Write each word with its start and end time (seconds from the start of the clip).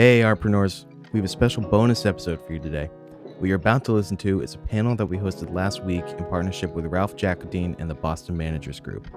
Hey, 0.00 0.20
Artpreneurs, 0.20 0.86
we 1.12 1.18
have 1.18 1.26
a 1.26 1.28
special 1.28 1.62
bonus 1.62 2.06
episode 2.06 2.40
for 2.46 2.54
you 2.54 2.58
today. 2.58 2.86
What 3.36 3.46
you're 3.46 3.56
about 3.56 3.84
to 3.84 3.92
listen 3.92 4.16
to 4.16 4.40
is 4.40 4.54
a 4.54 4.58
panel 4.58 4.96
that 4.96 5.04
we 5.04 5.18
hosted 5.18 5.52
last 5.52 5.84
week 5.84 6.04
in 6.08 6.24
partnership 6.24 6.70
with 6.72 6.86
Ralph 6.86 7.16
Jaccodine 7.16 7.78
and 7.78 7.90
the 7.90 7.94
Boston 7.94 8.34
Managers 8.34 8.80
Group. 8.80 9.08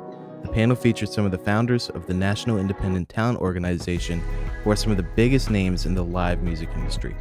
The 0.42 0.50
panel 0.50 0.76
featured 0.76 1.08
some 1.08 1.24
of 1.24 1.32
the 1.32 1.38
founders 1.38 1.90
of 1.92 2.06
the 2.06 2.14
National 2.14 2.58
Independent 2.58 3.08
Talent 3.08 3.40
Organization, 3.40 4.20
who 4.62 4.72
are 4.72 4.76
some 4.76 4.92
of 4.92 4.98
the 4.98 5.08
biggest 5.16 5.50
names 5.50 5.86
in 5.86 5.96
the 5.96 6.04
live 6.04 6.44
music 6.44 6.68
industry. 6.76 7.16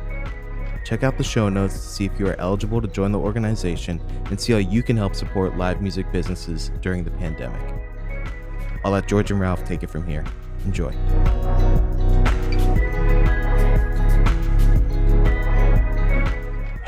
Check 0.85 1.05
out 1.05 1.17
the 1.17 1.23
show 1.23 1.49
notes 1.49 1.75
to 1.75 1.87
see 1.87 2.05
if 2.05 2.19
you 2.19 2.27
are 2.27 2.41
eligible 2.41 2.83
to 2.83 2.89
join 2.89 3.13
the 3.13 3.21
organization 3.21 4.03
and 4.25 4.41
see 4.41 4.55
how 4.55 4.59
you 4.59 4.83
can 4.83 4.97
help 4.97 5.15
support 5.15 5.57
live 5.57 5.81
music 5.81 6.11
businesses 6.11 6.73
during 6.81 7.05
the 7.05 7.13
pandemic. 7.13 7.63
I'll 8.85 8.91
let 8.91 9.07
George 9.07 9.31
and 9.31 9.39
Ralph 9.39 9.65
take 9.65 9.85
it 9.85 9.89
from 9.89 10.05
here. 10.05 10.25
Enjoy. 10.65 10.93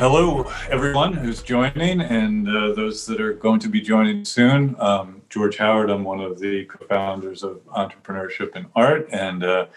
Hello, 0.06 0.42
everyone 0.68 1.14
who's 1.14 1.42
joining 1.42 2.02
and 2.02 2.46
uh, 2.46 2.74
those 2.74 3.06
that 3.06 3.22
are 3.22 3.32
going 3.32 3.58
to 3.60 3.70
be 3.70 3.80
joining 3.80 4.22
soon. 4.22 4.76
Um, 4.78 5.22
George 5.30 5.56
Howard, 5.56 5.88
I'm 5.88 6.04
one 6.04 6.20
of 6.20 6.38
the 6.38 6.66
co 6.66 6.84
founders 6.88 7.42
of 7.42 7.64
Entrepreneurship 7.68 8.50
and 8.54 8.66
Art 8.76 9.08
and 9.12 9.42
uh, 9.42 9.68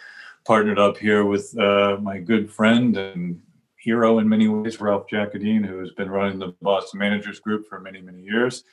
partnered 0.44 0.80
up 0.80 0.98
here 0.98 1.24
with 1.24 1.58
uh, 1.58 1.96
my 2.02 2.18
good 2.18 2.52
friend 2.52 2.98
and 2.98 3.42
hero 3.78 4.20
in 4.20 4.28
many 4.28 4.50
ways, 4.50 4.82
Ralph 4.82 5.08
Jaccodine, 5.08 5.66
who 5.66 5.80
has 5.80 5.92
been 5.92 6.10
running 6.10 6.40
the 6.40 6.54
Boston 6.62 7.00
Managers 7.00 7.40
Group 7.40 7.66
for 7.66 7.80
many, 7.80 8.02
many 8.02 8.22
years. 8.22 8.66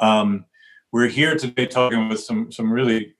Um, 0.00 0.44
we're 0.92 1.08
here 1.08 1.38
today 1.38 1.64
talking 1.64 2.10
with 2.10 2.20
some, 2.20 2.52
some 2.52 2.70
really 2.70 3.14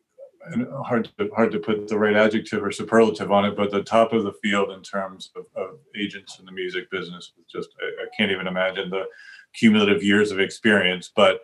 hard 0.84 1.10
to 1.18 1.30
hard 1.34 1.52
to 1.52 1.58
put 1.58 1.88
the 1.88 1.98
right 1.98 2.16
adjective 2.16 2.62
or 2.62 2.72
superlative 2.72 3.30
on 3.30 3.44
it, 3.44 3.56
but 3.56 3.70
the 3.70 3.82
top 3.82 4.12
of 4.12 4.24
the 4.24 4.32
field 4.32 4.70
in 4.70 4.82
terms 4.82 5.30
of, 5.36 5.46
of 5.54 5.78
agents 5.96 6.38
in 6.38 6.46
the 6.46 6.52
music 6.52 6.90
business. 6.90 7.32
Just 7.50 7.70
I, 7.80 8.04
I, 8.04 8.06
can't 8.16 8.30
even 8.30 8.46
imagine 8.46 8.90
the 8.90 9.04
cumulative 9.54 10.02
years 10.02 10.30
of 10.30 10.40
experience. 10.40 11.10
But 11.14 11.40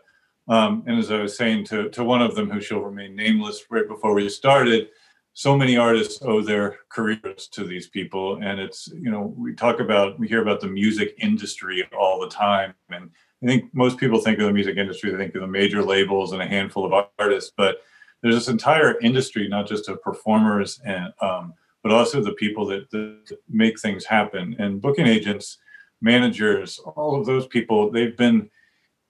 um, 0.48 0.84
and 0.87 0.98
as 0.98 1.11
I 1.11 1.20
was 1.20 1.37
saying 1.37 1.64
to 1.67 1.89
to 1.91 2.05
one 2.05 2.23
of 2.23 2.34
them, 2.34 2.51
who 2.51 2.61
shall 2.61 2.81
remain 2.81 3.17
nameless, 3.17 3.64
right 3.70 3.89
before 3.89 4.14
we 4.14 4.29
started, 4.29 4.89
so 5.33 5.57
many 5.57 5.77
artists 5.77 6.23
owe 6.23 6.42
their 6.42 6.79
careers 6.89 7.48
to 7.53 7.64
these 7.64 7.89
people, 7.89 8.36
and 8.42 8.61
it's 8.61 8.89
you 8.89 9.11
know 9.11 9.34
we 9.36 9.55
talk 9.55 9.81
about 9.81 10.19
we 10.19 10.29
hear 10.29 10.42
about 10.42 10.61
the 10.61 10.69
music 10.69 11.14
industry 11.19 11.86
all 11.98 12.20
the 12.20 12.29
time, 12.29 12.75
and 12.91 13.11
I 13.42 13.47
think 13.47 13.75
most 13.75 13.98
people 13.98 14.20
think 14.20 14.39
of 14.39 14.47
the 14.47 14.53
music 14.53 14.77
industry, 14.77 15.11
they 15.11 15.19
think 15.19 15.34
of 15.34 15.42
the 15.42 15.47
major 15.47 15.83
labels 15.83 16.33
and 16.33 16.41
a 16.41 16.47
handful 16.47 16.86
of 16.86 17.07
artists, 17.19 17.53
but 17.57 17.79
there's 18.25 18.36
this 18.36 18.48
entire 18.48 18.98
industry, 19.00 19.47
not 19.48 19.69
just 19.69 19.86
of 19.91 20.03
performers 20.03 20.80
and 20.83 21.12
um, 21.20 21.53
but 21.83 21.92
also 21.92 22.22
the 22.22 22.33
people 22.33 22.64
that, 22.64 22.91
that, 22.91 23.39
make 23.50 23.78
things 23.78 24.06
happen. 24.06 24.56
And 24.58 24.80
booking 24.80 25.06
agents, 25.06 25.58
managers, 26.00 26.78
all 26.78 27.20
of 27.20 27.27
those 27.27 27.47
people, 27.47 27.91
they've 27.91 28.17
been 28.17 28.48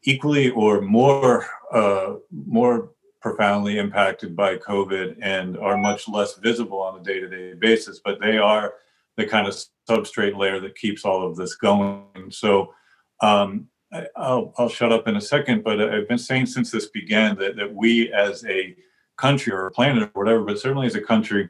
equally 0.03 0.51
or 0.51 0.81
more 0.81 1.47
uh, 1.73 2.15
more 2.33 2.91
profoundly 3.21 3.79
impacted 3.79 4.35
by 4.35 4.57
COVID 4.57 5.17
and 5.23 5.57
are 5.59 5.79
much 5.79 6.09
less 6.09 6.35
visible 6.35 6.81
on 6.81 6.99
a 6.99 7.03
day-to-day 7.05 7.55
basis. 7.55 8.01
But 8.05 8.21
they 8.21 8.37
are 8.37 8.75
the 9.17 9.27
kind 9.27 9.47
of 9.47 9.57
substrate 9.89 10.37
layer 10.37 10.59
that 10.59 10.75
keeps 10.75 11.05
all 11.05 11.25
of 11.25 11.37
this 11.37 11.55
going. 11.55 12.31
So 12.31 12.75
um, 13.23 13.69
I, 13.93 14.09
will 14.17 14.53
I'll 14.59 14.69
shut 14.69 14.91
up 14.91 15.07
in 15.07 15.15
a 15.15 15.21
second, 15.21 15.63
but 15.63 15.81
I've 15.81 16.09
been 16.09 16.19
saying 16.19 16.47
since 16.47 16.73
this 16.73 16.87
began 16.87 17.39
that, 17.39 17.55
that 17.55 17.73
we 17.73 18.13
as 18.13 18.45
a 18.47 18.75
country 19.17 19.53
or 19.53 19.71
planet 19.71 20.11
or 20.15 20.21
whatever, 20.21 20.43
but 20.43 20.59
certainly 20.59 20.87
as 20.87 20.95
a 20.95 21.01
country, 21.01 21.49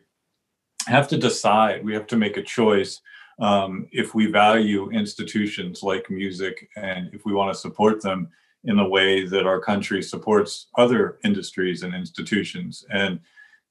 have 0.86 1.08
to 1.08 1.16
decide. 1.16 1.84
We 1.84 1.94
have 1.94 2.06
to 2.08 2.16
make 2.16 2.36
a 2.36 2.42
choice 2.42 3.00
um, 3.38 3.88
if 3.90 4.14
we 4.14 4.26
value 4.26 4.90
institutions 4.90 5.82
like 5.82 6.10
music 6.10 6.68
and 6.76 7.12
if 7.12 7.24
we 7.24 7.32
want 7.32 7.52
to 7.52 7.58
support 7.58 8.02
them 8.02 8.28
in 8.64 8.76
the 8.76 8.88
way 8.88 9.26
that 9.26 9.46
our 9.46 9.60
country 9.60 10.02
supports 10.02 10.68
other 10.76 11.18
industries 11.24 11.82
and 11.82 11.94
institutions. 11.94 12.84
And 12.90 13.20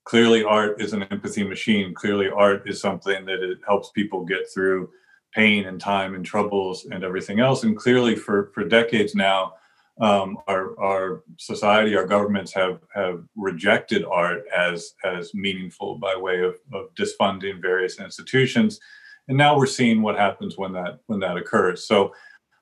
clearly, 0.04 0.44
art 0.44 0.82
is 0.82 0.94
an 0.94 1.04
empathy 1.04 1.44
machine. 1.44 1.94
Clearly, 1.94 2.30
art 2.30 2.70
is 2.70 2.80
something 2.80 3.26
that 3.26 3.42
it 3.42 3.60
helps 3.66 3.90
people 3.90 4.26
get 4.26 4.52
through 4.54 4.90
pain 5.34 5.66
and 5.66 5.82
time 5.82 6.14
and 6.14 6.24
troubles 6.24 6.86
and 6.86 7.04
everything 7.04 7.40
else. 7.40 7.64
And 7.64 7.76
clearly, 7.76 8.16
for 8.16 8.52
for 8.54 8.64
decades 8.64 9.16
now, 9.16 9.54
um, 10.02 10.38
our 10.48 10.80
our 10.80 11.24
society, 11.38 11.96
our 11.96 12.06
governments 12.06 12.52
have 12.54 12.80
have 12.94 13.24
rejected 13.36 14.04
art 14.06 14.44
as 14.56 14.94
as 15.04 15.34
meaningful 15.34 15.96
by 15.96 16.16
way 16.16 16.42
of, 16.42 16.56
of 16.74 16.94
disfunding 16.96 17.62
various 17.62 18.00
institutions, 18.00 18.80
and 19.28 19.38
now 19.38 19.56
we're 19.56 19.66
seeing 19.68 20.02
what 20.02 20.18
happens 20.18 20.58
when 20.58 20.74
that 20.74 21.00
when 21.08 21.20
that 21.20 21.38
occurs. 21.38 21.86
So 21.86 22.14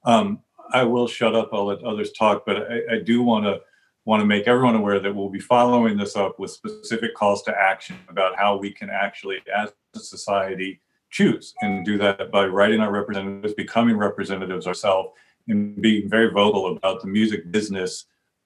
um, 0.03 0.40
I 0.74 0.84
will 0.84 1.08
shut 1.08 1.36
up. 1.36 1.50
I'll 1.53 1.66
let 1.66 1.84
others 1.84 2.12
talk, 2.12 2.44
but 2.46 2.70
I, 2.70 2.96
I 2.96 3.00
do 3.00 3.22
want 3.24 3.46
to 3.46 3.62
want 4.06 4.20
to 4.20 4.25
make 4.25 4.47
everyone 4.47 4.75
aware 4.75 5.00
that 5.00 5.16
we'll 5.16 5.30
be 5.30 5.40
following 5.40 5.96
this 5.96 6.16
up 6.16 6.40
with 6.40 6.52
specific 6.52 7.14
calls 7.14 7.44
to 7.44 7.56
action 7.58 7.97
about 8.09 8.36
how 8.36 8.58
we 8.58 8.72
can 8.72 8.90
actually, 8.90 9.38
as 9.56 9.72
a 9.96 10.00
society, 10.00 10.81
choose 11.12 11.53
and 11.62 11.86
do 11.86 11.97
that 11.97 12.31
by 12.31 12.46
writing 12.46 12.80
our 12.80 12.91
representatives, 12.91 13.53
becoming 13.53 13.97
representatives 13.97 14.66
ourselves 14.66 15.12
and 15.47 15.81
being 15.81 16.09
very 16.09 16.29
vocal 16.29 16.75
about 16.75 17.02
the 17.02 17.07
music 17.07 17.52
business 17.52 18.06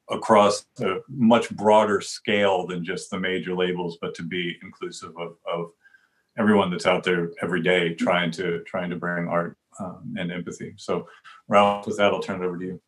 across 0.10 0.66
a 0.82 0.98
much 1.10 1.50
broader 1.52 2.00
scale 2.02 2.68
than 2.68 2.86
just 2.86 3.10
the 3.10 3.20
major 3.20 3.56
labels, 3.56 3.98
but 4.02 4.14
to 4.16 4.24
be 4.24 4.56
inclusive 4.62 5.12
of, 5.18 5.36
of 5.52 5.72
everyone 6.38 6.70
that's 6.70 6.86
out 6.86 7.04
there 7.04 7.32
every 7.42 7.62
day 7.62 7.94
trying 7.94 8.32
to 8.32 8.62
trying 8.64 8.90
to 8.90 8.96
bring 8.96 9.28
art 9.28 9.58
um, 9.80 10.14
and 10.18 10.32
empathy. 10.32 10.74
So, 10.78 11.08
Ralph, 11.48 11.88
with 11.88 11.98
that, 11.98 12.14
I'll 12.14 12.22
turn 12.22 12.42
it 12.42 12.46
over 12.46 12.58
to 12.58 12.66
you. 12.66 12.82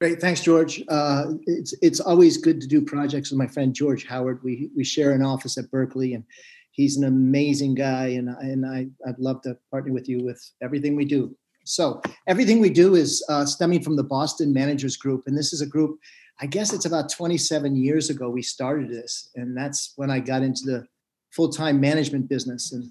Great, 0.00 0.20
thanks, 0.20 0.42
George. 0.42 0.82
Uh, 0.88 1.32
it's 1.46 1.74
it's 1.82 2.00
always 2.00 2.36
good 2.36 2.60
to 2.60 2.66
do 2.66 2.82
projects 2.82 3.30
with 3.30 3.38
my 3.38 3.46
friend 3.46 3.74
George 3.74 4.06
Howard. 4.06 4.40
We 4.42 4.70
we 4.76 4.84
share 4.84 5.12
an 5.12 5.22
office 5.22 5.56
at 5.56 5.70
Berklee, 5.70 6.14
and 6.14 6.24
he's 6.70 6.96
an 6.96 7.04
amazing 7.04 7.74
guy, 7.74 8.08
and 8.08 8.28
and 8.28 8.66
I 8.66 8.88
I'd 9.06 9.18
love 9.18 9.40
to 9.42 9.56
partner 9.70 9.92
with 9.92 10.08
you 10.08 10.22
with 10.22 10.42
everything 10.62 10.96
we 10.96 11.06
do. 11.06 11.34
So 11.66 12.00
everything 12.28 12.60
we 12.60 12.70
do 12.70 12.94
is 12.94 13.24
uh, 13.28 13.44
stemming 13.44 13.82
from 13.82 13.96
the 13.96 14.04
Boston 14.04 14.52
Managers 14.52 14.96
Group, 14.96 15.24
and 15.26 15.36
this 15.36 15.52
is 15.52 15.60
a 15.60 15.66
group. 15.66 15.98
I 16.40 16.46
guess 16.46 16.72
it's 16.72 16.84
about 16.84 17.10
27 17.10 17.74
years 17.74 18.08
ago 18.08 18.30
we 18.30 18.42
started 18.42 18.88
this, 18.88 19.30
and 19.34 19.56
that's 19.56 19.92
when 19.96 20.10
I 20.10 20.20
got 20.20 20.42
into 20.42 20.64
the 20.64 20.86
full-time 21.30 21.80
management 21.80 22.28
business. 22.28 22.72
And 22.72 22.90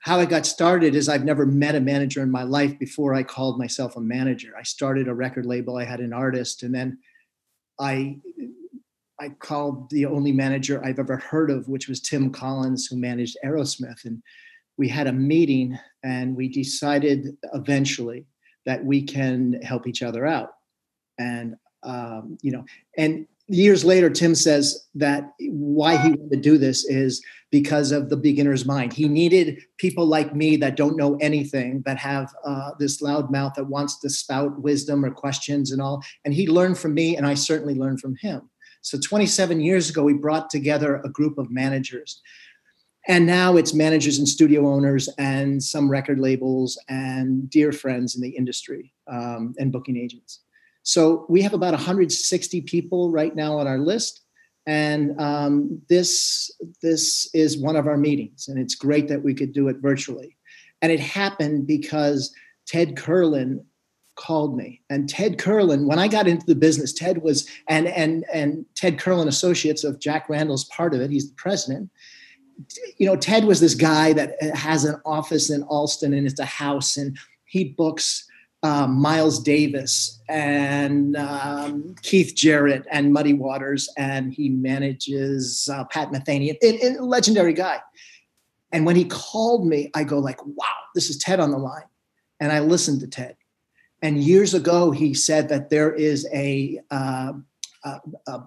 how 0.00 0.18
I 0.18 0.26
got 0.26 0.44
started 0.44 0.94
is 0.94 1.08
I've 1.08 1.24
never 1.24 1.46
met 1.46 1.74
a 1.74 1.80
manager 1.80 2.22
in 2.22 2.30
my 2.30 2.42
life 2.42 2.78
before 2.78 3.14
I 3.14 3.22
called 3.22 3.58
myself 3.58 3.96
a 3.96 4.00
manager. 4.00 4.52
I 4.58 4.62
started 4.62 5.08
a 5.08 5.14
record 5.14 5.46
label, 5.46 5.78
I 5.78 5.84
had 5.84 6.00
an 6.00 6.12
artist, 6.12 6.62
and 6.62 6.74
then 6.74 6.98
I 7.80 8.18
I 9.18 9.28
called 9.28 9.88
the 9.90 10.04
only 10.04 10.32
manager 10.32 10.84
I've 10.84 10.98
ever 10.98 11.16
heard 11.16 11.50
of, 11.50 11.68
which 11.68 11.88
was 11.88 12.00
Tim 12.00 12.30
Collins, 12.30 12.86
who 12.86 12.96
managed 12.96 13.36
Aerosmith. 13.44 14.04
And 14.04 14.20
we 14.82 14.88
had 14.88 15.06
a 15.06 15.12
meeting 15.12 15.78
and 16.02 16.34
we 16.34 16.48
decided 16.48 17.36
eventually 17.54 18.26
that 18.66 18.84
we 18.84 19.00
can 19.00 19.52
help 19.62 19.86
each 19.86 20.02
other 20.02 20.26
out. 20.26 20.50
And 21.20 21.54
um, 21.84 22.36
you 22.42 22.50
know 22.50 22.64
and 22.98 23.28
years 23.46 23.84
later 23.84 24.08
tim 24.08 24.34
says 24.34 24.88
that 24.94 25.22
why 25.38 25.96
he 25.96 26.10
wanted 26.10 26.30
to 26.32 26.36
do 26.50 26.58
this 26.58 26.84
is 26.84 27.22
because 27.52 27.92
of 27.92 28.08
the 28.08 28.16
beginner's 28.16 28.64
mind. 28.64 28.92
He 28.92 29.06
needed 29.06 29.60
people 29.78 30.06
like 30.06 30.34
me 30.34 30.56
that 30.56 30.76
don't 30.76 30.96
know 30.96 31.16
anything 31.20 31.82
that 31.86 31.98
have 31.98 32.32
uh, 32.44 32.70
this 32.80 33.00
loud 33.02 33.30
mouth 33.30 33.52
that 33.54 33.68
wants 33.76 34.00
to 34.00 34.10
spout 34.10 34.60
wisdom 34.60 35.04
or 35.04 35.12
questions 35.12 35.70
and 35.70 35.80
all. 35.80 36.02
And 36.24 36.34
he 36.34 36.48
learned 36.48 36.78
from 36.78 36.94
me 36.94 37.16
and 37.16 37.24
i 37.24 37.34
certainly 37.34 37.74
learned 37.74 38.00
from 38.00 38.16
him. 38.16 38.50
So 38.80 38.98
27 38.98 39.60
years 39.60 39.90
ago 39.90 40.02
we 40.02 40.14
brought 40.14 40.50
together 40.50 40.96
a 41.04 41.08
group 41.08 41.38
of 41.38 41.52
managers 41.52 42.20
and 43.08 43.26
now 43.26 43.56
it's 43.56 43.74
managers 43.74 44.18
and 44.18 44.28
studio 44.28 44.68
owners 44.68 45.08
and 45.18 45.62
some 45.62 45.90
record 45.90 46.20
labels 46.20 46.78
and 46.88 47.50
dear 47.50 47.72
friends 47.72 48.14
in 48.14 48.22
the 48.22 48.30
industry 48.30 48.92
um, 49.10 49.54
and 49.58 49.72
booking 49.72 49.96
agents. 49.96 50.40
So 50.84 51.26
we 51.28 51.42
have 51.42 51.52
about 51.52 51.74
160 51.74 52.60
people 52.62 53.10
right 53.10 53.34
now 53.34 53.58
on 53.58 53.66
our 53.66 53.78
list. 53.78 54.20
And 54.66 55.20
um, 55.20 55.82
this 55.88 56.52
this 56.80 57.28
is 57.34 57.58
one 57.58 57.74
of 57.74 57.88
our 57.88 57.96
meetings 57.96 58.46
and 58.46 58.58
it's 58.58 58.76
great 58.76 59.08
that 59.08 59.22
we 59.22 59.34
could 59.34 59.52
do 59.52 59.68
it 59.68 59.78
virtually. 59.78 60.36
And 60.80 60.92
it 60.92 61.00
happened 61.00 61.66
because 61.66 62.32
ted 62.66 62.94
kurland 62.94 63.64
called 64.14 64.56
me. 64.56 64.80
And 64.88 65.08
ted 65.08 65.38
kurland 65.38 65.86
when 65.86 65.98
i 65.98 66.06
got 66.06 66.28
into 66.28 66.46
the 66.46 66.54
business 66.54 66.92
ted 66.92 67.22
was 67.22 67.48
and 67.68 67.88
and 67.88 68.24
and 68.32 68.64
ted 68.76 68.98
kurland 68.98 69.26
associates 69.26 69.82
of 69.82 69.98
jack 69.98 70.28
randall's 70.28 70.66
part 70.66 70.94
of 70.94 71.00
it 71.00 71.10
he's 71.10 71.28
the 71.28 71.34
president 71.36 71.90
you 72.96 73.06
know, 73.06 73.16
Ted 73.16 73.44
was 73.44 73.60
this 73.60 73.74
guy 73.74 74.12
that 74.12 74.40
has 74.54 74.84
an 74.84 75.00
office 75.04 75.50
in 75.50 75.62
Allston 75.64 76.14
and 76.14 76.26
it's 76.26 76.40
a 76.40 76.44
house, 76.44 76.96
and 76.96 77.18
he 77.44 77.64
books 77.64 78.28
um, 78.62 78.94
Miles 78.94 79.40
Davis 79.40 80.20
and 80.28 81.16
um, 81.16 81.94
Keith 82.02 82.34
Jarrett 82.36 82.86
and 82.90 83.12
Muddy 83.12 83.32
Waters, 83.32 83.88
and 83.96 84.32
he 84.32 84.48
manages 84.48 85.68
uh, 85.72 85.84
Pat 85.84 86.10
Metheny, 86.10 86.56
a 86.62 87.02
legendary 87.02 87.52
guy. 87.52 87.80
And 88.70 88.86
when 88.86 88.96
he 88.96 89.04
called 89.04 89.66
me, 89.66 89.90
I 89.94 90.04
go 90.04 90.18
like, 90.18 90.44
wow, 90.44 90.66
this 90.94 91.10
is 91.10 91.18
Ted 91.18 91.40
on 91.40 91.50
the 91.50 91.58
line. 91.58 91.82
And 92.40 92.52
I 92.52 92.60
listened 92.60 93.00
to 93.00 93.06
Ted. 93.06 93.36
And 94.00 94.22
years 94.22 94.54
ago, 94.54 94.90
he 94.90 95.14
said 95.14 95.48
that 95.50 95.70
there 95.70 95.92
is 95.92 96.26
a, 96.32 96.80
uh, 96.90 97.34
a 97.84 98.40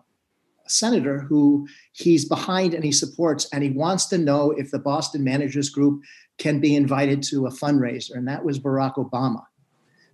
senator 0.67 1.19
who 1.19 1.67
he's 1.93 2.27
behind 2.27 2.73
and 2.73 2.83
he 2.83 2.91
supports, 2.91 3.47
and 3.53 3.63
he 3.63 3.69
wants 3.69 4.05
to 4.07 4.17
know 4.17 4.51
if 4.51 4.71
the 4.71 4.79
Boston 4.79 5.23
Managers 5.23 5.69
Group 5.69 6.03
can 6.37 6.59
be 6.59 6.75
invited 6.75 7.23
to 7.23 7.47
a 7.47 7.51
fundraiser. 7.51 8.15
And 8.15 8.27
that 8.27 8.43
was 8.43 8.59
Barack 8.59 8.95
Obama. 8.95 9.43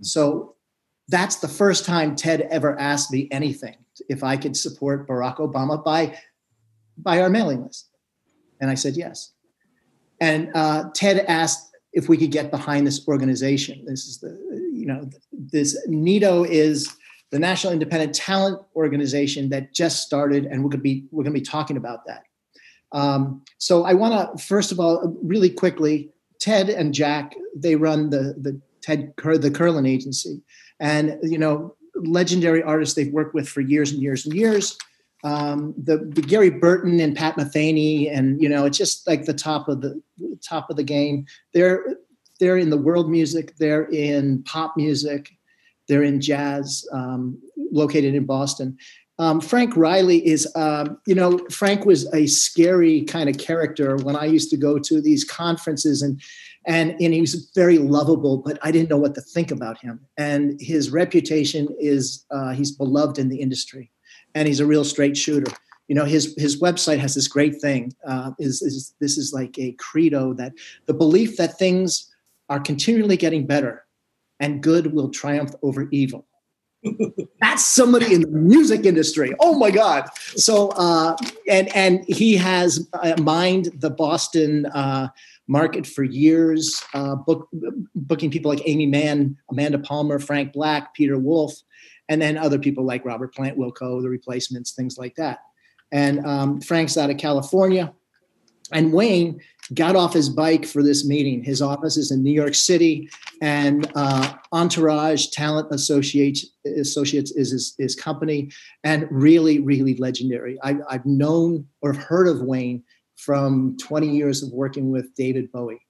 So 0.02 0.56
that's 1.08 1.38
the 1.38 1.48
first 1.48 1.86
time 1.86 2.16
Ted 2.16 2.42
ever 2.42 2.80
asked 2.80 3.12
me 3.12 3.28
anything 3.32 3.76
if 4.10 4.24
I 4.24 4.38
could 4.38 4.56
support 4.56 5.08
Barack 5.08 5.38
Obama 5.38 5.84
by 5.84 6.18
by 6.98 7.22
our 7.22 7.30
mailing 7.30 7.64
list, 7.64 7.90
and 8.60 8.70
I 8.70 8.76
said 8.76 8.96
yes. 8.96 9.34
And 10.20 10.52
uh, 10.54 10.90
Ted 10.94 11.26
asked 11.28 11.76
if 11.94 12.08
we 12.08 12.18
could 12.18 12.32
get 12.32 12.52
behind 12.52 12.86
this 12.86 13.08
organization. 13.08 13.84
This 13.86 14.06
is 14.06 14.20
the 14.20 14.30
you 14.74 14.86
know 14.86 15.10
this 15.32 15.78
NITO 15.88 16.44
is 16.44 16.96
the 17.32 17.40
National 17.40 17.74
Independent 17.74 18.14
Talent 18.14 18.62
Organization 18.76 19.50
that 19.50 19.74
just 19.74 20.04
started, 20.04 20.46
and 20.46 20.64
we're 20.64 20.70
gonna 20.70 20.84
be 20.84 21.06
we're 21.12 21.24
gonna 21.24 21.34
be 21.34 21.42
talking 21.42 21.78
about 21.78 22.06
that. 22.06 22.24
Um, 22.92 23.44
so 23.58 23.86
I 23.86 23.94
want 23.94 24.38
to 24.38 24.44
first 24.44 24.72
of 24.72 24.80
all 24.80 25.18
really 25.24 25.50
quickly, 25.50 26.12
Ted 26.40 26.70
and 26.70 26.94
Jack 26.94 27.36
they 27.56 27.76
run 27.76 28.10
the 28.10 28.36
the 28.38 28.60
Ted 28.82 29.14
the 29.16 29.52
Kurland 29.52 29.88
Agency, 29.88 30.42
and 30.80 31.18
you 31.24 31.38
know 31.38 31.76
legendary 31.96 32.62
artists 32.64 32.96
they've 32.96 33.14
worked 33.14 33.34
with 33.34 33.48
for 33.48 33.62
years 33.62 33.92
and 33.92 34.02
years 34.02 34.26
and 34.26 34.36
years. 34.36 34.78
Um, 35.24 35.76
the, 35.78 35.98
the, 35.98 36.22
Gary 36.24 36.50
Burton 36.50 37.00
and 37.00 37.16
Pat 37.16 37.36
Metheny, 37.36 38.12
and 38.12 38.42
you 38.42 38.50
know, 38.50 38.66
it's 38.66 38.78
just 38.78 39.08
like 39.08 39.26
the 39.26 39.36
top 39.36 39.68
of 39.68 39.82
the 39.82 40.02
top 40.42 40.72
of 40.72 40.78
the 40.78 40.84
game. 40.84 41.28
They're 41.54 41.86
they're 42.40 42.58
in 42.58 42.72
the 42.72 42.78
world 42.78 43.10
music, 43.10 43.56
they're 43.58 43.88
in 43.90 44.42
pop 44.44 44.76
music, 44.76 45.38
they're 45.92 46.04
in 46.04 46.22
jazz. 46.22 46.88
Um, 46.94 47.38
located 47.72 48.16
in 48.16 48.26
Boston. 48.26 48.78
Um, 49.20 49.40
Frank 49.40 49.76
Riley 49.78 50.26
is, 50.26 50.52
um, 50.56 50.98
you 51.06 51.14
know, 51.14 51.40
Frank 51.52 51.86
was 51.86 52.12
a 52.14 52.26
scary 52.28 53.04
kind 53.04 53.30
of 53.30 53.38
character 53.38 53.98
when 53.98 54.16
I 54.16 54.26
used 54.26 54.50
to 54.50 54.58
go 54.58 54.80
to 54.80 55.02
these 55.02 55.24
conferences 55.24 56.02
and 56.02 56.22
and 56.66 56.92
and 56.92 57.14
he 57.14 57.22
was 57.22 57.52
very 57.56 57.80
lovable, 57.80 58.38
but 58.38 58.60
I 58.62 58.72
didn't 58.72 58.90
know 58.90 58.98
what 58.98 59.16
to 59.16 59.22
think 59.22 59.50
about 59.50 59.80
him. 59.80 60.00
And 60.18 60.60
his 60.60 60.92
reputation 60.92 61.68
is 61.80 62.26
uh, 62.30 62.52
he's 62.52 62.72
beloved 62.72 63.18
in 63.18 63.30
the 63.30 63.42
industry, 63.42 63.92
and 64.36 64.48
he's 64.48 64.60
a 64.60 64.66
real 64.66 64.84
straight 64.84 65.18
shooter. 65.18 65.52
You 65.88 65.96
know, 65.96 66.06
his 66.06 66.36
his 66.38 66.62
website 66.62 67.00
has 67.00 67.16
this 67.16 67.28
great 67.28 67.60
thing. 67.60 67.94
Uh, 68.08 68.32
is 68.38 68.62
is 68.62 68.94
this 69.00 69.18
is 69.18 69.34
like 69.34 69.58
a 69.58 69.72
credo 69.74 70.34
that 70.36 70.54
the 70.86 70.94
belief 70.94 71.38
that 71.38 71.58
things 71.58 72.12
are 72.48 72.60
continually 72.60 73.18
getting 73.18 73.48
better, 73.48 73.86
and 74.42 74.62
good 74.62 74.94
will 74.94 75.10
triumph 75.10 75.54
over 75.62 75.88
evil. 75.92 76.28
That's 77.40 77.64
somebody 77.64 78.14
in 78.14 78.22
the 78.22 78.28
music 78.28 78.86
industry. 78.86 79.34
Oh 79.40 79.58
my 79.58 79.70
God! 79.70 80.10
So, 80.18 80.70
uh, 80.70 81.16
and 81.48 81.74
and 81.76 82.04
he 82.08 82.36
has 82.38 82.90
uh, 82.94 83.16
mined 83.22 83.70
the 83.76 83.92
Boston 83.92 84.66
uh, 84.66 85.10
market 85.48 85.86
for 85.86 86.04
years, 86.04 86.84
uh, 86.96 87.16
book, 87.16 87.48
booking 87.94 88.32
people 88.32 88.50
like 88.50 88.68
Aimee 88.68 88.88
Mann, 88.88 89.38
Amanda 89.52 89.78
Palmer, 89.78 90.18
Frank 90.18 90.54
Black, 90.54 90.96
Peter 90.96 91.20
Wolf, 91.20 91.54
and 92.10 92.20
then 92.20 92.36
other 92.36 92.58
people 92.58 92.84
like 92.84 93.06
Robert 93.06 93.34
Plant, 93.36 93.60
Wilco, 93.60 94.02
The 94.02 94.10
Replacements, 94.10 94.72
things 94.72 94.98
like 94.98 95.16
that. 95.16 95.40
And 95.92 96.26
um, 96.26 96.62
Frank's 96.62 96.98
out 96.98 97.12
of 97.12 97.18
California. 97.18 97.94
And 98.72 98.94
Wayne 98.94 99.42
got 99.74 99.96
off 99.96 100.14
his 100.14 100.30
bike 100.30 100.66
for 100.66 100.84
this 100.84 101.06
meeting. 101.06 101.44
His 101.44 101.62
office 101.62 101.98
is 101.98 102.12
in 102.12 102.24
New 102.24 102.32
York 102.32 102.56
City, 102.56 103.10
and 103.42 103.90
uh, 103.96 104.34
Entourage 104.52 105.28
Talent 105.28 105.68
Associates, 105.72 106.46
Associates 106.66 107.32
is 107.32 107.52
his, 107.52 107.76
his, 107.78 107.96
company, 107.96 108.52
and 108.84 109.08
really, 109.10 109.60
really 109.60 109.96
legendary. 109.96 110.58
I, 110.64 110.78
I've 110.90 111.06
known 111.06 111.68
or 111.82 111.94
heard 111.94 112.28
of 112.28 112.42
Wayne 112.42 112.84
from 113.16 113.78
20 113.78 114.10
years 114.10 114.44
of 114.44 114.52
working 114.52 114.92
with 114.92 115.14
David 115.16 115.52
Bowie 115.52 115.82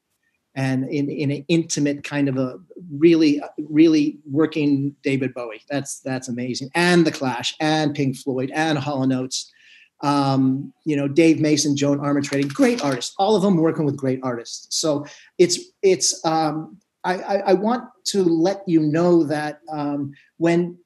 and 0.55 0.89
in, 0.89 1.09
in 1.09 1.31
an 1.31 1.45
intimate 1.47 2.03
kind 2.03 2.27
of 2.27 2.37
a 2.37 2.59
really 2.91 3.41
really 3.69 4.19
working 4.29 4.95
David 5.03 5.33
Bowie. 5.33 5.61
That's 5.69 5.99
that's 6.01 6.27
amazing. 6.27 6.69
And 6.75 7.05
the 7.05 7.11
Clash 7.11 7.55
and 7.59 7.95
Pink 7.95 8.17
Floyd 8.17 8.51
and 8.53 8.77
Hall 8.77 9.03
and 9.03 9.13
Oates. 9.13 9.51
Um, 10.03 10.73
you 10.83 10.95
know, 10.95 11.07
Dave 11.07 11.39
Mason, 11.39 11.75
Joan 11.75 11.99
Armatrading, 11.99 12.53
great 12.53 12.83
artists. 12.83 13.13
All 13.19 13.35
of 13.35 13.43
them 13.43 13.57
working 13.57 13.85
with 13.85 13.95
great 13.95 14.19
artists. 14.23 14.75
So 14.75 15.05
it's 15.37 15.59
it's 15.83 16.25
um, 16.25 16.77
I, 17.03 17.17
I, 17.17 17.35
I 17.37 17.53
want 17.53 17.83
to 18.05 18.23
let 18.23 18.63
you 18.67 18.81
know 18.81 19.23
that 19.23 19.59
um, 19.71 20.13
when 20.37 20.77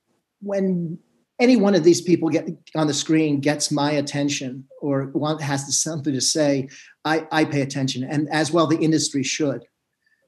when 0.42 1.00
any 1.40 1.56
one 1.56 1.76
of 1.76 1.84
these 1.84 2.02
people 2.02 2.30
get 2.30 2.48
on 2.76 2.88
the 2.88 2.94
screen 2.94 3.40
gets 3.40 3.72
my 3.72 3.92
attention 3.92 4.66
or 4.82 5.08
want, 5.08 5.42
has 5.42 5.82
something 5.82 6.14
to 6.14 6.22
say, 6.22 6.70
I, 7.04 7.28
I 7.32 7.46
pay 7.46 7.62
attention, 7.62 8.04
and 8.04 8.30
as 8.30 8.52
well 8.52 8.68
the 8.68 8.78
industry 8.78 9.24
should. 9.24 9.66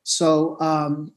So 0.04 0.58
um, 0.60 1.14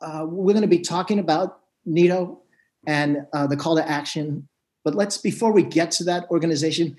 uh, 0.00 0.24
we're 0.26 0.52
going 0.52 0.62
to 0.62 0.68
be 0.68 0.80
talking 0.80 1.18
about 1.18 1.60
NITO 1.84 2.40
and 2.86 3.26
uh, 3.32 3.46
the 3.46 3.56
call 3.56 3.76
to 3.76 3.88
action. 3.88 4.48
But 4.84 4.94
let's 4.94 5.18
before 5.18 5.52
we 5.52 5.62
get 5.62 5.90
to 5.92 6.04
that 6.04 6.30
organization, 6.30 6.96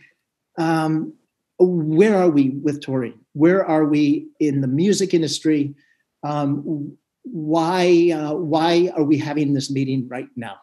um, 0.57 1.13
where 1.59 2.17
are 2.17 2.29
we 2.29 2.49
with 2.49 2.81
Tori? 2.81 3.15
Where 3.33 3.65
are 3.65 3.85
we 3.85 4.27
in 4.39 4.61
the 4.61 4.67
music 4.67 5.13
industry? 5.13 5.75
Um, 6.23 6.97
why 7.23 8.11
uh, 8.13 8.33
why 8.33 8.91
are 8.95 9.03
we 9.03 9.17
having 9.17 9.53
this 9.53 9.69
meeting 9.69 10.07
right 10.07 10.27
now? 10.35 10.57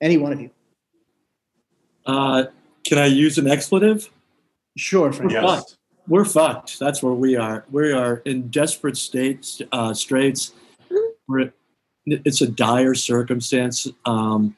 Any 0.00 0.16
one 0.16 0.32
of 0.32 0.40
you. 0.40 0.50
Uh, 2.04 2.44
can 2.84 2.98
I 2.98 3.06
use 3.06 3.38
an 3.38 3.46
expletive? 3.46 4.10
Sure, 4.76 5.10
We're 5.10 5.30
yes. 5.30 5.44
fucked. 5.44 5.76
We're 6.08 6.24
fucked. 6.24 6.78
That's 6.80 7.02
where 7.02 7.12
we 7.12 7.36
are. 7.36 7.64
We 7.70 7.92
are 7.92 8.16
in 8.24 8.48
desperate 8.48 8.96
states, 8.96 9.62
uh, 9.70 9.94
straits. 9.94 10.52
We're, 11.28 11.52
it's 12.06 12.40
a 12.40 12.48
dire 12.48 12.94
circumstance. 12.94 13.86
Um, 14.04 14.56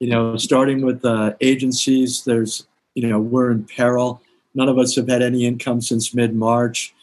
you 0.00 0.08
know, 0.08 0.36
starting 0.36 0.82
with 0.82 1.02
the 1.02 1.36
agencies, 1.40 2.24
there's, 2.24 2.66
you 2.94 3.08
know, 3.08 3.18
we're 3.18 3.50
in 3.50 3.64
peril. 3.64 4.22
None 4.54 4.68
of 4.68 4.78
us 4.78 4.94
have 4.96 5.08
had 5.08 5.22
any 5.22 5.44
income 5.44 5.80
since 5.80 6.14
mid 6.14 6.34
March. 6.34 6.94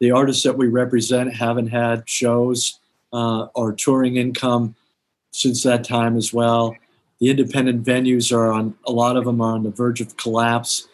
The 0.00 0.10
artists 0.10 0.44
that 0.44 0.56
we 0.56 0.68
represent 0.68 1.34
haven't 1.34 1.68
had 1.68 2.08
shows 2.08 2.78
uh, 3.12 3.46
or 3.54 3.72
touring 3.72 4.16
income 4.16 4.74
since 5.32 5.62
that 5.62 5.84
time 5.84 6.16
as 6.16 6.32
well. 6.32 6.76
The 7.20 7.30
independent 7.30 7.84
venues 7.84 8.32
are 8.32 8.52
on 8.52 8.76
a 8.86 8.92
lot 8.92 9.16
of 9.16 9.24
them 9.24 9.40
are 9.40 9.54
on 9.54 9.64
the 9.64 9.70
verge 9.70 10.00
of 10.00 10.16
collapse. 10.16 10.86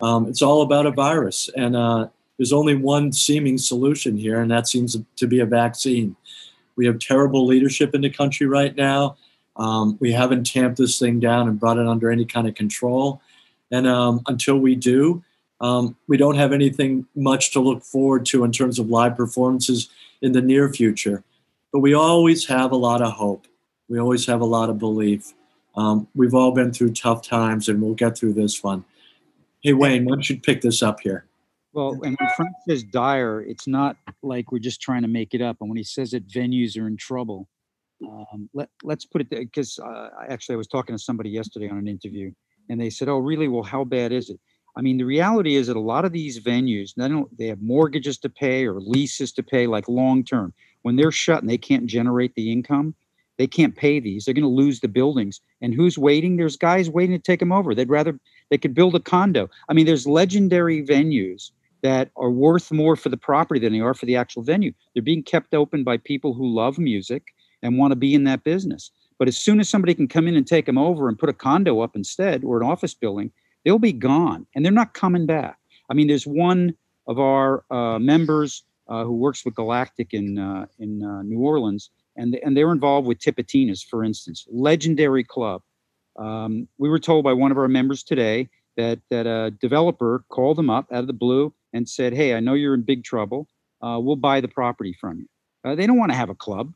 Um, 0.00 0.28
it's 0.28 0.42
all 0.42 0.62
about 0.62 0.86
a 0.86 0.90
virus, 0.90 1.50
and 1.56 1.76
uh, 1.76 2.08
there's 2.36 2.52
only 2.52 2.74
one 2.74 3.12
seeming 3.12 3.58
solution 3.58 4.16
here, 4.16 4.40
and 4.40 4.50
that 4.50 4.68
seems 4.68 4.96
to 5.16 5.26
be 5.26 5.40
a 5.40 5.46
vaccine. 5.46 6.16
We 6.76 6.86
have 6.86 6.98
terrible 6.98 7.46
leadership 7.46 7.94
in 7.94 8.00
the 8.00 8.10
country 8.10 8.46
right 8.46 8.74
now. 8.74 9.16
Um, 9.56 9.96
we 10.00 10.12
haven't 10.12 10.44
tamped 10.44 10.78
this 10.78 10.98
thing 10.98 11.20
down 11.20 11.48
and 11.48 11.60
brought 11.60 11.78
it 11.78 11.86
under 11.86 12.10
any 12.10 12.24
kind 12.24 12.48
of 12.48 12.54
control. 12.54 13.20
And 13.70 13.86
um, 13.86 14.22
until 14.26 14.58
we 14.58 14.74
do, 14.74 15.22
um, 15.60 15.96
we 16.08 16.16
don't 16.16 16.36
have 16.36 16.52
anything 16.52 17.06
much 17.14 17.52
to 17.52 17.60
look 17.60 17.82
forward 17.82 18.26
to 18.26 18.44
in 18.44 18.52
terms 18.52 18.78
of 18.78 18.90
live 18.90 19.16
performances 19.16 19.88
in 20.20 20.32
the 20.32 20.42
near 20.42 20.72
future. 20.72 21.22
But 21.72 21.80
we 21.80 21.94
always 21.94 22.46
have 22.46 22.72
a 22.72 22.76
lot 22.76 23.00
of 23.00 23.12
hope. 23.12 23.46
We 23.88 23.98
always 23.98 24.26
have 24.26 24.40
a 24.40 24.46
lot 24.46 24.70
of 24.70 24.78
belief. 24.78 25.32
Um, 25.76 26.08
we've 26.14 26.34
all 26.34 26.52
been 26.52 26.72
through 26.72 26.92
tough 26.92 27.22
times, 27.22 27.68
and 27.68 27.80
we'll 27.80 27.94
get 27.94 28.16
through 28.16 28.34
this 28.34 28.62
one. 28.62 28.84
Hey, 29.60 29.72
Wayne, 29.72 30.04
why 30.04 30.12
don't 30.12 30.28
you 30.28 30.38
pick 30.38 30.60
this 30.60 30.82
up 30.82 31.00
here? 31.00 31.24
Well, 31.72 31.92
and 32.02 32.16
when 32.18 32.28
Frank 32.36 32.52
says 32.68 32.82
dire, 32.82 33.40
it's 33.40 33.66
not 33.66 33.96
like 34.22 34.52
we're 34.52 34.58
just 34.58 34.82
trying 34.82 35.02
to 35.02 35.08
make 35.08 35.32
it 35.32 35.40
up. 35.40 35.58
And 35.60 35.70
when 35.70 35.78
he 35.78 35.84
says 35.84 36.10
that 36.10 36.28
venues 36.28 36.78
are 36.78 36.86
in 36.86 36.96
trouble, 36.96 37.48
um, 38.06 38.48
let 38.54 38.68
let's 38.82 39.04
put 39.04 39.22
it 39.22 39.30
because 39.30 39.78
uh, 39.78 40.08
actually 40.28 40.54
I 40.54 40.58
was 40.58 40.68
talking 40.68 40.94
to 40.96 41.02
somebody 41.02 41.30
yesterday 41.30 41.68
on 41.68 41.78
an 41.78 41.88
interview, 41.88 42.32
and 42.68 42.80
they 42.80 42.90
said, 42.90 43.08
"Oh, 43.08 43.18
really? 43.18 43.48
Well, 43.48 43.62
how 43.62 43.84
bad 43.84 44.12
is 44.12 44.30
it?" 44.30 44.40
I 44.76 44.80
mean, 44.80 44.96
the 44.96 45.04
reality 45.04 45.56
is 45.56 45.66
that 45.66 45.76
a 45.76 45.80
lot 45.80 46.04
of 46.04 46.12
these 46.12 46.40
venues, 46.40 46.94
they 46.96 47.08
don't 47.08 47.36
they 47.38 47.46
have 47.46 47.60
mortgages 47.60 48.18
to 48.18 48.28
pay 48.28 48.66
or 48.66 48.80
leases 48.80 49.32
to 49.32 49.42
pay, 49.42 49.66
like 49.66 49.88
long 49.88 50.24
term. 50.24 50.52
When 50.82 50.96
they're 50.96 51.12
shut 51.12 51.42
and 51.42 51.50
they 51.50 51.58
can't 51.58 51.86
generate 51.86 52.34
the 52.34 52.50
income, 52.50 52.94
they 53.38 53.46
can't 53.46 53.76
pay 53.76 54.00
these. 54.00 54.24
They're 54.24 54.34
going 54.34 54.42
to 54.42 54.48
lose 54.48 54.80
the 54.80 54.88
buildings. 54.88 55.40
And 55.60 55.74
who's 55.74 55.98
waiting? 55.98 56.36
There's 56.36 56.56
guys 56.56 56.90
waiting 56.90 57.16
to 57.16 57.22
take 57.22 57.40
them 57.40 57.52
over. 57.52 57.74
They'd 57.74 57.88
rather 57.88 58.18
they 58.50 58.58
could 58.58 58.74
build 58.74 58.94
a 58.94 59.00
condo. 59.00 59.48
I 59.68 59.74
mean, 59.74 59.86
there's 59.86 60.06
legendary 60.06 60.82
venues 60.84 61.50
that 61.82 62.10
are 62.16 62.30
worth 62.30 62.70
more 62.70 62.96
for 62.96 63.08
the 63.08 63.16
property 63.16 63.60
than 63.60 63.72
they 63.72 63.80
are 63.80 63.94
for 63.94 64.06
the 64.06 64.16
actual 64.16 64.42
venue. 64.42 64.72
They're 64.94 65.02
being 65.02 65.22
kept 65.22 65.54
open 65.54 65.84
by 65.84 65.96
people 65.98 66.32
who 66.32 66.54
love 66.54 66.78
music 66.78 67.34
and 67.62 67.78
want 67.78 67.92
to 67.92 67.96
be 67.96 68.14
in 68.14 68.24
that 68.24 68.44
business. 68.44 68.90
But 69.18 69.28
as 69.28 69.36
soon 69.36 69.60
as 69.60 69.68
somebody 69.68 69.94
can 69.94 70.08
come 70.08 70.26
in 70.26 70.36
and 70.36 70.46
take 70.46 70.66
them 70.66 70.78
over 70.78 71.08
and 71.08 71.18
put 71.18 71.28
a 71.28 71.34
condo 71.34 71.80
up 71.80 71.94
instead 71.94 72.44
or 72.44 72.60
an 72.60 72.66
office 72.66 72.94
building, 72.94 73.30
they'll 73.64 73.78
be 73.78 73.92
gone 73.92 74.46
and 74.54 74.64
they're 74.64 74.72
not 74.72 74.94
coming 74.94 75.26
back. 75.26 75.58
I 75.90 75.94
mean, 75.94 76.08
there's 76.08 76.26
one 76.26 76.74
of 77.06 77.18
our 77.18 77.64
uh, 77.70 77.98
members 77.98 78.64
uh, 78.88 79.04
who 79.04 79.14
works 79.14 79.44
with 79.44 79.54
Galactic 79.54 80.12
in 80.12 80.38
uh, 80.38 80.66
in 80.78 81.02
uh, 81.02 81.22
New 81.22 81.38
Orleans, 81.38 81.90
and 82.16 82.38
and 82.44 82.56
they're 82.56 82.72
involved 82.72 83.06
with 83.06 83.18
Tipitina's, 83.18 83.82
for 83.82 84.04
instance, 84.04 84.46
legendary 84.50 85.24
club. 85.24 85.62
Um, 86.18 86.68
we 86.78 86.88
were 86.88 86.98
told 86.98 87.24
by 87.24 87.32
one 87.32 87.50
of 87.50 87.58
our 87.58 87.68
members 87.68 88.02
today 88.02 88.48
that 88.76 89.00
that 89.10 89.26
a 89.26 89.50
developer 89.50 90.24
called 90.28 90.58
them 90.58 90.70
up 90.70 90.86
out 90.92 91.00
of 91.00 91.06
the 91.06 91.12
blue 91.12 91.54
and 91.72 91.88
said, 91.88 92.12
"Hey, 92.12 92.34
I 92.34 92.40
know 92.40 92.54
you're 92.54 92.74
in 92.74 92.82
big 92.82 93.04
trouble. 93.04 93.48
Uh, 93.80 93.98
we'll 94.00 94.16
buy 94.16 94.40
the 94.40 94.48
property 94.48 94.94
from 95.00 95.20
you." 95.20 95.26
Uh, 95.64 95.74
they 95.74 95.86
don't 95.86 95.98
want 95.98 96.10
to 96.12 96.16
have 96.16 96.30
a 96.30 96.34
club; 96.34 96.72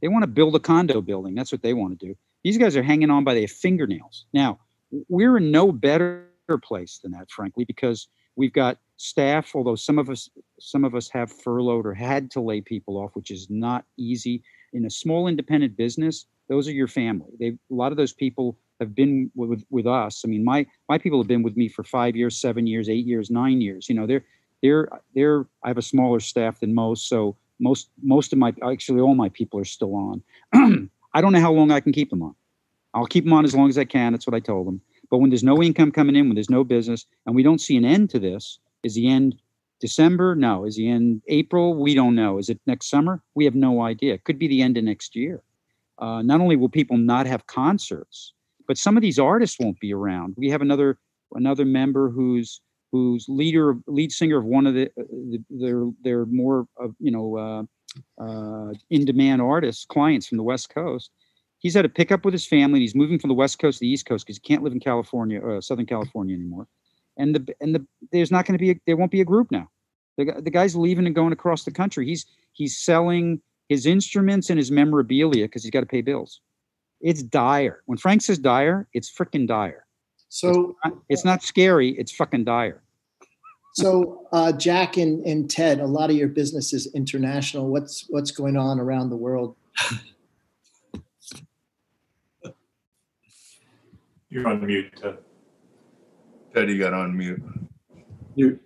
they 0.00 0.08
want 0.08 0.22
to 0.22 0.28
build 0.28 0.54
a 0.54 0.60
condo 0.60 1.00
building. 1.00 1.34
That's 1.34 1.52
what 1.52 1.62
they 1.62 1.74
want 1.74 1.98
to 1.98 2.06
do. 2.06 2.14
These 2.44 2.58
guys 2.58 2.76
are 2.76 2.82
hanging 2.82 3.10
on 3.10 3.24
by 3.24 3.34
their 3.34 3.48
fingernails. 3.48 4.26
Now, 4.32 4.60
we're 5.08 5.38
in 5.38 5.50
no 5.50 5.72
better 5.72 6.28
place 6.62 7.00
than 7.02 7.12
that, 7.12 7.30
frankly, 7.30 7.64
because 7.64 8.08
we've 8.36 8.52
got 8.52 8.78
staff. 8.96 9.54
Although 9.54 9.74
some 9.74 9.98
of 9.98 10.08
us 10.08 10.28
some 10.60 10.84
of 10.84 10.94
us 10.94 11.08
have 11.10 11.32
furloughed 11.32 11.86
or 11.86 11.94
had 11.94 12.30
to 12.32 12.40
lay 12.40 12.60
people 12.60 12.98
off, 12.98 13.10
which 13.14 13.30
is 13.30 13.48
not 13.50 13.84
easy 13.98 14.42
in 14.72 14.84
a 14.86 14.90
small 14.90 15.26
independent 15.28 15.76
business. 15.76 16.26
Those 16.48 16.68
are 16.68 16.72
your 16.72 16.88
family. 16.88 17.32
They 17.40 17.48
a 17.48 17.58
lot 17.70 17.92
of 17.92 17.98
those 17.98 18.12
people 18.12 18.58
have 18.80 18.94
been 18.94 19.30
with 19.34 19.64
with 19.70 19.86
us. 19.86 20.22
I 20.24 20.28
mean, 20.28 20.44
my 20.44 20.66
my 20.88 20.98
people 20.98 21.18
have 21.18 21.28
been 21.28 21.42
with 21.42 21.56
me 21.56 21.68
for 21.68 21.82
five 21.82 22.14
years, 22.14 22.40
seven 22.40 22.66
years, 22.66 22.88
eight 22.88 23.06
years, 23.06 23.30
nine 23.30 23.60
years. 23.60 23.88
You 23.88 23.96
know, 23.96 24.06
they're 24.06 24.24
they're 24.62 24.88
they're. 25.14 25.46
I 25.64 25.68
have 25.68 25.78
a 25.78 25.82
smaller 25.82 26.20
staff 26.20 26.60
than 26.60 26.74
most, 26.74 27.08
so 27.08 27.36
most 27.58 27.90
most 28.02 28.32
of 28.32 28.38
my 28.38 28.52
actually 28.68 29.00
all 29.00 29.14
my 29.14 29.28
people 29.30 29.58
are 29.60 29.64
still 29.64 29.94
on. 29.94 30.22
I 31.14 31.20
don't 31.20 31.32
know 31.32 31.40
how 31.40 31.52
long 31.52 31.70
I 31.70 31.80
can 31.80 31.92
keep 31.92 32.10
them 32.10 32.22
on. 32.22 32.34
I'll 32.94 33.06
keep 33.06 33.24
them 33.24 33.32
on 33.32 33.44
as 33.44 33.54
long 33.54 33.68
as 33.68 33.78
I 33.78 33.84
can. 33.84 34.12
That's 34.12 34.26
what 34.26 34.34
I 34.34 34.40
told 34.40 34.66
them. 34.66 34.80
But 35.10 35.18
when 35.18 35.30
there's 35.30 35.44
no 35.44 35.62
income 35.62 35.92
coming 35.92 36.16
in, 36.16 36.28
when 36.28 36.34
there's 36.34 36.50
no 36.50 36.64
business, 36.64 37.06
and 37.26 37.34
we 37.34 37.42
don't 37.42 37.60
see 37.60 37.76
an 37.76 37.84
end 37.84 38.10
to 38.10 38.18
this, 38.18 38.58
is 38.82 38.94
the 38.94 39.08
end 39.08 39.36
December? 39.80 40.34
No. 40.34 40.64
Is 40.64 40.76
the 40.76 40.88
end 40.88 41.22
April? 41.28 41.74
We 41.74 41.94
don't 41.94 42.14
know. 42.14 42.38
Is 42.38 42.48
it 42.48 42.60
next 42.66 42.88
summer? 42.88 43.22
We 43.34 43.44
have 43.44 43.54
no 43.54 43.82
idea. 43.82 44.14
It 44.14 44.24
could 44.24 44.38
be 44.38 44.48
the 44.48 44.62
end 44.62 44.76
of 44.76 44.84
next 44.84 45.14
year. 45.14 45.42
Uh, 45.98 46.22
not 46.22 46.40
only 46.40 46.56
will 46.56 46.68
people 46.68 46.96
not 46.96 47.26
have 47.26 47.46
concerts, 47.46 48.32
but 48.66 48.78
some 48.78 48.96
of 48.96 49.02
these 49.02 49.18
artists 49.18 49.58
won't 49.58 49.80
be 49.80 49.92
around. 49.92 50.34
We 50.36 50.50
have 50.50 50.62
another 50.62 50.98
another 51.34 51.64
member 51.64 52.08
who's 52.08 52.60
who's 52.96 53.26
leader 53.28 53.76
lead 53.86 54.12
singer 54.12 54.38
of 54.38 54.44
one 54.44 54.66
of 54.66 54.74
the, 54.74 54.86
uh, 54.98 55.04
the 55.30 55.44
their 55.50 55.84
their 56.02 56.26
more 56.26 56.66
of 56.78 56.94
you 56.98 57.10
know 57.10 57.36
uh, 57.36 57.62
uh, 58.22 58.72
in 58.90 59.04
demand 59.04 59.42
artists 59.42 59.84
clients 59.84 60.26
from 60.26 60.38
the 60.38 60.44
West 60.44 60.70
Coast. 60.74 61.10
He's 61.58 61.74
had 61.74 61.82
to 61.82 61.88
pick 61.88 62.12
up 62.12 62.24
with 62.24 62.34
his 62.34 62.46
family. 62.46 62.78
And 62.78 62.82
he's 62.82 62.94
moving 62.94 63.18
from 63.18 63.28
the 63.28 63.34
West 63.34 63.58
Coast 63.58 63.78
to 63.78 63.84
the 63.84 63.88
East 63.88 64.06
Coast 64.06 64.26
because 64.26 64.36
he 64.36 64.46
can't 64.46 64.62
live 64.62 64.72
in 64.72 64.80
California, 64.80 65.40
uh, 65.44 65.60
Southern 65.60 65.86
California 65.86 66.34
anymore. 66.34 66.68
And 67.16 67.34
the 67.34 67.54
and 67.60 67.74
the 67.74 67.86
there's 68.12 68.30
not 68.30 68.46
going 68.46 68.58
to 68.58 68.62
be 68.62 68.70
a, 68.72 68.80
there 68.86 68.96
won't 68.96 69.10
be 69.10 69.20
a 69.20 69.24
group 69.24 69.50
now. 69.50 69.68
The, 70.18 70.40
the 70.40 70.50
guy's 70.50 70.76
leaving 70.76 71.06
and 71.06 71.14
going 71.14 71.32
across 71.32 71.64
the 71.64 71.70
country. 71.70 72.06
He's 72.06 72.26
he's 72.52 72.78
selling 72.78 73.40
his 73.68 73.86
instruments 73.86 74.50
and 74.50 74.58
his 74.58 74.70
memorabilia 74.70 75.44
because 75.44 75.62
he's 75.62 75.70
got 75.70 75.80
to 75.80 75.86
pay 75.86 76.02
bills. 76.02 76.40
It's 77.00 77.22
dire. 77.22 77.82
When 77.86 77.98
Frank 77.98 78.22
says 78.22 78.38
dire, 78.38 78.88
it's 78.92 79.10
freaking 79.10 79.46
dire. 79.46 79.86
So, 80.28 80.76
It's 81.08 81.24
not 81.24 81.42
scary. 81.42 81.90
It's 81.90 82.12
fucking 82.12 82.44
dire. 82.44 82.82
So 83.76 84.26
uh, 84.32 84.52
Jack 84.52 84.96
and, 84.96 85.22
and 85.26 85.50
Ted, 85.50 85.80
a 85.80 85.86
lot 85.86 86.08
of 86.08 86.16
your 86.16 86.28
business 86.28 86.72
is 86.72 86.86
international. 86.94 87.68
What's 87.68 88.06
what's 88.08 88.30
going 88.30 88.56
on 88.56 88.80
around 88.80 89.10
the 89.10 89.16
world? 89.16 89.54
You're 94.30 94.48
on 94.48 94.64
mute, 94.64 94.94
Ted. 94.96 95.18
Teddy 96.54 96.78
got 96.78 96.94
on 96.94 97.14
mute. 97.14 97.42
You, 98.34 98.58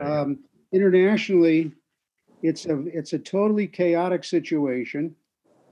um, 0.00 0.40
internationally, 0.72 1.70
it's 2.42 2.66
a 2.66 2.80
it's 2.88 3.12
a 3.12 3.18
totally 3.20 3.68
chaotic 3.68 4.24
situation. 4.24 5.14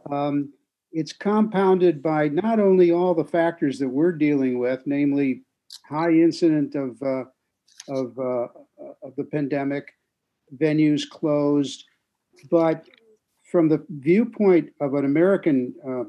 Um, 0.08 0.52
it's 0.92 1.12
compounded 1.12 2.04
by 2.04 2.28
not 2.28 2.60
only 2.60 2.92
all 2.92 3.14
the 3.14 3.24
factors 3.24 3.80
that 3.80 3.88
we're 3.88 4.12
dealing 4.12 4.60
with, 4.60 4.86
namely 4.86 5.42
high 5.88 6.10
incident 6.10 6.74
of 6.74 7.02
uh, 7.02 7.24
of 7.88 8.18
uh, 8.18 8.48
of 9.02 9.14
the 9.16 9.24
pandemic, 9.24 9.94
venues 10.56 11.08
closed, 11.08 11.84
but 12.50 12.86
from 13.50 13.68
the 13.68 13.84
viewpoint 13.90 14.70
of 14.80 14.94
an 14.94 15.04
American 15.04 15.74
uh, 15.86 16.04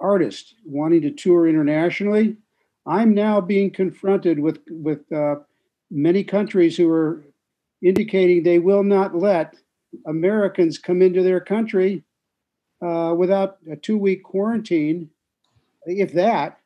artist 0.00 0.54
wanting 0.64 1.02
to 1.02 1.10
tour 1.10 1.46
internationally, 1.46 2.36
I'm 2.86 3.14
now 3.14 3.40
being 3.40 3.70
confronted 3.70 4.38
with 4.38 4.60
with 4.70 5.10
uh, 5.12 5.36
many 5.90 6.24
countries 6.24 6.76
who 6.76 6.90
are 6.90 7.24
indicating 7.82 8.42
they 8.42 8.58
will 8.58 8.82
not 8.82 9.14
let 9.14 9.56
Americans 10.06 10.78
come 10.78 11.02
into 11.02 11.22
their 11.22 11.40
country 11.40 12.02
uh, 12.84 13.14
without 13.16 13.58
a 13.70 13.76
two 13.76 13.98
week 13.98 14.22
quarantine, 14.22 15.10
if 15.86 16.12
that, 16.12 16.60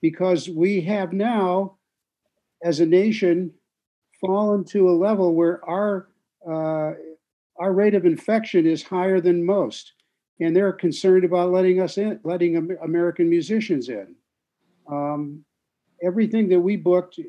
because 0.00 0.48
we 0.48 0.80
have 0.82 1.12
now, 1.12 1.76
as 2.62 2.80
a 2.80 2.86
nation, 2.86 3.52
fallen 4.20 4.64
to 4.64 4.88
a 4.88 4.92
level 4.92 5.34
where 5.34 5.64
our 5.68 6.08
uh, 6.46 6.92
our 7.58 7.72
rate 7.72 7.94
of 7.94 8.06
infection 8.06 8.66
is 8.66 8.82
higher 8.82 9.20
than 9.20 9.44
most, 9.44 9.92
and 10.40 10.56
they're 10.56 10.72
concerned 10.72 11.24
about 11.24 11.50
letting 11.50 11.80
us 11.80 11.98
in, 11.98 12.18
letting 12.24 12.56
American 12.82 13.28
musicians 13.28 13.90
in. 13.90 14.14
Um, 14.90 15.44
everything 16.02 16.48
that 16.48 16.60
we 16.60 16.76
booked 16.76 17.20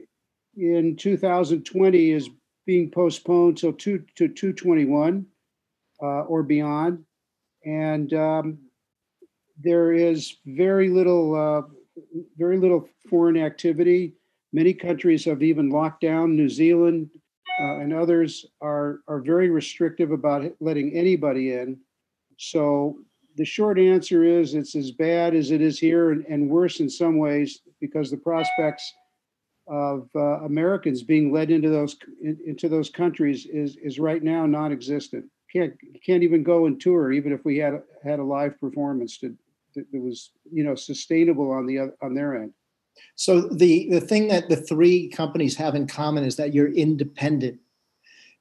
in 0.56 0.96
2020 0.96 2.12
is 2.12 2.30
being 2.66 2.90
postponed 2.90 3.58
till 3.58 3.74
two 3.74 4.06
to 4.16 4.30
221 4.30 5.26
uh, 6.02 6.06
or 6.06 6.44
beyond, 6.44 7.04
and 7.66 8.14
um, 8.14 8.58
there 9.62 9.92
is 9.92 10.38
very 10.46 10.90
little 10.90 11.36
uh, 11.36 11.62
very 12.38 12.58
little 12.58 12.88
foreign 13.10 13.38
activity. 13.38 14.14
Many 14.54 14.74
countries 14.74 15.26
have 15.26 15.42
even 15.44 15.70
locked 15.70 16.02
down. 16.02 16.36
New 16.36 16.50
Zealand 16.50 17.10
uh, 17.62 17.80
and 17.80 17.94
others 17.94 18.46
are 18.62 19.00
are 19.08 19.20
very 19.20 19.50
restrictive 19.50 20.12
about 20.12 20.52
letting 20.60 20.94
anybody 20.94 21.54
in. 21.54 21.80
So 22.38 22.98
the 23.36 23.46
short 23.46 23.80
answer 23.80 24.24
is 24.24 24.56
it's 24.56 24.76
as 24.76 24.92
bad 24.92 25.36
as 25.36 25.52
it 25.52 25.62
is 25.62 25.80
here 25.80 26.12
and, 26.12 26.26
and 26.26 26.50
worse 26.50 26.80
in 26.80 26.90
some 26.90 27.18
ways 27.18 27.62
because 27.80 28.12
the 28.12 28.18
prospects 28.18 28.94
of 29.68 30.10
uh, 30.16 30.42
Americans 30.42 31.04
being 31.04 31.32
led 31.32 31.52
into 31.52 31.70
those 31.70 31.96
in, 32.22 32.38
into 32.46 32.68
those 32.68 32.90
countries 32.90 33.46
is 33.46 33.78
is 33.78 34.00
right 34.00 34.24
now 34.24 34.46
non-existent. 34.46 35.26
Can't 35.52 35.74
can't 36.06 36.24
even 36.24 36.44
go 36.44 36.66
and 36.66 36.80
tour, 36.80 37.12
even 37.12 37.32
if 37.32 37.46
we 37.46 37.58
had 37.58 37.82
had 38.04 38.20
a 38.20 38.24
live 38.24 38.60
performance 38.60 39.18
to, 39.20 39.36
that, 39.76 39.86
was 39.94 40.32
you 40.52 40.64
know 40.64 40.76
sustainable 40.76 41.52
on 41.52 41.66
the 41.66 41.80
oth- 41.80 41.98
on 42.02 42.14
their 42.14 42.36
end. 42.42 42.54
So 43.16 43.42
the 43.42 43.90
the 43.90 44.02
thing 44.02 44.28
that 44.30 44.50
the 44.50 44.56
three 44.56 45.10
companies 45.10 45.56
have 45.58 45.76
in 45.76 45.88
common 45.88 46.24
is 46.24 46.36
that 46.36 46.54
you're 46.54 46.72
independent, 46.72 47.60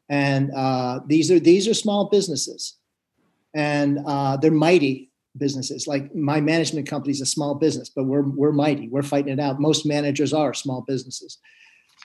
and 0.09 0.51
uh, 0.55 1.01
these 1.07 1.31
are 1.31 1.41
these 1.41 1.69
are 1.69 1.75
small 1.75 2.09
businesses, 2.09 2.77
and 3.55 3.99
uh, 4.07 4.37
they're 4.37 4.51
mighty 4.51 5.11
businesses. 5.37 5.87
Like 5.87 6.15
my 6.15 6.41
management 6.41 6.89
company 6.89 7.13
is 7.13 7.21
a 7.21 7.27
small 7.27 7.55
business, 7.55 7.89
but 7.89 8.05
we're 8.05 8.23
we're 8.23 8.53
mighty. 8.53 8.89
We're 8.89 9.03
fighting 9.03 9.33
it 9.33 9.41
out. 9.41 9.61
Most 9.61 9.87
managers 9.87 10.33
are 10.33 10.55
small 10.55 10.83
businesses. 10.83 11.39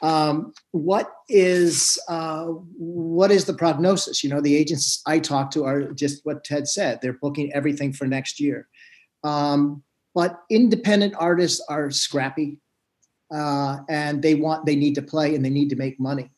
Um, 0.02 0.54
what 0.72 1.12
is 1.30 1.98
uh, 2.10 2.46
what 2.46 3.32
is 3.32 3.46
the 3.46 3.54
prognosis? 3.54 4.24
You 4.24 4.30
know, 4.30 4.42
the 4.42 4.56
agents 4.56 5.02
I 5.06 5.20
talk 5.20 5.52
to 5.52 5.64
are 5.64 5.94
just 5.94 6.26
what 6.26 6.44
Ted 6.44 6.68
said. 6.68 7.00
They're 7.02 7.14
booking 7.14 7.54
everything 7.54 7.94
for 7.94 8.06
next 8.06 8.40
year. 8.40 8.68
Um, 9.26 9.84
but 10.14 10.44
independent 10.50 11.16
artists 11.18 11.60
are 11.68 11.90
scrappy 11.92 12.60
uh, 13.34 13.80
and 13.90 14.22
they 14.22 14.36
want 14.36 14.66
they 14.66 14.76
need 14.76 14.96
to 14.96 15.02
play 15.02 15.36
and 15.36 15.44
they 15.44 15.50
need 15.50 15.70
to 15.72 15.76
make 15.76 16.00
money. 16.00 16.30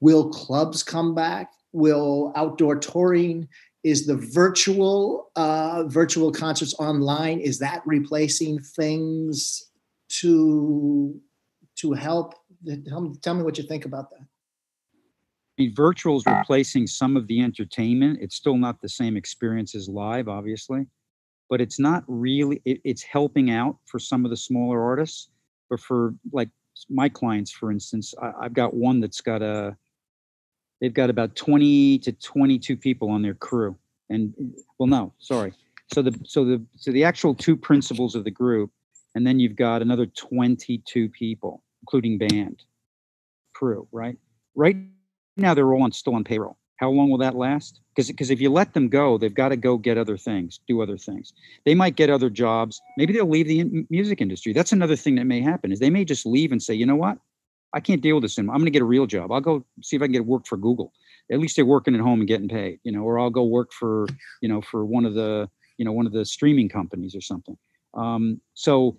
Will 0.00 0.30
clubs 0.30 0.82
come 0.82 1.14
back? 1.14 1.50
Will 1.72 2.32
outdoor 2.36 2.76
touring? 2.76 3.48
Is 3.82 4.06
the 4.06 4.16
virtual 4.16 5.30
uh, 5.36 5.84
virtual 5.88 6.30
concerts 6.32 6.74
online 6.78 7.40
is 7.40 7.58
that 7.58 7.82
replacing 7.84 8.60
things 8.60 9.70
to 10.20 11.20
to 11.76 11.92
help? 11.92 12.34
Tell 12.88 13.00
me, 13.00 13.14
tell 13.22 13.34
me 13.34 13.42
what 13.42 13.58
you 13.58 13.64
think 13.64 13.84
about 13.84 14.10
that. 14.10 14.20
I 14.20 15.62
mean, 15.62 15.74
virtual 15.74 16.18
is 16.18 16.24
replacing 16.26 16.86
some 16.86 17.16
of 17.16 17.26
the 17.26 17.40
entertainment. 17.40 18.20
It's 18.20 18.36
still 18.36 18.56
not 18.56 18.80
the 18.80 18.88
same 18.88 19.16
experience 19.16 19.74
as 19.74 19.88
live, 19.88 20.28
obviously, 20.28 20.86
but 21.48 21.60
it's 21.60 21.78
not 21.78 22.04
really. 22.06 22.60
It, 22.64 22.80
it's 22.84 23.02
helping 23.02 23.50
out 23.50 23.78
for 23.86 23.98
some 23.98 24.24
of 24.24 24.30
the 24.30 24.36
smaller 24.36 24.82
artists, 24.82 25.28
but 25.70 25.80
for 25.80 26.14
like 26.32 26.48
my 26.88 27.08
clients, 27.08 27.50
for 27.50 27.70
instance, 27.70 28.14
I, 28.20 28.32
I've 28.42 28.54
got 28.54 28.74
one 28.74 29.00
that's 29.00 29.20
got 29.20 29.42
a. 29.42 29.76
They've 30.80 30.94
got 30.94 31.10
about 31.10 31.34
twenty 31.34 31.98
to 32.00 32.12
twenty-two 32.12 32.76
people 32.76 33.10
on 33.10 33.22
their 33.22 33.34
crew, 33.34 33.76
and 34.10 34.34
well, 34.78 34.86
no, 34.86 35.12
sorry. 35.18 35.52
So 35.92 36.02
the 36.02 36.18
so 36.24 36.44
the 36.44 36.64
so 36.76 36.92
the 36.92 37.04
actual 37.04 37.34
two 37.34 37.56
principals 37.56 38.14
of 38.14 38.24
the 38.24 38.30
group, 38.30 38.70
and 39.14 39.26
then 39.26 39.40
you've 39.40 39.56
got 39.56 39.82
another 39.82 40.06
twenty-two 40.06 41.08
people, 41.08 41.62
including 41.82 42.18
band 42.18 42.62
crew, 43.54 43.88
right? 43.90 44.16
right 44.58 44.76
now 45.36 45.54
they're 45.54 45.72
all 45.72 45.82
on, 45.82 45.92
still 45.92 46.14
on 46.14 46.24
payroll. 46.24 46.57
How 46.78 46.90
long 46.90 47.10
will 47.10 47.18
that 47.18 47.34
last? 47.34 47.80
Because 47.94 48.08
because 48.08 48.30
if 48.30 48.40
you 48.40 48.50
let 48.50 48.72
them 48.72 48.88
go, 48.88 49.18
they've 49.18 49.34
got 49.34 49.48
to 49.50 49.56
go 49.56 49.76
get 49.76 49.98
other 49.98 50.16
things, 50.16 50.60
do 50.68 50.80
other 50.80 50.96
things. 50.96 51.32
They 51.64 51.74
might 51.74 51.96
get 51.96 52.08
other 52.08 52.30
jobs. 52.30 52.80
Maybe 52.96 53.12
they'll 53.12 53.28
leave 53.28 53.48
the 53.48 53.60
in- 53.60 53.86
music 53.90 54.20
industry. 54.20 54.52
That's 54.52 54.72
another 54.72 54.96
thing 54.96 55.16
that 55.16 55.24
may 55.24 55.40
happen 55.40 55.72
is 55.72 55.80
they 55.80 55.90
may 55.90 56.04
just 56.04 56.24
leave 56.24 56.52
and 56.52 56.62
say, 56.62 56.74
you 56.74 56.86
know 56.86 56.96
what, 56.96 57.18
I 57.74 57.80
can't 57.80 58.00
deal 58.00 58.16
with 58.16 58.22
this 58.22 58.38
anymore. 58.38 58.54
I'm 58.54 58.60
going 58.60 58.66
to 58.66 58.76
get 58.76 58.82
a 58.82 58.86
real 58.86 59.06
job. 59.06 59.32
I'll 59.32 59.40
go 59.40 59.64
see 59.82 59.96
if 59.96 60.02
I 60.02 60.06
can 60.06 60.12
get 60.12 60.26
work 60.26 60.46
for 60.46 60.56
Google. 60.56 60.92
At 61.30 61.40
least 61.40 61.56
they're 61.56 61.66
working 61.66 61.94
at 61.94 62.00
home 62.00 62.20
and 62.20 62.28
getting 62.28 62.48
paid, 62.48 62.78
you 62.84 62.92
know, 62.92 63.02
or 63.02 63.18
I'll 63.18 63.28
go 63.28 63.44
work 63.44 63.72
for 63.72 64.06
you 64.40 64.48
know 64.48 64.62
for 64.62 64.86
one 64.86 65.04
of 65.04 65.14
the 65.14 65.48
you 65.76 65.84
know 65.84 65.92
one 65.92 66.06
of 66.06 66.12
the 66.12 66.24
streaming 66.24 66.68
companies 66.68 67.14
or 67.14 67.20
something. 67.20 67.58
Um, 67.94 68.40
so 68.54 68.98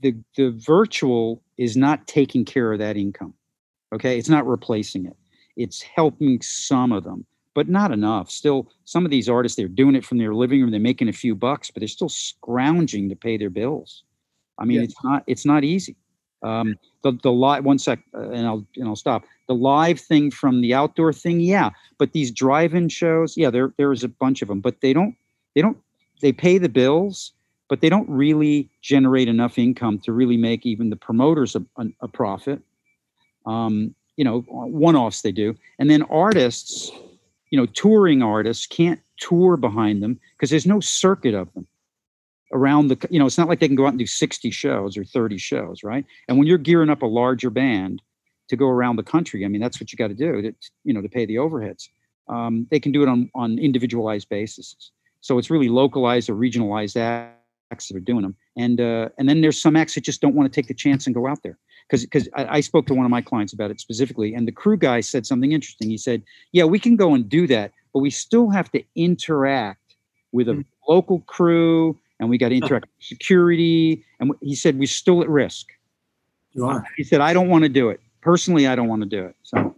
the 0.00 0.14
the 0.36 0.50
virtual 0.50 1.42
is 1.56 1.76
not 1.76 2.06
taking 2.06 2.44
care 2.44 2.72
of 2.72 2.78
that 2.78 2.96
income. 2.96 3.34
Okay, 3.92 4.18
it's 4.18 4.28
not 4.28 4.46
replacing 4.46 5.06
it. 5.06 5.16
It's 5.58 5.82
helping 5.82 6.40
some 6.40 6.92
of 6.92 7.04
them, 7.04 7.26
but 7.54 7.68
not 7.68 7.90
enough. 7.92 8.30
Still, 8.30 8.70
some 8.86 9.04
of 9.04 9.10
these 9.10 9.28
artists 9.28 9.56
they're 9.56 9.68
doing 9.68 9.94
it 9.96 10.04
from 10.06 10.16
their 10.18 10.34
living 10.34 10.60
room. 10.62 10.70
They're 10.70 10.80
making 10.80 11.08
a 11.08 11.12
few 11.12 11.34
bucks, 11.34 11.70
but 11.70 11.80
they're 11.80 11.88
still 11.88 12.08
scrounging 12.08 13.10
to 13.10 13.16
pay 13.16 13.36
their 13.36 13.50
bills. 13.50 14.04
I 14.58 14.64
mean, 14.64 14.78
Yeah. 14.78 14.84
it's 14.84 15.04
not 15.04 15.22
it's 15.26 15.44
not 15.44 15.64
easy. 15.64 15.96
Um, 16.42 16.76
the 17.02 17.12
the 17.22 17.32
live 17.32 17.64
one 17.64 17.78
sec, 17.78 17.98
uh, 18.14 18.30
and 18.30 18.46
I'll 18.46 18.64
and 18.76 18.86
I'll 18.88 18.96
stop. 18.96 19.24
The 19.48 19.54
live 19.54 19.98
thing 20.00 20.30
from 20.30 20.60
the 20.60 20.72
outdoor 20.74 21.12
thing, 21.12 21.40
yeah. 21.40 21.70
But 21.98 22.12
these 22.12 22.30
drive-in 22.30 22.88
shows, 22.90 23.36
yeah, 23.36 23.50
there 23.50 23.72
there 23.76 23.92
is 23.92 24.04
a 24.04 24.08
bunch 24.08 24.40
of 24.42 24.48
them, 24.48 24.60
but 24.60 24.80
they 24.80 24.92
don't 24.92 25.14
they 25.54 25.62
don't 25.62 25.78
they 26.22 26.32
pay 26.32 26.58
the 26.58 26.68
bills, 26.68 27.32
but 27.68 27.80
they 27.80 27.88
don't 27.88 28.08
really 28.08 28.68
generate 28.82 29.28
enough 29.28 29.58
income 29.58 29.98
to 30.00 30.12
really 30.12 30.36
make 30.36 30.64
even 30.66 30.90
the 30.90 30.96
promoters 30.96 31.56
a, 31.56 31.64
a, 31.76 31.86
a 32.02 32.08
profit. 32.08 32.60
Um, 33.46 33.94
you 34.18 34.24
know, 34.24 34.40
one-offs 34.40 35.22
they 35.22 35.30
do, 35.30 35.54
and 35.78 35.88
then 35.88 36.02
artists, 36.02 36.90
you 37.50 37.58
know, 37.58 37.66
touring 37.66 38.20
artists 38.20 38.66
can't 38.66 39.00
tour 39.16 39.56
behind 39.56 40.02
them 40.02 40.18
because 40.32 40.50
there's 40.50 40.66
no 40.66 40.80
circuit 40.80 41.34
of 41.34 41.54
them 41.54 41.68
around 42.52 42.88
the. 42.88 42.98
You 43.10 43.20
know, 43.20 43.26
it's 43.26 43.38
not 43.38 43.48
like 43.48 43.60
they 43.60 43.68
can 43.68 43.76
go 43.76 43.86
out 43.86 43.90
and 43.90 43.98
do 43.98 44.06
60 44.06 44.50
shows 44.50 44.96
or 44.98 45.04
30 45.04 45.38
shows, 45.38 45.84
right? 45.84 46.04
And 46.26 46.36
when 46.36 46.48
you're 46.48 46.58
gearing 46.58 46.90
up 46.90 47.02
a 47.02 47.06
larger 47.06 47.48
band 47.48 48.02
to 48.48 48.56
go 48.56 48.68
around 48.68 48.96
the 48.96 49.04
country, 49.04 49.44
I 49.44 49.48
mean, 49.48 49.60
that's 49.60 49.80
what 49.80 49.92
you 49.92 49.96
got 49.96 50.08
to 50.08 50.14
do 50.14 50.42
to, 50.42 50.52
you 50.82 50.92
know, 50.92 51.00
to 51.00 51.08
pay 51.08 51.24
the 51.24 51.36
overheads. 51.36 51.88
Um, 52.28 52.66
they 52.72 52.80
can 52.80 52.90
do 52.90 53.04
it 53.04 53.08
on 53.08 53.30
on 53.36 53.56
individualized 53.60 54.28
basis. 54.28 54.74
So 55.20 55.38
it's 55.38 55.48
really 55.48 55.68
localized 55.68 56.28
or 56.28 56.34
regionalized 56.34 56.96
acts 56.96 57.86
that 57.86 57.96
are 57.96 58.00
doing 58.00 58.22
them. 58.22 58.34
And 58.56 58.80
uh, 58.80 59.10
and 59.16 59.28
then 59.28 59.42
there's 59.42 59.62
some 59.62 59.76
acts 59.76 59.94
that 59.94 60.02
just 60.02 60.20
don't 60.20 60.34
want 60.34 60.52
to 60.52 60.60
take 60.60 60.66
the 60.66 60.74
chance 60.74 61.06
and 61.06 61.14
go 61.14 61.28
out 61.28 61.44
there. 61.44 61.56
Because 61.88 62.04
because 62.04 62.28
I, 62.34 62.56
I 62.56 62.60
spoke 62.60 62.86
to 62.86 62.94
one 62.94 63.06
of 63.06 63.10
my 63.10 63.22
clients 63.22 63.52
about 63.52 63.70
it 63.70 63.80
specifically, 63.80 64.34
and 64.34 64.46
the 64.46 64.52
crew 64.52 64.76
guy 64.76 65.00
said 65.00 65.26
something 65.26 65.52
interesting. 65.52 65.88
He 65.88 65.96
said, 65.96 66.22
"Yeah, 66.52 66.64
we 66.64 66.78
can 66.78 66.96
go 66.96 67.14
and 67.14 67.28
do 67.28 67.46
that, 67.46 67.72
but 67.92 68.00
we 68.00 68.10
still 68.10 68.50
have 68.50 68.70
to 68.72 68.82
interact 68.94 69.96
with 70.32 70.48
a 70.48 70.52
Mm. 70.52 70.64
local 70.86 71.20
crew, 71.20 71.98
and 72.20 72.28
we 72.28 72.36
got 72.36 72.50
to 72.50 72.56
interact 72.56 72.86
with 72.86 73.04
security." 73.04 74.04
And 74.20 74.32
he 74.42 74.54
said, 74.54 74.78
"We're 74.78 74.86
still 74.86 75.22
at 75.22 75.28
risk." 75.28 75.66
You 76.52 76.66
are. 76.66 76.84
He 76.96 77.04
said, 77.04 77.20
"I 77.20 77.32
don't 77.32 77.48
want 77.48 77.62
to 77.64 77.68
do 77.70 77.88
it 77.88 78.00
personally. 78.20 78.66
I 78.66 78.74
don't 78.74 78.88
want 78.88 79.02
to 79.02 79.08
do 79.08 79.24
it." 79.24 79.36
So 79.42 79.74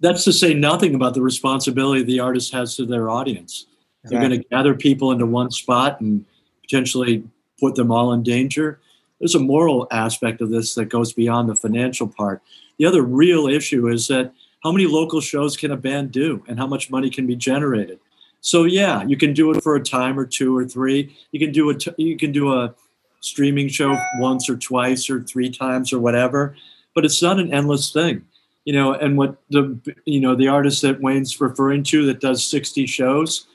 That's 0.00 0.24
to 0.24 0.32
say 0.32 0.52
nothing 0.52 0.94
about 0.94 1.14
the 1.14 1.22
responsibility 1.22 2.02
the 2.02 2.20
artist 2.20 2.52
has 2.52 2.76
to 2.76 2.84
their 2.84 3.08
audience. 3.08 3.66
They're 4.04 4.20
going 4.20 4.42
to 4.42 4.48
gather 4.48 4.74
people 4.74 5.10
into 5.10 5.26
one 5.26 5.50
spot 5.50 6.00
and 6.00 6.24
potentially 6.62 7.24
put 7.58 7.74
them 7.74 7.90
all 7.90 8.12
in 8.12 8.22
danger. 8.22 8.78
There's 9.18 9.34
a 9.34 9.40
moral 9.40 9.86
aspect 9.90 10.40
of 10.40 10.50
this 10.50 10.74
that 10.74 10.86
goes 10.86 11.12
beyond 11.12 11.48
the 11.48 11.56
financial 11.56 12.06
part. 12.06 12.42
The 12.78 12.86
other 12.86 13.02
real 13.02 13.46
issue 13.46 13.88
is 13.88 14.08
that 14.08 14.32
how 14.62 14.72
many 14.72 14.86
local 14.86 15.20
shows 15.20 15.56
can 15.56 15.70
a 15.70 15.76
band 15.76 16.12
do 16.12 16.42
and 16.48 16.58
how 16.58 16.66
much 16.66 16.90
money 16.90 17.08
can 17.08 17.26
be 17.26 17.36
generated? 17.36 17.98
So 18.40 18.64
yeah, 18.64 19.02
you 19.04 19.16
can 19.16 19.32
do 19.32 19.50
it 19.52 19.62
for 19.62 19.76
a 19.76 19.82
time 19.82 20.18
or 20.18 20.26
two 20.26 20.56
or 20.56 20.64
three. 20.64 21.16
You 21.32 21.40
can 21.40 21.52
do 21.52 21.70
a 21.70 21.74
t- 21.74 21.94
you 21.96 22.16
can 22.16 22.32
do 22.32 22.52
a 22.52 22.74
streaming 23.20 23.68
show 23.68 23.98
once 24.18 24.48
or 24.48 24.56
twice 24.56 25.10
or 25.10 25.22
three 25.22 25.50
times 25.50 25.92
or 25.92 25.98
whatever, 25.98 26.56
but 26.94 27.04
it's 27.04 27.22
not 27.22 27.40
an 27.40 27.52
endless 27.52 27.92
thing. 27.92 28.24
You 28.64 28.72
know, 28.72 28.94
and 28.94 29.16
what 29.16 29.36
the 29.50 29.78
you 30.04 30.20
know 30.20 30.34
the 30.34 30.48
artist 30.48 30.82
that 30.82 31.00
Wayne's 31.00 31.40
referring 31.40 31.82
to 31.84 32.06
that 32.06 32.20
does 32.20 32.44
60 32.46 32.86
shows, 32.86 33.46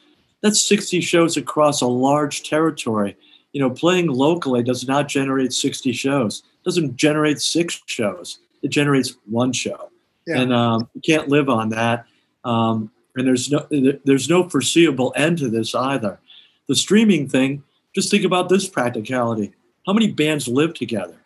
that's 0.41 0.67
60 0.67 1.01
shows 1.01 1.37
across 1.37 1.81
a 1.81 1.87
large 1.87 2.43
territory. 2.43 3.15
You 3.53 3.61
know, 3.61 3.69
playing 3.69 4.07
locally 4.07 4.63
does 4.63 4.87
not 4.87 5.07
generate 5.09 5.51
60 5.53 5.91
shows. 5.91 6.43
It 6.61 6.63
doesn't 6.65 6.95
generate 6.95 7.41
six 7.41 7.81
shows. 7.85 8.39
It 8.61 8.69
generates 8.69 9.15
one 9.29 9.51
show, 9.53 9.89
Yeah. 10.27 10.39
and 10.41 10.53
um, 10.53 10.89
you 10.93 11.01
can't 11.01 11.27
live 11.29 11.49
on 11.49 11.69
that. 11.69 12.05
Um, 12.43 12.91
and 13.15 13.27
there's 13.27 13.51
no 13.51 13.67
there's 14.05 14.29
no 14.29 14.47
foreseeable 14.47 15.11
end 15.15 15.39
to 15.39 15.49
this 15.49 15.75
either. 15.75 16.19
The 16.67 16.75
streaming 16.75 17.27
thing. 17.27 17.63
Just 17.93 18.09
think 18.09 18.23
about 18.23 18.47
this 18.47 18.69
practicality. 18.69 19.51
How 19.85 19.91
many 19.91 20.11
bands 20.11 20.47
live 20.47 20.73
together? 20.73 21.17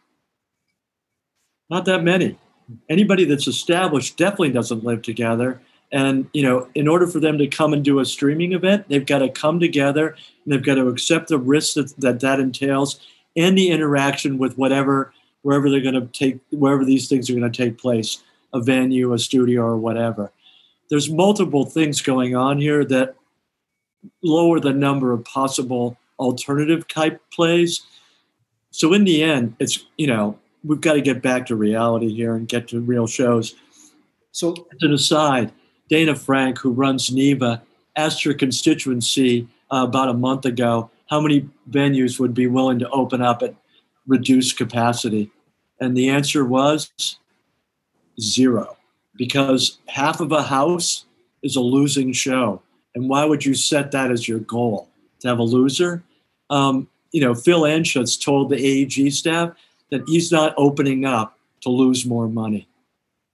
Not 1.70 1.86
that 1.86 2.04
many. 2.04 2.38
Anybody 2.90 3.26
that's 3.26 3.48
established 3.48 4.18
definitely 4.18 4.52
doesn't 4.52 4.84
live 4.84 5.02
together. 5.04 5.62
And 5.92 6.28
you 6.34 6.44
know, 6.44 6.68
in 6.76 6.88
order 6.88 7.08
for 7.08 7.20
them 7.20 7.38
to 7.38 7.48
come 7.48 7.74
and 7.74 7.84
do 7.84 8.00
a 8.00 8.06
streaming 8.06 8.54
event, 8.54 8.90
they've 8.90 9.06
got 9.06 9.20
to 9.20 9.30
come 9.30 9.60
together 9.60 10.10
and 10.10 10.54
they've 10.54 10.64
got 10.64 10.76
to 10.76 10.88
accept 10.88 11.30
the 11.30 11.38
risks 11.38 11.76
that 11.76 11.96
that, 11.98 12.20
that 12.22 12.40
entails 12.40 13.00
and 13.36 13.58
the 13.58 13.70
interaction 13.70 14.38
with 14.38 14.58
whatever 14.58 15.14
wherever 15.42 15.70
they're 15.70 15.80
going 15.80 15.94
to 15.94 16.08
take 16.08 16.40
wherever 16.52 16.84
these 16.84 17.08
things 17.08 17.30
are 17.30 17.36
going 17.36 17.52
to 17.52 17.64
take 17.64 17.78
place, 17.78 18.24
a 18.54 18.62
venue, 18.62 19.14
a 19.14 19.20
studio, 19.20 19.62
or 19.62 19.78
whatever. 19.78 20.32
There's 20.90 21.10
multiple 21.10 21.66
things 21.66 22.02
going 22.02 22.36
on 22.36 22.60
here 22.60 22.84
that 22.86 23.16
lower 24.24 24.60
the 24.60 24.74
number 24.74 25.12
of 25.12 25.24
possible 25.24 25.98
alternative 26.20 26.88
type 26.88 27.22
plays. 27.32 27.82
So 28.72 28.94
in 28.94 29.04
the 29.04 29.24
end, 29.24 29.56
it's 29.60 29.86
you 29.98 30.08
know 30.08 30.40
we've 30.64 30.82
got 30.82 30.94
to 30.94 31.02
get 31.02 31.22
back 31.22 31.46
to 31.48 31.56
reality 31.56 32.14
here 32.14 32.36
and 32.36 32.48
get 32.48 32.68
to 32.70 32.80
real 32.80 33.08
shows. 33.08 33.56
So 34.32 34.52
As 34.74 34.82
an 34.82 34.94
aside, 34.94 35.54
Dayna 35.90 36.18
Frank, 36.18 36.60
who 36.60 36.72
runs 36.72 37.12
NIVA, 37.12 37.62
asked 37.96 38.24
her 38.24 38.34
constituency 38.34 39.48
uh, 39.72 39.86
about 39.88 40.10
a 40.10 40.14
month 40.14 40.46
ago 40.46 40.90
how 41.10 41.22
many 41.22 41.48
venues 41.70 42.20
would 42.20 42.34
be 42.34 42.48
willing 42.48 42.80
to 42.80 42.90
open 42.90 43.22
up 43.22 43.44
at 43.44 43.56
reduced 44.08 44.58
capacity. 44.58 45.32
And 45.80 45.96
the 45.96 46.10
answer 46.10 46.46
was 46.46 46.92
zero, 48.20 48.78
because 49.16 49.78
half 49.88 50.20
of 50.20 50.32
a 50.32 50.44
house 50.44 51.06
is 51.44 51.56
a 51.56 51.62
losing 51.62 52.12
show. 52.14 52.62
And 52.96 53.10
why 53.10 53.26
would 53.26 53.46
you 53.46 53.54
set 53.54 53.92
that 53.92 54.12
as 54.12 54.28
your 54.28 54.40
goal? 54.40 54.90
To 55.22 55.28
have 55.28 55.40
a 55.40 55.44
loser? 55.44 56.04
Um, 56.50 56.88
you 57.12 57.22
know, 57.22 57.34
Phil 57.34 57.62
Anschutz 57.62 58.22
told 58.22 58.50
the 58.50 58.58
AEG 58.58 59.12
staff 59.12 59.52
that 59.90 60.04
he's 60.08 60.32
not 60.32 60.54
opening 60.58 61.06
up 61.06 61.38
to 61.62 61.70
lose 61.70 62.06
more 62.06 62.28
money. 62.28 62.68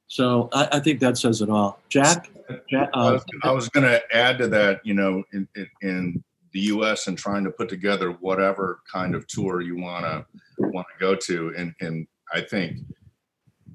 So 0.07 0.49
I, 0.53 0.67
I 0.73 0.79
think 0.79 0.99
that 0.99 1.17
says 1.17 1.41
it 1.41 1.49
all. 1.49 1.79
Jack? 1.89 2.30
I 2.73 2.77
uh, 2.93 3.13
was, 3.13 3.25
I 3.43 3.51
was 3.51 3.69
going 3.69 3.85
to 3.85 4.01
add 4.15 4.37
to 4.39 4.47
that, 4.49 4.81
you 4.85 4.93
know, 4.93 5.23
in, 5.33 5.47
in, 5.55 5.69
in 5.81 6.23
the 6.53 6.59
U.S. 6.61 7.07
and 7.07 7.17
trying 7.17 7.43
to 7.43 7.51
put 7.51 7.69
together 7.69 8.11
whatever 8.11 8.81
kind 8.91 9.15
of 9.15 9.27
tour 9.27 9.61
you 9.61 9.77
want 9.77 10.05
to 10.05 10.25
want 10.57 10.87
to 10.93 10.99
go 10.99 11.15
to, 11.15 11.53
and 11.57 11.73
and 11.79 12.07
I 12.33 12.41
think, 12.41 12.77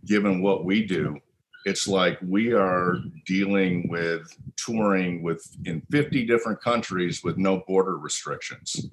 given 0.04 0.42
what 0.42 0.64
we 0.64 0.84
do, 0.84 1.18
it's 1.64 1.88
like 1.88 2.18
we 2.22 2.52
are 2.52 2.98
dealing 3.26 3.88
with 3.88 4.30
touring 4.56 5.22
with 5.22 5.44
in 5.64 5.82
50 5.90 6.26
different 6.26 6.60
countries 6.60 7.24
with 7.24 7.38
no 7.38 7.62
border 7.66 7.98
restrictions, 7.98 8.88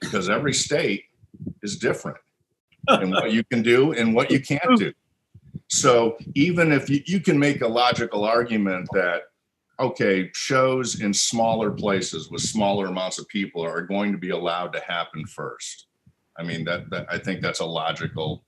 because 0.00 0.28
every 0.28 0.54
state 0.54 1.04
is 1.62 1.78
different 1.78 2.18
and 2.88 3.12
what 3.12 3.32
you 3.32 3.44
can 3.44 3.62
do 3.62 3.92
and 3.92 4.14
what 4.14 4.30
you 4.30 4.40
can't 4.40 4.78
do. 4.78 4.92
So 5.68 6.16
even 6.34 6.72
if 6.72 6.88
you, 6.88 7.02
you 7.06 7.20
can 7.20 7.38
make 7.38 7.60
a 7.60 7.68
logical 7.68 8.24
argument 8.24 8.88
that 8.92 9.22
okay, 9.80 10.30
shows 10.34 11.00
in 11.00 11.14
smaller 11.14 11.70
places 11.70 12.30
with 12.30 12.42
smaller 12.42 12.86
amounts 12.86 13.18
of 13.18 13.28
people 13.28 13.62
are 13.62 13.82
going 13.82 14.12
to 14.12 14.18
be 14.18 14.30
allowed 14.30 14.72
to 14.72 14.80
happen 14.80 15.24
first. 15.26 15.86
I 16.36 16.42
mean, 16.42 16.64
that, 16.64 16.90
that 16.90 17.06
I 17.10 17.18
think 17.18 17.40
that's 17.40 17.60
a 17.60 17.66
logical 17.66 18.44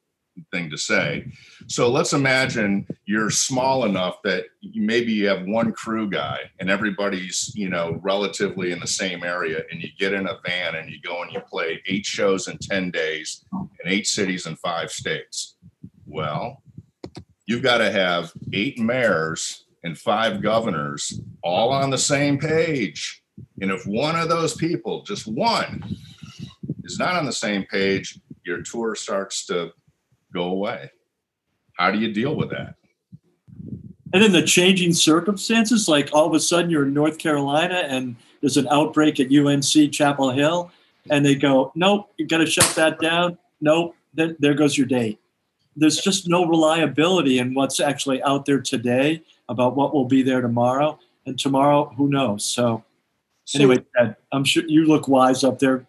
thing 0.52 0.70
to 0.70 0.76
say. 0.76 1.30
So 1.66 1.90
let's 1.90 2.12
imagine 2.12 2.87
you're 3.04 3.30
small 3.30 3.85
enough 3.85 4.22
that 4.24 4.46
maybe 4.74 5.12
you 5.12 5.28
have 5.28 5.44
one 5.44 5.72
crew 5.72 6.09
guy 6.09 6.50
and 6.61 6.70
everybody's, 6.70 7.52
you 7.54 7.68
know, 7.68 8.00
relatively 8.02 8.72
in 8.72 8.80
the 8.80 8.87
same 8.87 9.22
area 9.22 9.62
and 9.70 9.83
you 9.83 9.88
get 9.98 10.14
in 10.14 10.26
a 10.26 10.38
van 10.44 10.76
and 10.76 10.90
you 10.90 11.00
go 11.02 11.22
and 11.22 11.33
you 11.33 11.40
play 11.40 11.83
eight 11.87 12.06
shows 12.06 12.48
in 12.48 12.59
10 12.59 12.90
days 12.90 13.44
in 13.52 13.90
eight 13.90 14.06
cities 14.06 14.46
in 14.46 14.56
five 14.56 14.90
states. 14.90 15.56
Well, 16.06 16.62
you've 17.46 17.62
got 17.62 17.79
to 17.79 17.90
have 17.90 18.33
eight 18.53 18.79
mayors 18.79 19.64
and 19.85 19.98
five 19.98 20.42
governors 20.42 21.20
all 21.42 21.70
on 21.70 21.90
the 21.90 21.98
same 21.98 22.38
page. 22.38 23.22
And 23.61 23.70
if 23.70 23.87
one 23.87 24.16
of 24.16 24.29
those 24.29 24.55
people, 24.55 25.03
just 25.03 25.26
one, 25.26 25.96
is 26.85 26.98
not 26.98 27.16
on 27.16 27.24
the 27.24 27.33
same 27.33 27.64
page, 27.64 28.18
your 28.44 28.62
tour 28.62 28.94
starts 28.94 29.46
to 29.46 29.72
go 30.33 30.44
away. 30.44 30.90
How 31.79 31.90
do 31.90 31.98
you 31.98 32.12
deal 32.12 32.37
with 32.37 32.50
that? 32.50 32.74
And 34.12 34.22
then 34.22 34.33
the 34.33 34.42
changing 34.42 34.92
circumstances, 34.92 35.88
like 35.88 36.11
all 36.12 36.26
of 36.26 36.35
a 36.35 36.40
sudden 36.40 36.70
you're 36.70 36.87
in 36.87 36.92
North 36.92 37.18
Carolina 37.18 37.85
and 37.87 38.16
there's 38.40 38.57
an 38.57 38.66
outbreak 38.68 39.20
at 39.20 39.33
UNC 39.33 39.92
Chapel 39.92 40.31
Hill, 40.31 40.70
and 41.11 41.24
they 41.24 41.35
go, 41.35 41.72
nope, 41.74 42.11
you 42.16 42.26
got 42.26 42.38
to 42.38 42.46
shut 42.46 42.74
that 42.74 42.98
down. 43.00 43.38
Nope, 43.61 43.94
then 44.14 44.37
there 44.40 44.55
goes 44.55 44.76
your 44.76 44.87
date. 44.87 45.20
There's 45.76 45.98
just 45.98 46.28
no 46.28 46.44
reliability 46.46 47.38
in 47.38 47.54
what's 47.54 47.80
actually 47.80 48.22
out 48.22 48.44
there 48.46 48.61
today 48.61 49.22
about 49.48 49.76
what 49.76 49.94
will 49.94 50.04
be 50.04 50.22
there 50.22 50.40
tomorrow. 50.40 50.98
And 51.26 51.38
tomorrow, 51.38 51.92
who 51.96 52.09
knows? 52.09 52.44
So, 52.44 52.85
So- 53.44 53.59
anyway, 53.59 53.85
Ted, 53.96 54.16
I'm 54.33 54.44
sure 54.44 54.64
you 54.66 54.85
look 54.87 55.06
wise 55.09 55.44
up 55.44 55.59
there. 55.59 55.87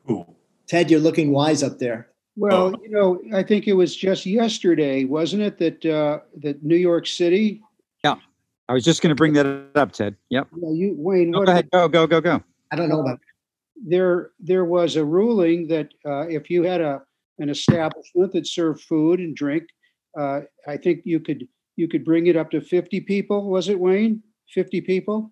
Ooh. 0.09 0.25
Ted, 0.67 0.89
you're 0.91 0.99
looking 0.99 1.31
wise 1.31 1.63
up 1.63 1.79
there. 1.79 2.09
Well, 2.37 2.73
you 2.83 2.89
know, 2.89 3.21
I 3.33 3.43
think 3.43 3.67
it 3.67 3.73
was 3.73 3.95
just 3.95 4.25
yesterday, 4.25 5.05
wasn't 5.05 5.43
it, 5.43 5.57
that, 5.59 5.85
uh, 5.85 6.19
that 6.41 6.61
New 6.63 6.75
York 6.75 7.07
City, 7.07 7.61
Yeah, 8.03 8.15
I 8.67 8.73
was 8.73 8.83
just 8.83 9.01
going 9.01 9.09
to 9.09 9.15
bring 9.15 9.31
that 9.33 9.45
up, 9.75 9.93
Ted. 9.93 10.15
Yep. 10.29 10.47
well, 10.51 10.73
you, 10.75 10.95
Wayne, 10.97 11.31
No, 11.31 11.39
what, 11.39 11.45
Go 11.45 11.51
ahead. 11.53 11.71
Go, 11.71 11.87
go, 11.87 12.05
go, 12.07 12.19
go. 12.19 12.43
I 12.71 12.75
don't 12.75 12.89
know 12.89 12.99
about 12.99 13.19
there, 13.75 14.31
there 14.39 14.65
was 14.65 14.95
a 14.95 15.05
ruling 15.05 15.67
that, 15.67 15.93
uh, 16.05 16.27
if 16.27 16.49
you 16.49 16.63
had 16.63 16.81
a, 16.81 17.01
an 17.39 17.49
establishment 17.49 18.31
that 18.33 18.47
served 18.47 18.81
food 18.81 19.19
and 19.19 19.35
drink, 19.35 19.63
uh, 20.17 20.41
I 20.67 20.77
think 20.77 21.01
you 21.03 21.19
could, 21.19 21.47
you 21.75 21.87
could 21.87 22.05
bring 22.05 22.27
it 22.27 22.37
up 22.37 22.51
to 22.51 22.61
fifty 22.61 23.01
people, 23.01 23.49
was 23.49 23.67
it 23.67 23.79
Wayne? 23.79 24.23
Fifty 24.49 24.79
people? 24.79 25.31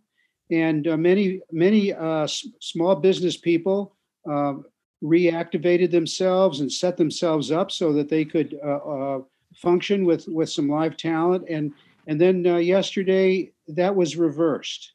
And 0.52 0.88
uh, 0.88 0.98
many, 0.98 1.40
many, 1.52 1.94
uh, 1.94 2.24
s- 2.24 2.46
small 2.60 2.96
business 2.96 3.38
people, 3.38 3.96
uh, 4.30 4.56
reactivated 5.02 5.92
themselves 5.92 6.60
and 6.60 6.72
set 6.72 6.98
themselves 6.98 7.52
up 7.52 7.72
so 7.72 7.94
that 7.94 8.10
they 8.10 8.26
could, 8.26 8.60
uh, 8.66 9.20
function 9.56 10.04
with, 10.04 10.28
with 10.28 10.50
some 10.50 10.68
live 10.68 10.98
talent. 10.98 11.46
And, 11.50 11.72
and 12.08 12.20
then, 12.20 12.44
yesterday, 12.44 13.52
that 13.70 13.96
was 13.96 14.18
reversed. 14.18 14.94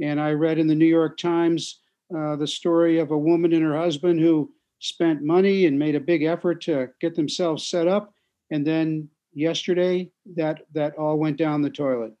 And 0.00 0.20
I 0.20 0.30
read 0.32 0.58
in 0.58 0.66
the 0.66 0.74
New 0.74 0.86
York 0.86 1.18
Times, 1.18 1.80
uh, 2.14 2.36
the 2.36 2.46
story 2.46 2.98
of 2.98 3.10
a 3.10 3.18
woman 3.18 3.52
and 3.52 3.62
her 3.62 3.76
husband 3.76 4.20
who 4.20 4.52
spent 4.78 5.22
money 5.22 5.66
and 5.66 5.78
made 5.78 5.94
a 5.94 6.00
big 6.00 6.22
effort 6.22 6.60
to 6.62 6.88
get 7.00 7.14
themselves 7.14 7.68
set 7.68 7.88
up. 7.88 8.12
And 8.50 8.66
then 8.66 9.08
yesterday, 9.32 10.10
that, 10.36 10.62
that 10.74 10.96
all 10.96 11.18
went 11.18 11.36
down 11.36 11.62
the 11.62 11.70
toilet. 11.70 12.12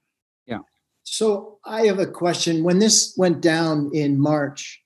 Yeah. 0.46 0.60
So 1.04 1.58
I 1.64 1.86
have 1.86 1.98
a 1.98 2.06
question. 2.06 2.64
When 2.64 2.78
this 2.78 3.14
went 3.16 3.40
down 3.40 3.90
in 3.94 4.18
March, 4.18 4.82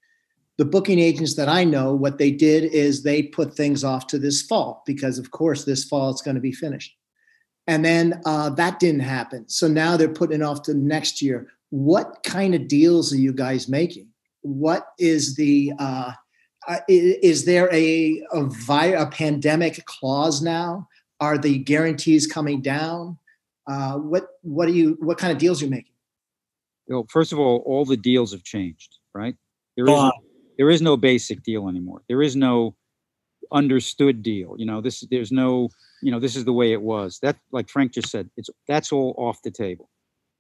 the 0.59 0.65
booking 0.67 0.99
agents 0.99 1.37
that 1.37 1.49
I 1.49 1.65
know, 1.65 1.95
what 1.95 2.19
they 2.19 2.31
did 2.31 2.65
is 2.65 3.03
they 3.03 3.23
put 3.23 3.55
things 3.55 3.83
off 3.83 4.07
to 4.09 4.19
this 4.19 4.43
fall 4.43 4.83
because, 4.85 5.19
of 5.19 5.31
course, 5.31 5.65
this 5.65 5.85
fall 5.85 6.11
it's 6.11 6.21
going 6.21 6.35
to 6.35 6.41
be 6.41 6.53
finished. 6.53 6.95
And 7.67 7.83
then 7.83 8.21
uh, 8.27 8.51
that 8.51 8.79
didn't 8.81 9.01
happen. 9.01 9.49
So 9.49 9.69
now 9.69 9.97
they're 9.97 10.09
putting 10.09 10.41
it 10.41 10.45
off 10.45 10.63
to 10.65 10.75
next 10.75 11.23
year. 11.23 11.49
What 11.71 12.23
kind 12.25 12.55
of 12.55 12.69
deals 12.69 13.13
are 13.13 13.17
you 13.17 13.33
guys 13.33 13.69
making? 13.69 14.10
What 14.42 14.87
is 14.98 15.37
the 15.37 15.72
uh, 15.79 16.12
uh, 16.68 16.79
is 16.88 17.44
there 17.44 17.72
a 17.72 18.22
a, 18.33 18.44
vi- 18.44 18.87
a 18.87 19.07
pandemic 19.07 19.85
clause 19.87 20.42
now? 20.42 20.88
Are 21.20 21.37
the 21.37 21.59
guarantees 21.59 22.26
coming 22.26 22.62
down? 22.62 23.18
Uh, 23.66 23.98
what 23.98 24.26
what 24.42 24.68
are 24.68 24.72
you 24.72 24.96
what 25.00 25.18
kind 25.18 25.33
of 25.33 25.38
deals 25.38 25.61
are 25.61 25.66
you 25.66 25.70
making? 25.70 25.92
Well, 26.88 27.07
first 27.09 27.33
of 27.33 27.38
all, 27.38 27.62
all 27.66 27.85
the 27.85 27.96
deals 27.96 28.33
have 28.33 28.42
changed, 28.42 28.98
right? 29.14 29.37
There 29.76 29.85
is, 29.85 29.90
Gone. 29.90 30.12
there 30.59 30.70
is 30.70 30.83
no 30.83 30.96
basic 30.96 31.42
deal 31.44 31.68
anymore. 31.68 32.03
There 32.09 32.20
is 32.20 32.35
no 32.35 32.74
understood 33.53 34.22
deal. 34.22 34.57
You 34.59 34.66
know, 34.66 34.81
this, 34.81 35.07
there's 35.09 35.31
no, 35.31 35.68
you 36.03 36.11
know, 36.11 36.18
this 36.18 36.35
is 36.35 36.44
the 36.44 36.53
way 36.53 36.72
it 36.72 36.83
was. 36.83 37.20
That, 37.22 37.37
like 37.53 37.68
Frank 37.68 37.92
just 37.92 38.11
said, 38.11 38.29
it's, 38.37 38.50
that's 38.66 38.90
all 38.90 39.14
off 39.16 39.40
the 39.42 39.53
table. 39.53 39.88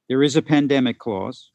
There 0.08 0.24
is 0.24 0.34
a 0.34 0.42
pandemic 0.42 0.98
clause. 0.98 1.52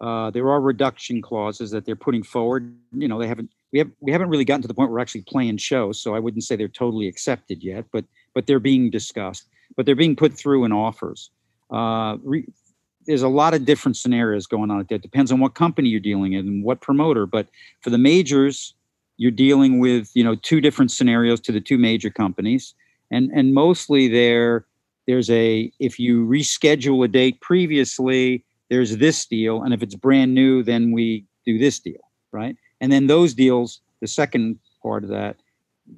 Uh, 0.00 0.30
there 0.30 0.48
are 0.50 0.60
reduction 0.60 1.20
clauses 1.20 1.70
that 1.70 1.84
they're 1.84 1.96
putting 1.96 2.22
forward. 2.22 2.74
You 2.92 3.08
know, 3.08 3.18
they 3.18 3.28
haven't, 3.28 3.50
we 3.72 3.78
have, 3.80 3.90
we 4.00 4.12
haven't 4.12 4.30
really 4.30 4.44
gotten 4.44 4.62
to 4.62 4.68
the 4.68 4.74
point 4.74 4.88
where 4.88 4.94
we're 4.94 5.00
actually 5.00 5.22
playing 5.22 5.58
shows. 5.58 6.00
So 6.00 6.14
I 6.14 6.18
wouldn't 6.18 6.44
say 6.44 6.56
they're 6.56 6.68
totally 6.68 7.06
accepted 7.06 7.62
yet, 7.62 7.84
but, 7.92 8.04
but 8.34 8.46
they're 8.46 8.60
being 8.60 8.90
discussed, 8.90 9.46
but 9.76 9.84
they're 9.84 9.94
being 9.94 10.16
put 10.16 10.32
through 10.32 10.64
in 10.64 10.72
offers. 10.72 11.30
Uh, 11.70 12.16
re, 12.22 12.46
there's 13.06 13.22
a 13.22 13.28
lot 13.28 13.54
of 13.54 13.64
different 13.64 13.96
scenarios 13.96 14.46
going 14.46 14.70
on. 14.70 14.86
It 14.88 15.02
depends 15.02 15.32
on 15.32 15.40
what 15.40 15.54
company 15.54 15.88
you're 15.88 16.00
dealing 16.00 16.32
in 16.32 16.46
and 16.46 16.64
what 16.64 16.80
promoter. 16.80 17.26
But 17.26 17.48
for 17.80 17.90
the 17.90 17.98
majors, 17.98 18.74
you're 19.16 19.30
dealing 19.30 19.78
with 19.80 20.10
you 20.14 20.24
know 20.24 20.34
two 20.34 20.60
different 20.60 20.90
scenarios 20.90 21.40
to 21.40 21.52
the 21.52 21.60
two 21.60 21.78
major 21.78 22.10
companies, 22.10 22.74
and 23.10 23.30
and 23.32 23.52
mostly 23.54 24.08
there 24.08 24.64
there's 25.06 25.30
a 25.30 25.72
if 25.78 25.98
you 25.98 26.26
reschedule 26.26 27.04
a 27.04 27.08
date 27.08 27.40
previously, 27.40 28.44
there's 28.70 28.96
this 28.96 29.26
deal, 29.26 29.62
and 29.62 29.74
if 29.74 29.82
it's 29.82 29.96
brand 29.96 30.32
new, 30.32 30.62
then 30.62 30.92
we 30.92 31.26
do 31.44 31.58
this 31.58 31.80
deal, 31.80 32.00
right? 32.32 32.56
And 32.80 32.90
then 32.90 33.08
those 33.08 33.34
deals, 33.34 33.80
the 34.00 34.06
second 34.06 34.58
part 34.82 35.02
of 35.02 35.10
that, 35.10 35.36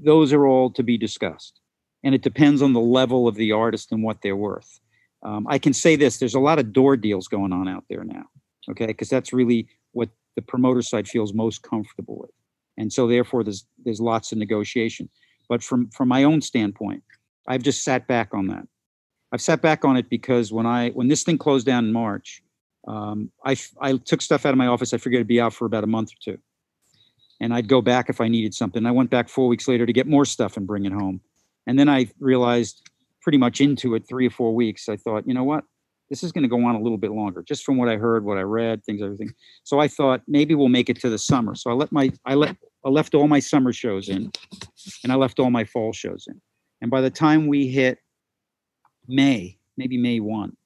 those 0.03 0.33
are 0.33 0.47
all 0.47 0.71
to 0.71 0.83
be 0.83 0.97
discussed, 0.97 1.61
and 2.03 2.15
it 2.15 2.23
depends 2.23 2.63
on 2.63 2.73
the 2.73 2.81
level 2.81 3.29
of 3.29 3.35
the 3.35 3.53
artist 3.53 3.93
and 3.93 4.03
what 4.03 4.23
they're 4.23 4.37
worth. 4.37 4.81
Um, 5.23 5.47
I 5.49 5.59
can 5.59 5.75
say 5.75 5.97
this: 5.97 6.19
there's 6.19 6.35
a 6.35 6.41
lot 6.41 6.59
of 6.59 6.73
door 6.73 6.97
deals 6.97 7.29
going 7.29 7.53
on 7.53 7.69
out 7.69 7.85
there 7.91 8.05
now, 8.05 8.25
okay? 8.71 8.87
Because 8.87 9.11
that's 9.11 9.33
really 9.33 9.69
what 9.93 10.09
the 10.35 10.43
promoter 10.43 10.83
side 10.83 11.07
feels 11.07 11.35
most 11.35 11.63
comfortable 11.63 12.19
with, 12.19 12.31
and 12.79 12.91
so 12.91 13.07
therefore 13.07 13.45
there's 13.45 13.67
there's 13.85 14.01
lots 14.01 14.33
of 14.33 14.39
negotiation. 14.39 15.11
But 15.49 15.63
from 15.63 15.91
from 15.91 16.09
my 16.09 16.25
own 16.25 16.41
standpoint, 16.41 17.03
I've 17.47 17.63
just 17.63 17.85
sat 17.85 18.09
back 18.09 18.33
on 18.33 18.47
that. 18.47 18.67
I've 19.31 19.43
sat 19.43 19.61
back 19.61 19.85
on 19.85 19.97
it 19.97 20.09
because 20.09 20.53
when 20.53 20.67
I 20.67 20.91
when 20.91 21.09
this 21.09 21.23
thing 21.23 21.39
closed 21.39 21.67
down 21.67 21.85
in 21.85 21.93
March, 21.93 22.42
um, 22.87 23.31
I, 23.45 23.57
I 23.81 23.97
took 23.97 24.23
stuff 24.23 24.45
out 24.47 24.53
of 24.53 24.59
my 24.59 24.67
office. 24.67 24.93
I 24.93 24.99
figured 24.99 25.21
it'd 25.21 25.27
be 25.27 25.41
out 25.41 25.55
for 25.55 25.67
about 25.67 25.85
a 25.85 25.89
month 25.89 26.11
or 26.13 26.33
two, 26.33 26.39
and 27.41 27.55
I'd 27.55 27.69
go 27.69 27.81
back 27.83 28.09
if 28.09 28.21
I 28.21 28.29
needed 28.29 28.55
something. 28.55 28.87
I 28.87 28.91
went 28.91 29.11
back 29.11 29.29
four 29.29 29.49
weeks 29.49 29.69
later 29.69 29.87
to 29.87 29.93
get 29.93 30.07
more 30.07 30.25
stuff 30.25 30.57
and 30.57 30.67
bring 30.67 30.85
it 30.85 30.93
home, 30.93 31.21
and 31.67 31.79
then 31.79 31.89
I 31.89 32.11
realized 32.19 32.89
pretty 33.23 33.39
much 33.39 33.61
into 33.61 33.95
it 33.95 34.07
three 34.09 34.27
or 34.27 34.31
four 34.31 34.53
weeks, 34.53 34.89
I 34.89 34.97
thought, 34.97 35.27
you 35.27 35.33
know 35.33 35.45
what? 35.45 35.65
This 36.11 36.23
is 36.23 36.33
going 36.33 36.43
to 36.43 36.49
go 36.49 36.63
on 36.67 36.75
a 36.75 36.81
little 36.81 36.99
bit 36.99 37.13
longer, 37.13 37.43
just 37.43 37.65
from 37.65 37.79
what 37.79 37.89
I 37.89 37.97
heard, 37.97 38.25
what 38.25 38.37
I 38.37 38.43
read, 38.43 38.85
things, 38.85 39.01
everything. 39.01 39.33
So 39.63 39.79
I 39.79 39.89
thought 39.89 40.21
maybe 40.27 40.55
we'll 40.55 40.69
make 40.69 40.91
it 40.91 41.01
to 41.01 41.09
the 41.09 41.19
summer. 41.19 41.55
So 41.55 41.71
I 41.71 41.75
let 41.75 41.91
my, 41.93 42.11
I 42.27 42.35
let, 42.35 42.57
I 42.85 42.89
left 42.91 43.15
all 43.15 43.29
my 43.29 43.39
summer 43.39 43.73
shows 43.73 44.09
in, 44.09 44.31
and 45.05 45.13
I 45.13 45.15
left 45.15 45.39
all 45.39 45.51
my 45.51 45.65
fall 45.65 45.93
shows 45.93 46.27
in. 46.29 46.41
And 46.81 46.91
by 46.91 47.01
the 47.01 47.11
time 47.11 47.47
we 47.47 47.69
hit 47.69 47.99
May, 49.07 49.57
maybe 49.77 49.97
May 49.97 50.21
one, 50.21 50.57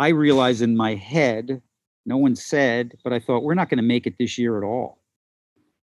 I 0.00 0.08
realized 0.08 0.62
in 0.62 0.78
my 0.78 0.94
head, 0.94 1.60
no 2.06 2.16
one 2.16 2.34
said, 2.34 2.96
but 3.04 3.12
I 3.12 3.20
thought 3.20 3.42
we're 3.42 3.52
not 3.52 3.68
going 3.68 3.76
to 3.76 3.82
make 3.82 4.06
it 4.06 4.14
this 4.18 4.38
year 4.38 4.56
at 4.56 4.64
all. 4.64 5.02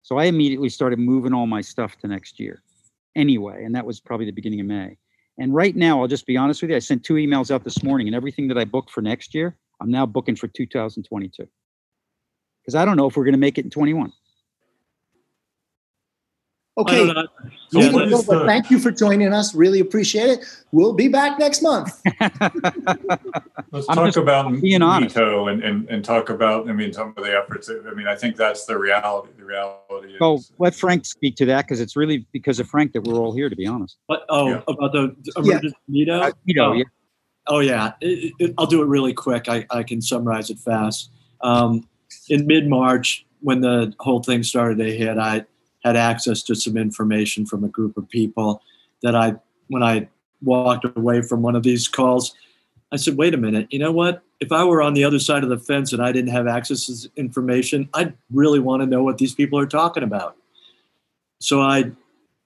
So 0.02 0.18
I 0.18 0.26
immediately 0.26 0.68
started 0.68 1.00
moving 1.00 1.34
all 1.34 1.48
my 1.48 1.60
stuff 1.60 1.98
to 1.98 2.06
next 2.06 2.38
year 2.38 2.62
anyway, 3.16 3.64
and 3.64 3.74
that 3.74 3.84
was 3.84 3.98
probably 3.98 4.26
the 4.26 4.30
beginning 4.30 4.60
of 4.60 4.66
May. 4.66 4.96
And 5.36 5.52
right 5.52 5.74
now, 5.74 6.00
I'll 6.00 6.06
just 6.06 6.26
be 6.26 6.36
honest 6.36 6.62
with 6.62 6.70
you. 6.70 6.76
I 6.76 6.78
sent 6.78 7.02
two 7.02 7.14
emails 7.14 7.50
out 7.50 7.64
this 7.64 7.82
morning, 7.82 8.06
and 8.06 8.14
everything 8.14 8.46
that 8.46 8.56
I 8.56 8.64
booked 8.64 8.92
for 8.92 9.02
next 9.02 9.34
year, 9.34 9.56
I'm 9.80 9.90
now 9.90 10.06
booking 10.06 10.36
for 10.36 10.46
2022. 10.46 11.48
Because 12.62 12.76
I 12.76 12.84
don't 12.84 12.96
know 12.96 13.08
if 13.08 13.16
we're 13.16 13.24
going 13.24 13.32
to 13.32 13.38
make 13.38 13.58
it 13.58 13.64
in 13.64 13.70
21. 13.70 14.12
I 16.76 16.80
Okay. 16.80 17.06
don't 17.06 17.14
know. 17.14 17.26
So 17.70 17.78
Yeah, 17.80 17.88
we 17.90 17.94
what 17.94 18.10
go, 18.10 18.22
but 18.26 18.46
thank 18.46 18.68
you 18.70 18.78
for 18.80 18.90
joining 18.90 19.32
us. 19.32 19.54
Really 19.54 19.78
appreciate 19.80 20.28
it. 20.28 20.44
We'll 20.72 20.92
be 20.92 21.06
back 21.08 21.38
next 21.38 21.62
month. 21.62 22.00
Let's 23.70 23.88
I'm 23.88 23.96
talk 23.96 24.06
just 24.06 24.16
about 24.16 24.60
being 24.60 24.82
honest. 24.82 25.14
NITO 25.16 25.48
and, 25.48 25.62
and, 25.62 25.88
and 25.88 26.04
talk 26.04 26.30
about, 26.30 26.68
I 26.68 26.72
mean, 26.72 26.92
some 26.92 27.14
of 27.16 27.22
the 27.24 27.32
efforts. 27.36 27.70
I 27.70 27.90
mean, 27.94 28.06
I 28.08 28.16
think 28.16 28.36
that's 28.36 28.64
the 28.66 28.76
reality. 28.78 29.28
The 29.38 29.44
reality 29.44 30.16
So 30.18 30.34
is. 30.34 30.52
let 30.58 30.74
Frank 30.74 31.04
speak 31.06 31.36
to 31.36 31.46
that 31.46 31.64
because 31.66 31.80
it's 31.80 31.94
really 31.96 32.26
because 32.32 32.58
of 32.60 32.68
Frank 32.68 32.92
that 32.92 33.04
we're 33.04 33.18
all 33.18 33.32
here, 33.32 33.48
to 33.48 33.56
be 33.56 33.66
honest. 33.66 33.96
But, 34.08 34.24
oh, 34.28 34.48
Yeah. 34.48 34.62
about 34.68 34.92
the 34.92 35.14
emergency 35.36 35.76
veto? 35.88 36.20
Uh, 36.20 36.30
you 36.44 36.54
know, 36.54 36.70
Oh. 36.70 36.72
yeah. 36.74 36.84
Oh 37.46 37.58
yeah, 37.60 37.92
It- 38.00 38.32
it- 38.38 38.54
I'll 38.56 38.66
do 38.66 38.80
it 38.82 38.86
really 38.86 39.12
quick. 39.12 39.48
I, 39.50 39.66
I 39.70 39.82
can 39.82 40.00
summarize 40.00 40.48
it 40.48 40.58
fast. 40.58 41.10
Um, 41.42 41.86
in 42.30 42.46
mid 42.46 42.68
March, 42.68 43.26
when 43.40 43.60
the 43.60 43.92
whole 44.00 44.22
thing 44.22 44.42
started 44.42 44.78
to 44.78 44.90
hit, 44.96 45.18
I 45.18 45.44
had 45.84 45.96
access 45.96 46.42
to 46.44 46.54
some 46.54 46.76
information 46.76 47.46
from 47.46 47.64
a 47.64 47.68
group 47.68 47.96
of 47.96 48.08
people 48.08 48.62
that 49.02 49.14
I, 49.14 49.34
when 49.68 49.82
I 49.82 50.08
walked 50.42 50.84
away 50.96 51.22
from 51.22 51.42
one 51.42 51.54
of 51.54 51.62
these 51.62 51.88
calls, 51.88 52.34
I 52.92 52.96
said, 52.96 53.16
"Wait 53.16 53.34
a 53.34 53.38
minute. 53.38 53.66
You 53.70 53.78
know 53.78 53.92
what? 53.92 54.22
If 54.40 54.52
I 54.52 54.64
were 54.64 54.82
on 54.82 54.94
the 54.94 55.04
other 55.04 55.18
side 55.18 55.42
of 55.42 55.48
the 55.48 55.58
fence 55.58 55.92
and 55.92 56.02
I 56.02 56.12
didn't 56.12 56.30
have 56.30 56.46
access 56.46 56.86
to 56.86 56.92
this 56.92 57.08
information, 57.16 57.88
I'd 57.94 58.14
really 58.32 58.60
want 58.60 58.82
to 58.82 58.86
know 58.86 59.02
what 59.02 59.18
these 59.18 59.34
people 59.34 59.58
are 59.58 59.66
talking 59.66 60.02
about." 60.02 60.36
So 61.40 61.60
I 61.60 61.92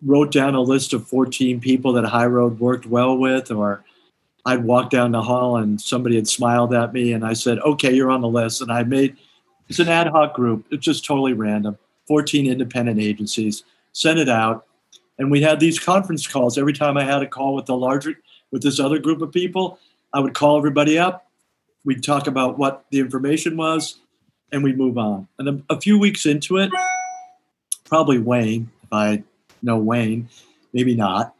wrote 0.04 0.32
down 0.32 0.54
a 0.54 0.60
list 0.60 0.92
of 0.92 1.06
14 1.06 1.60
people 1.60 1.92
that 1.92 2.04
High 2.04 2.26
Road 2.26 2.60
worked 2.60 2.86
well 2.86 3.16
with, 3.16 3.50
or 3.50 3.84
I'd 4.46 4.64
walk 4.64 4.90
down 4.90 5.12
the 5.12 5.22
hall 5.22 5.56
and 5.56 5.80
somebody 5.80 6.16
had 6.16 6.28
smiled 6.28 6.72
at 6.72 6.92
me 6.92 7.12
and 7.12 7.24
I 7.24 7.32
said, 7.32 7.58
okay, 7.60 7.92
you're 7.92 8.10
on 8.10 8.20
the 8.20 8.28
list. 8.28 8.62
And 8.62 8.72
I 8.72 8.82
made, 8.82 9.16
it's 9.68 9.78
an 9.78 9.88
ad 9.88 10.06
hoc 10.06 10.34
group. 10.34 10.66
It's 10.70 10.84
just 10.84 11.04
totally 11.04 11.32
random. 11.32 11.76
14 12.08 12.50
independent 12.50 12.98
agencies, 12.98 13.62
sent 13.92 14.18
it 14.18 14.28
out. 14.28 14.66
And 15.18 15.30
we 15.30 15.42
had 15.42 15.60
these 15.60 15.78
conference 15.78 16.26
calls. 16.26 16.58
Every 16.58 16.72
time 16.72 16.96
I 16.96 17.04
had 17.04 17.22
a 17.22 17.26
call 17.26 17.54
with 17.54 17.66
the 17.66 17.76
larger, 17.76 18.14
with 18.50 18.62
this 18.62 18.80
other 18.80 18.98
group 18.98 19.20
of 19.20 19.30
people, 19.30 19.78
I 20.12 20.20
would 20.20 20.34
call 20.34 20.56
everybody 20.56 20.98
up. 20.98 21.30
We'd 21.84 22.02
talk 22.02 22.26
about 22.26 22.58
what 22.58 22.86
the 22.90 22.98
information 22.98 23.56
was, 23.56 24.00
and 24.52 24.64
we'd 24.64 24.78
move 24.78 24.98
on. 24.98 25.28
And 25.38 25.48
a, 25.48 25.74
a 25.74 25.80
few 25.80 25.98
weeks 25.98 26.26
into 26.26 26.56
it, 26.56 26.70
probably 27.84 28.18
Wayne, 28.18 28.70
if 28.82 28.92
I 28.92 29.22
know 29.62 29.78
Wayne, 29.78 30.28
maybe 30.72 30.94
not, 30.94 31.34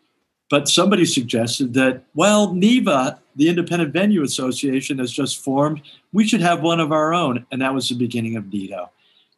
but 0.50 0.68
somebody 0.68 1.04
suggested 1.04 1.74
that, 1.74 2.04
well, 2.14 2.54
NIVA, 2.54 3.20
the 3.37 3.48
Independent 3.48 3.92
Venue 3.92 4.22
Association, 4.22 4.98
has 4.98 5.12
just 5.12 5.42
formed. 5.42 5.83
We 6.12 6.26
should 6.26 6.40
have 6.40 6.62
one 6.62 6.81
of 6.81 6.90
our 6.90 7.12
own. 7.12 7.46
And 7.52 7.61
that 7.61 7.74
was 7.74 7.88
the 7.88 7.94
beginning 7.94 8.37
of 8.37 8.50
NITO. 8.50 8.90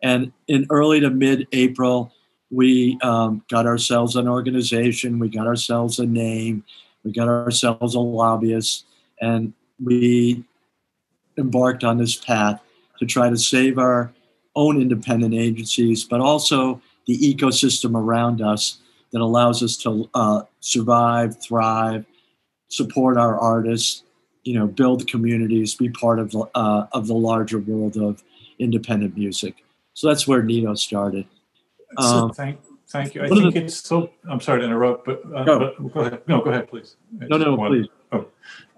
And 0.02 0.32
in 0.48 0.66
early 0.70 1.00
to 1.00 1.10
mid 1.10 1.46
April, 1.52 2.12
we 2.50 2.98
um, 3.02 3.44
got 3.48 3.66
ourselves 3.66 4.16
an 4.16 4.28
organization, 4.28 5.18
we 5.18 5.28
got 5.28 5.46
ourselves 5.46 5.98
a 5.98 6.06
name, 6.06 6.64
we 7.04 7.12
got 7.12 7.28
ourselves 7.28 7.94
a 7.94 8.00
lobbyist, 8.00 8.84
and 9.20 9.52
we 9.82 10.44
embarked 11.38 11.84
on 11.84 11.98
this 11.98 12.16
path 12.16 12.60
to 12.98 13.06
try 13.06 13.30
to 13.30 13.36
save 13.36 13.78
our 13.78 14.12
own 14.56 14.80
independent 14.80 15.32
agencies, 15.34 16.04
but 16.04 16.20
also 16.20 16.80
the 17.06 17.16
ecosystem 17.18 17.94
around 17.94 18.42
us 18.42 18.78
that 19.12 19.20
allows 19.20 19.62
us 19.62 19.76
to 19.76 20.08
uh, 20.14 20.42
survive, 20.60 21.40
thrive, 21.40 22.04
support 22.68 23.16
our 23.16 23.38
artists, 23.38 24.02
you 24.44 24.58
know, 24.58 24.66
build 24.66 25.06
communities, 25.08 25.74
be 25.74 25.88
part 25.88 26.18
of 26.18 26.34
uh, 26.54 26.86
of 26.92 27.06
the 27.06 27.14
larger 27.14 27.58
world 27.58 27.96
of 27.96 28.22
independent 28.58 29.16
music. 29.16 29.64
So 30.00 30.08
that's 30.08 30.26
where 30.26 30.42
Nito 30.42 30.72
started. 30.76 31.26
So 31.98 32.04
Um, 32.06 32.30
thank, 32.32 32.58
thank 32.88 33.14
you. 33.14 33.22
I 33.22 33.28
think 33.28 33.52
the- 33.52 33.64
it's 33.64 33.76
so, 33.86 34.08
I'm 34.30 34.40
sorry 34.40 34.60
to 34.60 34.64
interrupt, 34.64 35.04
but, 35.04 35.22
uh, 35.26 35.44
No. 35.44 35.58
but 35.58 35.92
go 35.92 36.00
ahead. 36.00 36.22
No, 36.26 36.40
go 36.40 36.48
ahead, 36.48 36.70
please. 36.70 36.96
I 37.20 37.26
No, 37.26 37.36
no, 37.36 37.54
wanted- 37.54 37.90
please. 38.10 38.24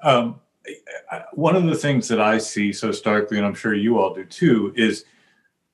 Um, 0.02 0.40
I- 0.66 1.16
I- 1.18 1.24
one 1.34 1.54
of 1.54 1.62
the 1.66 1.76
things 1.76 2.08
that 2.08 2.20
I 2.20 2.38
see 2.38 2.72
so 2.72 2.90
starkly, 2.90 3.36
and 3.36 3.46
I'm 3.46 3.54
sure 3.54 3.72
you 3.72 4.00
all 4.00 4.12
do 4.12 4.24
too, 4.24 4.72
is 4.74 5.04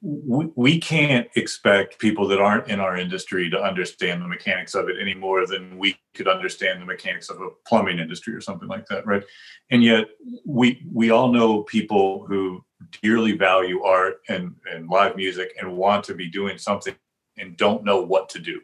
we, 0.02 0.48
we 0.54 0.78
can't 0.78 1.28
expect 1.34 1.98
people 1.98 2.28
that 2.28 2.40
aren't 2.40 2.68
in 2.68 2.78
our 2.78 2.98
industry 2.98 3.48
to 3.48 3.58
understand 3.58 4.20
the 4.20 4.28
mechanics 4.28 4.74
of 4.74 4.90
it 4.90 4.96
any 5.00 5.14
more 5.14 5.46
than 5.46 5.78
we 5.78 5.96
could 6.12 6.28
understand 6.28 6.82
the 6.82 6.84
mechanics 6.87 7.30
of 7.30 7.40
a 7.40 7.48
plumbing 7.66 7.98
industry 7.98 8.34
or 8.34 8.42
something 8.42 8.68
like 8.68 8.84
that, 8.88 9.06
right? 9.06 9.24
And 9.70 9.82
yet, 9.82 10.08
we 10.44 10.87
we 10.92 11.08
all 11.11 11.32
know 11.32 11.62
people 11.62 12.26
who 12.28 12.62
dearly 13.02 13.32
value 13.32 13.82
art 13.82 14.20
and 14.28 14.54
and 14.70 14.88
live 14.88 15.16
music 15.16 15.54
and 15.58 15.76
want 15.76 16.04
to 16.04 16.14
be 16.14 16.28
doing 16.28 16.58
something 16.58 16.94
and 17.38 17.56
don't 17.56 17.84
know 17.84 18.00
what 18.00 18.28
to 18.30 18.38
do. 18.38 18.60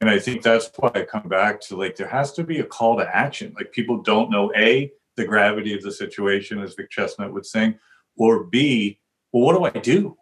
And 0.00 0.10
I 0.10 0.18
think 0.18 0.42
that's 0.42 0.70
why 0.76 0.90
I 0.94 1.02
come 1.04 1.28
back 1.28 1.60
to 1.62 1.76
like 1.76 1.96
there 1.96 2.08
has 2.08 2.32
to 2.32 2.44
be 2.44 2.58
a 2.58 2.64
call 2.64 2.96
to 2.98 3.16
action. 3.16 3.54
Like 3.56 3.72
people 3.72 4.02
don't 4.02 4.30
know 4.30 4.52
a 4.56 4.92
the 5.16 5.24
gravity 5.24 5.74
of 5.74 5.82
the 5.82 5.92
situation, 5.92 6.60
as 6.60 6.74
Vic 6.74 6.90
Chesnutt 6.90 7.32
would 7.32 7.46
sing, 7.46 7.78
or 8.16 8.44
b 8.44 8.98
well, 9.32 9.44
what 9.44 9.56
do 9.72 9.78
I 9.78 9.80
do? 9.80 10.16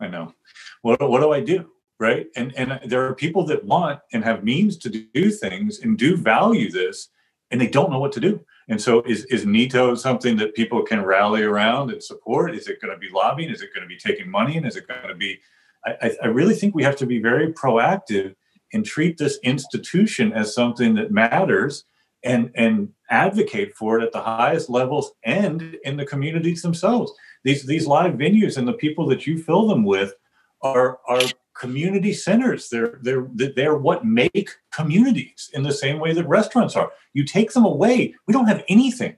I 0.00 0.08
know. 0.08 0.34
What 0.82 1.00
what 1.08 1.20
do 1.20 1.32
I 1.32 1.40
do? 1.40 1.70
Right? 1.98 2.28
And 2.34 2.54
and 2.56 2.80
there 2.84 3.04
are 3.06 3.14
people 3.14 3.44
that 3.46 3.64
want 3.64 4.00
and 4.12 4.24
have 4.24 4.42
means 4.42 4.78
to 4.78 4.88
do 4.88 5.30
things 5.30 5.80
and 5.80 5.98
do 5.98 6.16
value 6.16 6.70
this, 6.70 7.08
and 7.50 7.60
they 7.60 7.68
don't 7.68 7.90
know 7.90 7.98
what 8.00 8.12
to 8.12 8.20
do. 8.20 8.44
And 8.70 8.80
so 8.80 9.02
is 9.02 9.24
is 9.24 9.44
NITO 9.44 9.96
something 9.96 10.36
that 10.36 10.54
people 10.54 10.82
can 10.82 11.04
rally 11.04 11.42
around 11.42 11.90
and 11.90 12.02
support? 12.02 12.54
Is 12.54 12.68
it 12.68 12.80
going 12.80 12.94
to 12.94 12.98
be 12.98 13.10
lobbying? 13.12 13.50
Is 13.50 13.62
it 13.62 13.74
going 13.74 13.82
to 13.82 13.88
be 13.88 13.98
taking 13.98 14.30
money? 14.30 14.56
And 14.56 14.64
is 14.64 14.76
it 14.76 14.86
going 14.86 15.08
to 15.08 15.14
be? 15.14 15.40
I, 15.84 16.12
I- 16.22 16.26
really 16.28 16.54
think 16.54 16.74
we 16.74 16.84
have 16.84 16.96
to 16.96 17.06
be 17.06 17.20
very 17.20 17.52
proactive 17.52 18.36
and 18.72 18.86
treat 18.86 19.18
this 19.18 19.38
institution 19.42 20.32
as 20.32 20.54
something 20.54 20.94
that 20.94 21.10
matters 21.10 21.84
and 22.22 22.52
and 22.54 22.90
advocate 23.10 23.74
for 23.74 23.98
it 23.98 24.04
at 24.04 24.12
the 24.12 24.20
highest 24.20 24.70
levels 24.70 25.12
and 25.24 25.76
in 25.82 25.96
the 25.96 26.06
communities 26.06 26.62
themselves. 26.62 27.12
These 27.42 27.66
these 27.66 27.88
live 27.88 28.14
venues 28.14 28.56
and 28.56 28.68
the 28.68 28.74
people 28.84 29.08
that 29.08 29.26
you 29.26 29.42
fill 29.42 29.66
them 29.66 29.84
with 29.84 30.14
are 30.62 31.00
are 31.08 31.22
community 31.60 32.12
centers. 32.12 32.68
They're 32.70 32.98
they're 33.02 33.28
they're 33.34 33.76
what 33.76 34.04
make 34.04 34.50
communities 34.72 35.50
in 35.52 35.62
the 35.62 35.72
same 35.72 35.98
way 35.98 36.12
that 36.14 36.26
restaurants 36.26 36.74
are. 36.74 36.90
You 37.12 37.24
take 37.24 37.52
them 37.52 37.64
away, 37.64 38.14
we 38.26 38.32
don't 38.32 38.48
have 38.48 38.64
anything. 38.68 39.16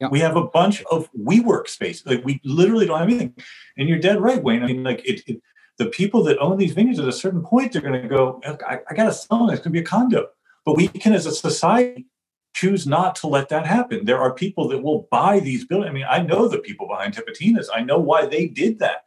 Yeah. 0.00 0.08
We 0.08 0.18
have 0.20 0.36
a 0.36 0.44
bunch 0.44 0.82
of 0.90 1.08
WeWork 1.12 1.68
space. 1.68 2.04
Like 2.04 2.24
we 2.24 2.40
literally 2.44 2.86
don't 2.86 2.98
have 2.98 3.08
anything. 3.08 3.34
And 3.78 3.88
you're 3.88 4.00
dead 4.00 4.20
right, 4.20 4.42
Wayne. 4.42 4.64
I 4.64 4.66
mean, 4.66 4.82
like 4.82 5.06
it, 5.06 5.22
it 5.26 5.40
the 5.78 5.86
people 5.86 6.22
that 6.24 6.38
own 6.38 6.58
these 6.58 6.74
venues 6.74 6.98
at 6.98 7.08
a 7.08 7.12
certain 7.12 7.42
point, 7.42 7.72
they're 7.72 7.82
going 7.82 8.00
to 8.00 8.08
go, 8.08 8.40
I, 8.44 8.80
I 8.88 8.94
got 8.94 9.04
to 9.04 9.12
sell 9.12 9.38
them. 9.38 9.50
It's 9.50 9.60
going 9.60 9.72
to 9.72 9.80
be 9.80 9.80
a 9.80 9.84
condo. 9.84 10.28
But 10.64 10.76
we 10.76 10.88
can, 10.88 11.12
as 11.12 11.26
a 11.26 11.32
society, 11.32 12.06
choose 12.54 12.86
not 12.86 13.16
to 13.16 13.26
let 13.26 13.48
that 13.48 13.66
happen. 13.66 14.04
There 14.04 14.20
are 14.20 14.32
people 14.32 14.68
that 14.68 14.82
will 14.82 15.08
buy 15.10 15.40
these 15.40 15.64
buildings. 15.64 15.90
I 15.90 15.92
mean, 15.92 16.06
I 16.08 16.22
know 16.22 16.46
the 16.46 16.58
people 16.58 16.86
behind 16.86 17.14
Tipitina's. 17.14 17.70
I 17.74 17.82
know 17.82 17.98
why 17.98 18.26
they 18.26 18.46
did 18.46 18.78
that. 18.78 19.04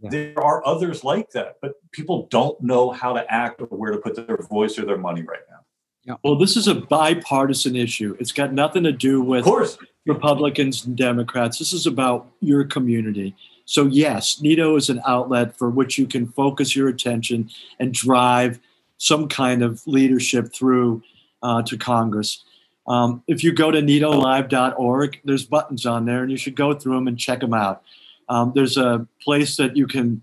Yeah. 0.00 0.10
There 0.10 0.42
are 0.42 0.66
others 0.66 1.04
like 1.04 1.30
that, 1.30 1.56
but 1.60 1.74
people 1.92 2.26
don't 2.30 2.60
know 2.62 2.90
how 2.90 3.12
to 3.12 3.30
act 3.30 3.60
or 3.60 3.66
where 3.66 3.92
to 3.92 3.98
put 3.98 4.14
their 4.16 4.36
voice 4.36 4.78
or 4.78 4.86
their 4.86 4.98
money 4.98 5.22
right 5.22 5.40
now. 5.50 5.56
Yeah. 6.04 6.14
well, 6.24 6.36
this 6.36 6.56
is 6.56 6.66
a 6.66 6.74
bipartisan 6.74 7.76
issue. 7.76 8.16
It's 8.18 8.32
got 8.32 8.54
nothing 8.54 8.84
to 8.84 8.92
do 8.92 9.20
Of 9.20 9.26
with 9.26 9.44
course, 9.44 9.76
Republicans 10.06 10.86
and 10.86 10.96
Democrats. 10.96 11.58
This 11.58 11.74
is 11.74 11.86
about 11.86 12.26
your 12.40 12.64
community. 12.64 13.36
So, 13.66 13.84
yes, 13.84 14.40
NITO 14.40 14.76
is 14.76 14.88
an 14.88 15.02
outlet 15.06 15.56
for 15.56 15.68
which 15.68 15.98
you 15.98 16.06
can 16.06 16.26
focus 16.26 16.74
your 16.74 16.88
attention 16.88 17.50
and 17.78 17.92
drive 17.92 18.58
some 18.96 19.28
kind 19.28 19.62
of 19.62 19.86
leadership 19.86 20.52
through 20.54 21.02
uh, 21.42 21.62
to 21.62 21.76
Congress. 21.76 22.44
Um, 22.86 23.22
if 23.28 23.44
you 23.44 23.52
go 23.52 23.70
to 23.70 23.80
nitolive.org, 23.80 25.20
there's 25.24 25.44
buttons 25.44 25.86
on 25.86 26.06
there, 26.06 26.22
and 26.22 26.30
you 26.30 26.36
should 26.36 26.56
go 26.56 26.74
through 26.74 26.94
them 26.94 27.08
and 27.08 27.18
check 27.18 27.40
them 27.40 27.54
out. 27.54 27.82
Um, 28.30 28.52
there's 28.54 28.76
a 28.76 29.06
place 29.22 29.56
that 29.56 29.76
you 29.76 29.86
can 29.86 30.22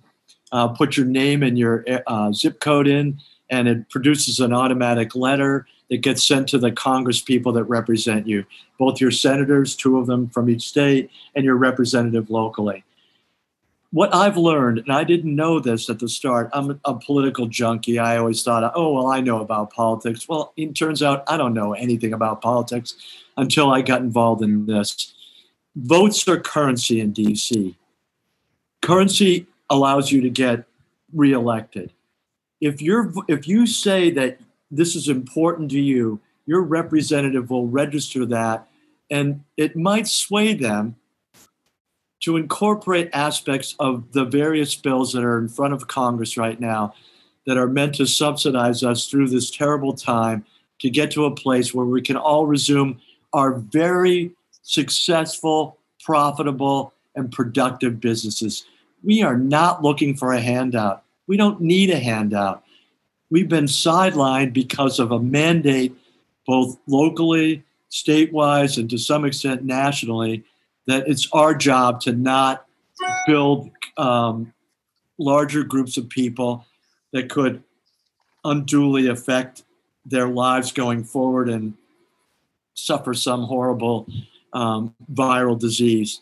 uh, 0.51 0.69
put 0.69 0.97
your 0.97 1.05
name 1.05 1.43
and 1.43 1.59
your 1.59 1.85
uh, 2.07 2.31
zip 2.31 2.59
code 2.61 2.87
in, 2.87 3.19
and 3.49 3.67
it 3.67 3.89
produces 3.89 4.39
an 4.39 4.53
automatic 4.53 5.13
letter 5.13 5.67
that 5.89 5.97
gets 5.97 6.25
sent 6.25 6.47
to 6.49 6.57
the 6.57 6.71
Congress 6.71 7.21
people 7.21 7.51
that 7.53 7.65
represent 7.65 8.27
you 8.27 8.45
both 8.79 9.01
your 9.01 9.11
senators, 9.11 9.75
two 9.75 9.97
of 9.97 10.07
them 10.07 10.29
from 10.29 10.49
each 10.49 10.67
state, 10.67 11.09
and 11.35 11.43
your 11.43 11.55
representative 11.55 12.29
locally. 12.29 12.83
What 13.91 14.13
I've 14.13 14.37
learned, 14.37 14.79
and 14.79 14.91
I 14.91 15.03
didn't 15.03 15.35
know 15.35 15.59
this 15.59 15.89
at 15.89 15.99
the 15.99 16.09
start, 16.09 16.49
I'm 16.53 16.79
a, 16.85 16.93
political 16.93 17.47
junkie. 17.47 17.99
I 17.99 18.17
always 18.17 18.43
thought, 18.43 18.71
oh, 18.75 18.93
well, 18.93 19.07
I 19.07 19.21
know 19.21 19.41
about 19.41 19.71
politics. 19.71 20.27
Well, 20.27 20.53
it 20.57 20.75
turns 20.75 21.01
out 21.01 21.23
I 21.27 21.37
don't 21.37 21.53
know 21.53 21.73
anything 21.73 22.13
about 22.13 22.41
politics 22.41 22.95
until 23.37 23.71
I 23.71 23.81
got 23.81 24.01
involved 24.01 24.43
in 24.43 24.65
this. 24.65 25.13
Votes 25.75 26.27
are 26.27 26.39
currency 26.39 26.99
in 26.99 27.13
DC. 27.13 27.75
Currency 28.81 29.47
allows 29.69 30.11
you 30.11 30.21
to 30.21 30.29
get 30.29 30.65
reelected. 31.13 31.91
If 32.61 32.81
you're 32.81 33.13
if 33.27 33.47
you 33.47 33.67
say 33.67 34.09
that 34.11 34.39
this 34.71 34.95
is 34.95 35.07
important 35.07 35.71
to 35.71 35.79
you, 35.79 36.19
your 36.45 36.61
representative 36.61 37.49
will 37.49 37.67
register 37.67 38.25
that 38.25 38.67
and 39.09 39.43
it 39.55 39.75
might 39.75 40.07
sway 40.07 40.53
them 40.53 40.95
to 42.19 42.35
incorporate 42.35 43.09
aspects 43.13 43.75
of 43.79 44.11
the 44.11 44.25
various 44.25 44.75
bills 44.75 45.13
that 45.13 45.23
are 45.23 45.37
in 45.37 45.47
front 45.47 45.73
of 45.73 45.87
Congress 45.87 46.35
right 46.35 46.59
now 46.59 46.93
that 47.45 47.57
are 47.57 47.67
meant 47.67 47.95
to 47.95 48.05
subsidize 48.05 48.83
us 48.83 49.07
through 49.07 49.29
this 49.29 49.49
terrible 49.51 49.93
time 49.93 50.43
to 50.79 50.89
get 50.89 51.11
to 51.11 51.25
a 51.25 51.35
place 51.35 51.73
where 51.73 51.85
we 51.85 52.01
can 52.01 52.17
all 52.17 52.45
resume 52.45 52.99
our 53.33 53.53
very 53.53 54.31
successful, 54.63 55.77
profitable, 56.03 56.93
and 57.17 57.31
productive 57.31 57.99
businesses. 57.99 58.65
We 59.03 59.21
are 59.21 59.37
not 59.37 59.83
looking 59.83 60.15
for 60.15 60.31
a 60.31 60.39
handout. 60.39 61.03
We 61.27 61.35
don't 61.35 61.59
need 61.59 61.89
a 61.89 61.99
handout. 61.99 62.63
We've 63.29 63.49
been 63.49 63.65
sidelined 63.65 64.53
because 64.53 64.99
of 64.99 65.11
a 65.11 65.19
mandate 65.19 65.95
both 66.45 66.77
locally, 66.87 67.63
statewide, 67.91 68.77
and 68.77 68.89
to 68.89 68.97
some 68.97 69.25
extent 69.25 69.63
nationally, 69.63 70.45
that 70.85 71.07
it's 71.07 71.27
our 71.33 71.53
job 71.53 71.99
to 72.01 72.13
not 72.13 72.65
build 73.27 73.69
um, 73.97 74.53
larger 75.19 75.63
groups 75.63 75.97
of 75.97 76.07
people 76.07 76.65
that 77.11 77.29
could 77.29 77.61
unduly 78.45 79.07
affect 79.07 79.63
their 80.05 80.29
lives 80.29 80.71
going 80.71 81.03
forward 81.03 81.49
and 81.49 81.73
suffer 82.73 83.13
some 83.13 83.43
horrible 83.43 84.07
um, 84.53 84.95
viral 85.11 85.59
disease. 85.59 86.21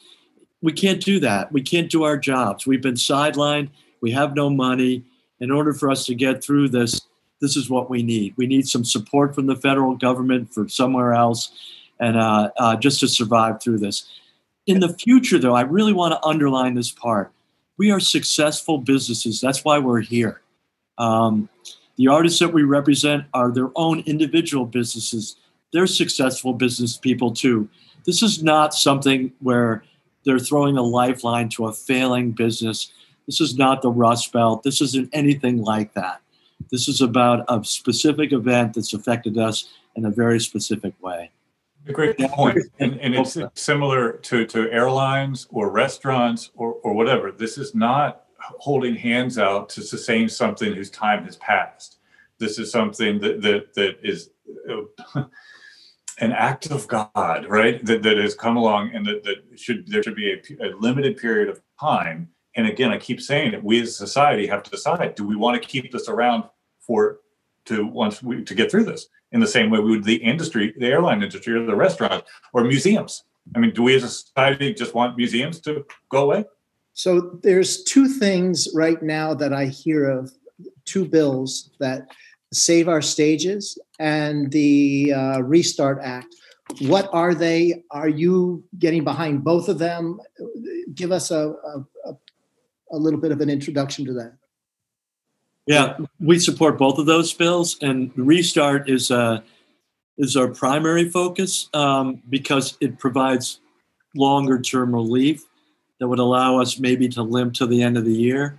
We 0.66 0.74
can't 0.74 1.00
do 1.00 1.20
that. 1.20 1.52
We 1.52 1.62
can't 1.62 1.92
do 1.92 2.04
our 2.04 2.18
jobs. 2.18 2.66
We've 2.66 2.82
been 2.82 2.96
sidelined. 2.96 3.70
We 4.02 4.12
have 4.12 4.36
no 4.36 4.50
money. 4.50 5.04
In 5.40 5.52
order 5.52 5.74
for 5.74 5.92
us 5.92 6.08
to 6.08 6.16
get 6.16 6.44
through 6.44 6.70
this, 6.70 7.02
this 7.40 7.56
is 7.56 7.70
what 7.70 7.88
we 7.88 8.02
need. 8.02 8.34
We 8.36 8.48
need 8.48 8.68
some 8.68 8.84
support 8.84 9.36
from 9.36 9.46
the 9.46 9.56
federal 9.56 9.96
government 9.96 10.52
for 10.52 10.68
somewhere 10.68 11.14
else, 11.14 11.52
and 12.00 12.18
uh, 12.18 12.50
uh, 12.58 12.76
just 12.78 13.00
to 13.02 13.08
survive 13.08 13.62
through 13.62 13.78
this. 13.78 14.10
In 14.66 14.80
the 14.80 14.94
future, 15.06 15.38
though, 15.38 15.54
I 15.54 15.62
really 15.62 15.94
want 15.94 16.14
to 16.14 16.26
underline 16.26 16.74
this 16.74 16.92
part. 16.92 17.32
We 17.78 17.92
are 17.92 18.00
successful 18.00 18.80
businesses. 18.80 19.40
That's 19.40 19.64
why 19.64 19.78
we're 19.78 20.02
here. 20.02 20.42
Um, 20.98 21.48
The 21.98 22.08
artists 22.08 22.40
that 22.40 22.54
we 22.54 22.64
represent 22.64 23.26
are 23.34 23.52
their 23.52 23.70
own 23.76 24.04
individual 24.06 24.66
businesses. 24.66 25.38
They're 25.72 25.88
successful 25.88 26.54
business 26.54 26.98
people 26.98 27.32
too. 27.32 27.70
This 28.06 28.24
is 28.24 28.42
not 28.42 28.74
something 28.74 29.32
where 29.42 29.84
they're 30.26 30.40
throwing 30.40 30.78
a 30.78 30.82
lifeline 30.82 31.50
to 31.50 31.68
a 31.68 31.74
failing 31.74 32.32
business. 32.32 32.92
This 33.26 33.42
is 33.42 33.58
not 33.58 33.82
the 33.82 33.92
Rust 33.92 34.32
Belt. 34.32 34.64
This 34.64 34.82
isn't 34.82 35.10
anything 35.14 35.62
like 35.62 35.94
that. 35.94 36.22
This 36.72 36.88
is 36.88 37.02
about 37.02 37.46
a 37.48 37.64
specific 37.64 38.32
event 38.32 38.74
that's 38.74 38.94
affected 38.94 39.38
us 39.38 39.70
in 39.96 40.06
a 40.06 40.10
very 40.10 40.40
specific 40.40 40.94
way. 41.02 41.32
A 41.88 41.94
great 41.94 42.18
point. 42.18 42.58
And, 42.80 43.00
and 43.00 43.14
it's 43.14 43.38
similar 43.54 44.14
to, 44.14 44.46
to 44.48 44.72
airlines 44.72 45.48
or 45.52 45.70
restaurants 45.70 46.50
or, 46.56 46.74
or 46.84 46.94
whatever. 46.94 47.32
This 47.32 47.58
is 47.58 47.76
not 47.76 48.24
holding 48.40 48.96
hands 48.96 49.38
out 49.38 49.70
to 49.70 49.82
sustain 49.82 50.28
something 50.28 50.74
whose 50.74 50.90
time 50.90 51.24
has 51.26 51.36
passed. 51.38 51.98
This 52.40 52.58
is 52.58 52.72
something 52.72 53.20
that, 53.20 53.42
that, 53.44 53.74
that 53.76 53.98
is 54.04 54.32
uh, 54.70 55.24
an 56.20 56.32
act 56.32 56.72
of 56.72 56.88
God, 56.88 57.46
right? 57.50 57.84
That, 57.86 58.04
that 58.04 58.18
has 58.18 58.36
come 58.36 58.58
along 58.58 58.92
and 58.94 59.06
that, 59.06 59.24
that 59.24 59.60
should, 59.60 59.88
there 59.88 60.02
should 60.04 60.16
be 60.16 60.32
a, 60.32 60.68
a 60.68 60.70
limited 60.80 61.18
period 61.18 61.50
of 61.50 61.62
time. 61.80 62.30
And 62.56 62.68
again, 62.68 62.92
I 62.92 62.98
keep 62.98 63.22
saying 63.22 63.54
it, 63.54 63.64
we 63.64 63.82
as 63.82 63.90
a 63.90 63.94
society 63.94 64.48
have 64.48 64.64
to 64.64 64.72
decide, 64.72 65.16
do 65.16 65.26
we 65.26 65.36
want 65.36 65.62
to 65.62 65.68
keep 65.68 65.92
this 65.92 66.08
around 66.08 66.46
for, 66.80 67.20
to 67.66 67.86
once 67.86 68.24
we, 68.24 68.44
to 68.44 68.56
get 68.56 68.72
through 68.72 68.86
this? 68.86 69.08
In 69.32 69.42
the 69.42 69.48
same 69.48 69.70
way 69.70 69.80
we 69.80 69.92
would 69.92 70.06
the 70.06 70.16
industry, 70.16 70.74
the 70.78 70.86
airline 70.86 71.22
industry 71.22 71.54
or 71.54 71.66
the 71.66 71.76
restaurant 71.76 72.24
or 72.54 72.64
museums. 72.64 73.24
I 73.54 73.60
mean, 73.60 73.74
do 73.74 73.84
we 73.84 73.96
as 73.96 74.04
a 74.04 74.10
society 74.10 74.74
just 74.74 74.94
want 74.94 75.18
museums 75.18 75.60
to 75.62 75.86
go 76.10 76.24
away? 76.24 76.46
So 76.94 77.38
there's 77.44 77.84
two 77.84 78.08
things 78.08 78.70
right 78.74 79.02
now 79.04 79.34
that 79.34 79.52
I 79.52 79.66
hear 79.66 80.10
of, 80.10 80.32
two 80.86 81.04
bills 81.04 81.72
that 81.80 82.08
Save 82.54 82.88
Our 82.88 83.02
Stages 83.02 83.78
and 84.00 84.52
the 84.52 85.14
uh, 85.14 85.40
Restart 85.42 86.00
Act. 86.02 86.36
What 86.82 87.10
are 87.14 87.36
they? 87.36 87.84
Are 87.92 88.10
you 88.10 88.64
getting 88.80 89.04
behind 89.04 89.44
both 89.44 89.70
of 89.70 89.78
them? 89.78 90.20
Give 90.94 91.12
us 91.12 91.32
a, 91.32 91.54
a, 92.06 92.14
a, 92.92 92.98
little 92.98 93.20
bit 93.20 93.32
of 93.32 93.42
an 93.42 93.50
introduction 93.50 94.06
to 94.06 94.14
that. 94.14 94.34
Yeah, 95.68 95.98
we 96.20 96.40
support 96.40 96.78
both 96.78 96.98
of 96.98 97.06
those 97.06 97.34
bills, 97.34 97.78
and 97.82 98.12
Restart 98.16 98.90
is 98.90 99.12
uh, 99.12 99.42
is 100.18 100.38
our 100.38 100.48
primary 100.48 101.10
focus 101.10 101.70
um, 101.74 102.22
because 102.30 102.78
it 102.80 103.00
provides 103.00 103.60
longer 104.16 104.62
term 104.62 104.94
relief 104.94 105.44
that 106.00 106.08
would 106.08 106.20
allow 106.20 106.60
us 106.60 106.80
maybe 106.80 107.08
to 107.10 107.22
limp 107.22 107.54
to 107.56 107.66
the 107.66 107.82
end 107.82 107.98
of 107.98 108.06
the 108.06 108.14
year. 108.14 108.58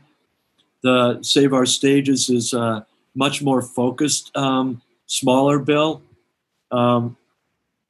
The 0.83 1.19
Save 1.23 1.53
Our 1.53 1.67
Stages 1.67 2.29
is 2.29 2.53
a 2.53 2.87
much 3.17 3.43
more 3.43 3.63
focused, 3.63 4.31
um, 4.37 4.81
smaller 5.07 5.59
bill. 5.59 6.03
Um, 6.71 7.17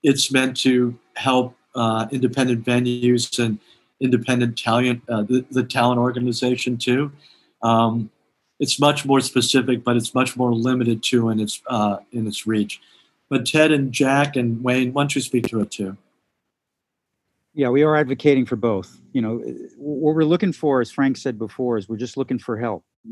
it's 0.03 0.33
meant 0.33 0.57
to 0.59 0.99
help 1.17 1.57
uh, 1.75 2.07
independent 2.11 2.65
venues 2.65 3.39
and 3.45 3.59
independent 4.01 4.57
talent, 4.57 5.03
uh, 5.09 5.23
the, 5.23 5.45
the, 5.51 5.65
talent 5.65 5.99
organization 5.99 6.77
too. 6.79 7.11
Um, 7.63 8.11
it's 8.61 8.79
much 8.79 9.05
more 9.05 9.21
specific, 9.21 9.85
but 9.85 9.97
it's 9.97 10.15
much 10.15 10.37
more 10.37 10.55
limited 10.55 11.03
too 11.03 11.29
in 11.29 11.41
its 11.41 11.61
uh, 11.67 11.99
in 12.13 12.27
its 12.27 12.47
reach. 12.47 12.81
But 13.29 13.45
Ted 13.45 13.73
and 13.73 13.93
Jack 13.93 14.37
and 14.37 14.63
Wayne, 14.63 14.93
why 14.93 15.03
don't 15.03 15.15
you 15.15 15.21
speak 15.21 15.49
to 15.49 15.61
it 15.61 15.71
too? 15.71 15.97
Yeah, 17.53 17.71
we 17.71 17.83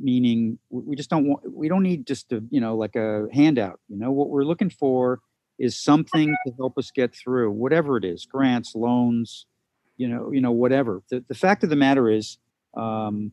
Meaning, 0.00 0.59
we 0.70 0.96
just 0.96 1.11
don't 1.11 1.26
want, 1.26 1.52
we 1.52 1.68
don't 1.68 1.83
need 1.83 2.07
just 2.07 2.33
a, 2.33 2.42
you 2.50 2.61
know, 2.61 2.76
like 2.76 2.96
a 2.96 3.26
handout. 3.33 3.80
You 3.88 3.96
know, 3.96 4.11
what 4.11 4.28
we're 4.28 4.44
looking 4.44 4.70
for 4.70 5.20
is 5.59 5.78
something 5.78 6.35
to 6.46 6.52
help 6.57 6.76
us 6.78 6.90
get 6.90 7.14
through, 7.14 7.50
whatever 7.50 7.96
it 7.96 8.04
is, 8.04 8.26
grants, 8.26 8.74
loans, 8.74 9.46
you 9.96 10.09
know, 10.09 10.33
you 10.33 10.40
know, 10.40 10.52
whatever. 10.52 11.02
The 11.11 11.24
the 11.28 11.35
fact 11.35 11.62
of 11.64 11.70
the 11.70 11.76
matter 11.76 12.11
is, 12.11 12.38
um, 12.76 13.33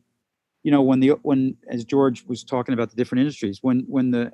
you 0.62 0.70
know, 0.70 0.82
when 0.82 1.00
the 1.00 1.10
when 1.22 1.56
as 1.68 1.84
George 1.84 2.24
was 2.26 2.44
talking 2.44 2.72
about 2.72 2.90
the 2.90 2.96
different 2.96 3.20
industries, 3.20 3.58
when 3.62 3.80
when 3.88 4.10
the 4.12 4.30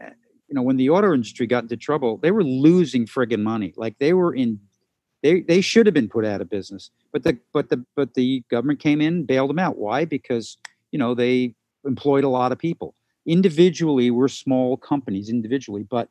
you 0.49 0.55
know 0.55 0.63
when 0.63 0.77
the 0.77 0.91
auto 0.91 1.13
industry 1.13 1.47
got 1.47 1.63
into 1.63 1.77
trouble, 1.77 2.19
they 2.19 2.31
were 2.31 2.45
losing 2.45 3.07
friggin' 3.07 3.43
money. 3.43 3.73
Like 3.77 3.99
they 3.99 4.13
were 4.13 4.35
in 4.35 4.61
they 5.23 5.41
they 5.41 5.61
should 5.61 5.87
have 5.87 5.95
been 5.95 6.09
put 6.09 6.25
out 6.25 6.41
of 6.41 6.51
business, 6.51 6.91
but 7.13 7.23
the 7.23 7.39
but 7.53 7.71
the 7.71 7.85
but 7.97 8.15
the 8.15 8.43
government 8.51 8.81
came 8.81 9.01
in, 9.01 9.25
bailed 9.25 9.51
them 9.51 9.59
out. 9.59 9.79
Why? 9.79 10.05
Because 10.05 10.59
you 10.91 10.99
know 10.99 11.15
they 11.15 11.55
employed 11.85 12.25
a 12.25 12.29
lot 12.29 12.53
of 12.53 12.59
people. 12.59 12.95
Individually, 13.27 14.11
we're 14.11 14.29
small 14.29 14.77
companies 14.77 15.29
individually, 15.29 15.83
but 15.83 16.09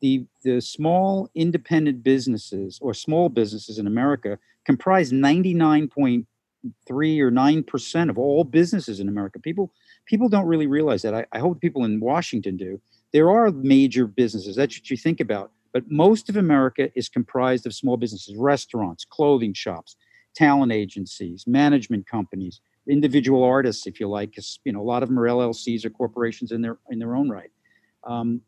the 0.00 0.26
the 0.42 0.60
small 0.60 1.30
independent 1.34 2.02
businesses 2.02 2.78
or 2.82 2.92
small 2.92 3.28
businesses 3.28 3.78
in 3.78 3.86
America 3.86 4.38
comprise 4.64 5.12
99.3 5.12 7.20
or 7.20 7.30
9 7.30 7.62
percent 7.62 8.10
of 8.10 8.18
all 8.18 8.44
businesses 8.44 9.00
in 9.00 9.08
America. 9.08 9.38
People 9.38 9.72
people 10.06 10.28
don't 10.28 10.46
really 10.46 10.66
realize 10.66 11.02
that. 11.02 11.14
I, 11.14 11.26
I 11.32 11.38
hope 11.38 11.60
people 11.60 11.84
in 11.84 12.00
Washington 12.00 12.56
do. 12.56 12.80
There 13.12 13.30
are 13.30 13.50
major 13.50 14.06
businesses. 14.06 14.56
That's 14.56 14.78
what 14.78 14.90
you 14.90 14.96
think 14.96 15.20
about 15.20 15.52
but 15.72 15.90
most 15.90 16.28
of 16.28 16.36
America 16.36 16.90
is 16.94 17.08
comprised 17.08 17.66
of 17.66 17.74
small 17.74 17.96
businesses, 17.96 18.36
restaurants, 18.36 19.04
clothing 19.04 19.54
shops, 19.54 19.96
talent 20.34 20.72
agencies, 20.72 21.44
management 21.46 22.06
companies, 22.06 22.60
individual 22.88 23.44
artists, 23.44 23.86
if 23.86 24.00
you 24.00 24.08
like, 24.08 24.30
because 24.30 24.58
you 24.64 24.72
know 24.72 24.80
a 24.80 24.82
lot 24.82 25.02
of 25.02 25.08
them 25.08 25.18
are 25.18 25.26
LLCs 25.26 25.84
or 25.84 25.90
corporations 25.90 26.52
in 26.52 26.62
their 26.62 26.78
in 26.90 26.98
their 26.98 27.14
own 27.14 27.28
right. 27.28 27.50
Um, 28.04 28.40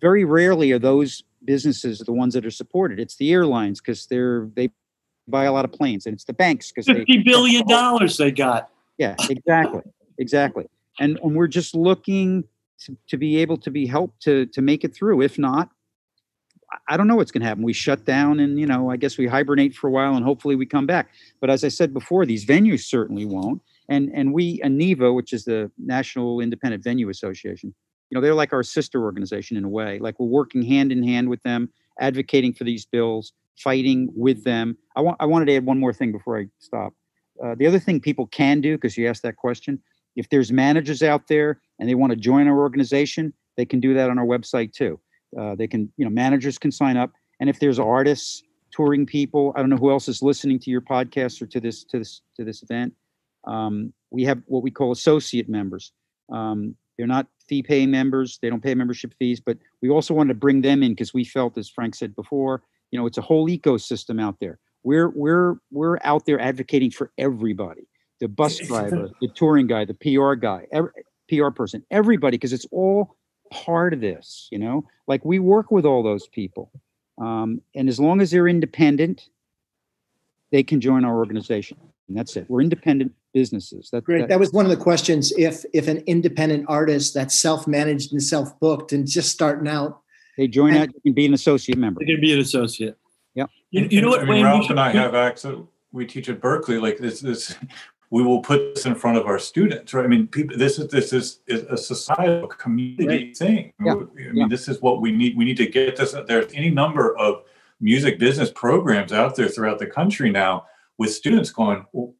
very 0.00 0.24
rarely 0.24 0.72
are 0.72 0.78
those 0.78 1.22
businesses 1.44 1.98
the 1.98 2.12
ones 2.12 2.34
that 2.34 2.46
are 2.46 2.50
supported. 2.50 2.98
It's 2.98 3.16
the 3.16 3.32
airlines 3.32 3.80
because 3.80 4.06
they're 4.06 4.48
they 4.54 4.70
buy 5.28 5.44
a 5.44 5.52
lot 5.52 5.64
of 5.64 5.72
planes, 5.72 6.06
and 6.06 6.14
it's 6.14 6.24
the 6.24 6.32
banks 6.32 6.70
because 6.70 6.86
fifty 6.86 7.22
billion 7.22 7.66
dollars 7.66 8.16
they 8.16 8.30
got. 8.30 8.70
Yeah, 8.98 9.16
exactly, 9.28 9.82
exactly. 10.18 10.66
And, 11.00 11.18
and 11.24 11.34
we're 11.34 11.48
just 11.48 11.74
looking 11.74 12.44
to, 12.78 12.96
to 13.08 13.16
be 13.16 13.38
able 13.38 13.56
to 13.58 13.70
be 13.70 13.86
helped 13.86 14.22
to 14.22 14.46
to 14.46 14.62
make 14.62 14.84
it 14.84 14.94
through. 14.94 15.22
If 15.22 15.38
not, 15.38 15.70
I 16.88 16.96
don't 16.96 17.06
know 17.06 17.16
what's 17.16 17.30
going 17.30 17.42
to 17.42 17.46
happen. 17.46 17.62
We 17.62 17.72
shut 17.72 18.04
down 18.04 18.40
and, 18.40 18.58
you 18.58 18.66
know, 18.66 18.90
I 18.90 18.96
guess 18.96 19.18
we 19.18 19.26
hibernate 19.26 19.74
for 19.74 19.88
a 19.88 19.90
while 19.90 20.14
and 20.14 20.24
hopefully 20.24 20.56
we 20.56 20.66
come 20.66 20.86
back. 20.86 21.10
But 21.40 21.50
as 21.50 21.64
I 21.64 21.68
said 21.68 21.92
before, 21.92 22.26
these 22.26 22.44
venues 22.44 22.80
certainly 22.80 23.24
won't. 23.24 23.62
And 23.88 24.10
and 24.14 24.32
we, 24.32 24.60
ANIVA, 24.62 25.14
which 25.14 25.32
is 25.32 25.44
the 25.44 25.70
National 25.78 26.40
Independent 26.40 26.82
Venue 26.82 27.10
Association, 27.10 27.74
you 28.10 28.14
know, 28.14 28.22
they're 28.22 28.34
like 28.34 28.52
our 28.52 28.62
sister 28.62 29.02
organization 29.02 29.56
in 29.56 29.64
a 29.64 29.68
way. 29.68 29.98
Like 29.98 30.18
we're 30.18 30.26
working 30.26 30.62
hand 30.62 30.90
in 30.90 31.02
hand 31.02 31.28
with 31.28 31.42
them, 31.42 31.70
advocating 32.00 32.54
for 32.54 32.64
these 32.64 32.86
bills, 32.86 33.32
fighting 33.56 34.08
with 34.14 34.44
them. 34.44 34.78
I 34.96 35.00
want 35.00 35.16
I 35.20 35.26
wanted 35.26 35.46
to 35.46 35.56
add 35.56 35.66
one 35.66 35.80
more 35.80 35.92
thing 35.92 36.12
before 36.12 36.38
I 36.38 36.46
stop. 36.58 36.94
Uh, 37.44 37.54
the 37.58 37.66
other 37.66 37.78
thing 37.78 38.00
people 38.00 38.26
can 38.28 38.60
do, 38.60 38.76
because 38.76 38.96
you 38.96 39.08
asked 39.08 39.22
that 39.22 39.36
question, 39.36 39.80
if 40.16 40.28
there's 40.30 40.52
managers 40.52 41.02
out 41.02 41.28
there 41.28 41.60
and 41.78 41.88
they 41.88 41.94
want 41.94 42.10
to 42.10 42.16
join 42.16 42.46
our 42.46 42.58
organization, 42.58 43.32
they 43.56 43.64
can 43.64 43.80
do 43.80 43.94
that 43.94 44.10
on 44.10 44.18
our 44.18 44.26
website 44.26 44.72
too. 44.72 45.00
Uh, 45.38 45.54
they 45.54 45.66
can, 45.66 45.92
you 45.96 46.04
know, 46.04 46.10
managers 46.10 46.58
can 46.58 46.70
sign 46.70 46.96
up, 46.96 47.12
and 47.40 47.50
if 47.50 47.60
there's 47.60 47.78
artists, 47.78 48.42
touring 48.70 49.06
people, 49.06 49.52
I 49.54 49.60
don't 49.60 49.70
know 49.70 49.76
who 49.76 49.90
else 49.90 50.08
is 50.08 50.22
listening 50.22 50.58
to 50.60 50.70
your 50.70 50.80
podcast 50.80 51.40
or 51.40 51.46
to 51.46 51.60
this 51.60 51.84
to 51.84 51.98
this 51.98 52.22
to 52.36 52.44
this 52.44 52.62
event. 52.62 52.94
Um, 53.46 53.92
we 54.10 54.24
have 54.24 54.42
what 54.46 54.62
we 54.62 54.70
call 54.70 54.92
associate 54.92 55.48
members. 55.48 55.92
Um, 56.32 56.74
they're 56.96 57.06
not 57.06 57.26
fee 57.48 57.62
pay 57.62 57.86
members; 57.86 58.38
they 58.42 58.50
don't 58.50 58.62
pay 58.62 58.74
membership 58.74 59.14
fees, 59.18 59.40
but 59.40 59.58
we 59.82 59.90
also 59.90 60.14
wanted 60.14 60.34
to 60.34 60.38
bring 60.38 60.62
them 60.62 60.82
in 60.82 60.92
because 60.92 61.14
we 61.14 61.24
felt, 61.24 61.58
as 61.58 61.68
Frank 61.68 61.94
said 61.94 62.14
before, 62.14 62.62
you 62.90 62.98
know, 62.98 63.06
it's 63.06 63.18
a 63.18 63.22
whole 63.22 63.48
ecosystem 63.48 64.20
out 64.20 64.36
there. 64.40 64.58
We're 64.82 65.10
we're 65.10 65.56
we're 65.70 65.98
out 66.04 66.26
there 66.26 66.40
advocating 66.40 66.90
for 66.90 67.12
everybody: 67.18 67.88
the 68.20 68.28
bus 68.28 68.58
driver, 68.66 69.10
the 69.20 69.28
touring 69.28 69.66
guy, 69.66 69.84
the 69.84 69.94
PR 69.94 70.34
guy, 70.34 70.66
every, 70.72 70.90
PR 71.28 71.50
person, 71.50 71.84
everybody, 71.90 72.36
because 72.36 72.52
it's 72.52 72.66
all 72.70 73.16
part 73.50 73.92
of 73.92 74.00
this, 74.00 74.48
you 74.50 74.58
know? 74.58 74.86
Like 75.06 75.24
we 75.24 75.38
work 75.38 75.70
with 75.70 75.84
all 75.84 76.02
those 76.02 76.26
people. 76.28 76.70
Um, 77.18 77.60
and 77.74 77.88
as 77.88 78.00
long 78.00 78.20
as 78.20 78.30
they're 78.30 78.48
independent, 78.48 79.28
they 80.50 80.62
can 80.62 80.80
join 80.80 81.04
our 81.04 81.16
organization. 81.16 81.78
And 82.08 82.16
that's 82.16 82.36
it. 82.36 82.46
We're 82.48 82.60
independent 82.60 83.12
businesses. 83.32 83.90
That, 83.90 84.04
Great. 84.04 84.20
That, 84.20 84.28
that 84.28 84.40
was 84.40 84.52
one 84.52 84.64
of 84.64 84.70
the 84.70 84.76
questions. 84.76 85.32
If 85.38 85.64
if 85.72 85.88
an 85.88 85.98
independent 86.06 86.66
artist 86.68 87.14
that's 87.14 87.38
self-managed 87.38 88.12
and 88.12 88.22
self-booked 88.22 88.92
and 88.92 89.06
just 89.06 89.30
starting 89.30 89.68
out, 89.68 90.00
they 90.36 90.46
join 90.46 90.74
out, 90.74 90.88
you 90.88 91.00
can 91.00 91.12
be 91.12 91.26
an 91.26 91.34
associate 91.34 91.78
member. 91.78 92.00
They 92.00 92.12
can 92.12 92.20
be 92.20 92.32
an 92.32 92.40
associate. 92.40 92.98
Yep. 93.34 93.50
You, 93.70 93.88
you 93.90 94.02
know 94.02 94.10
what, 94.10 94.20
I 94.20 94.24
mean, 94.24 94.34
Wayne? 94.34 94.44
Ralph 94.44 94.70
and 94.70 94.78
I 94.78 94.90
have 94.90 95.14
access. 95.14 95.56
We 95.92 96.06
teach 96.06 96.28
at 96.28 96.40
Berklee. 96.40 96.82
Like 96.82 96.98
this, 96.98 97.20
this 97.20 97.56
we 98.14 98.22
will 98.22 98.38
put 98.38 98.76
this 98.76 98.86
in 98.86 98.94
front 98.94 99.18
of 99.18 99.26
our 99.26 99.40
students, 99.40 99.92
right? 99.92 100.04
I 100.04 100.06
mean, 100.06 100.28
people, 100.28 100.56
this 100.56 100.78
is 100.78 100.86
this 100.86 101.12
is, 101.12 101.40
is 101.48 101.64
a 101.64 101.76
societal 101.76 102.46
community 102.46 103.08
right. 103.08 103.36
thing. 103.36 103.72
Yeah. 103.84 103.94
I 103.94 103.96
mean, 103.96 104.36
yeah. 104.36 104.46
this 104.48 104.68
is 104.68 104.80
what 104.80 105.00
we 105.00 105.10
need. 105.10 105.36
We 105.36 105.44
need 105.44 105.56
to 105.56 105.66
get 105.66 105.96
this. 105.96 106.14
There's 106.28 106.52
any 106.54 106.70
number 106.70 107.18
of 107.18 107.42
music 107.80 108.20
business 108.20 108.52
programs 108.52 109.12
out 109.12 109.34
there 109.34 109.48
throughout 109.48 109.80
the 109.80 109.88
country 109.88 110.30
now 110.30 110.66
with 110.96 111.12
students 111.12 111.50
going, 111.50 111.86
well, 111.92 112.14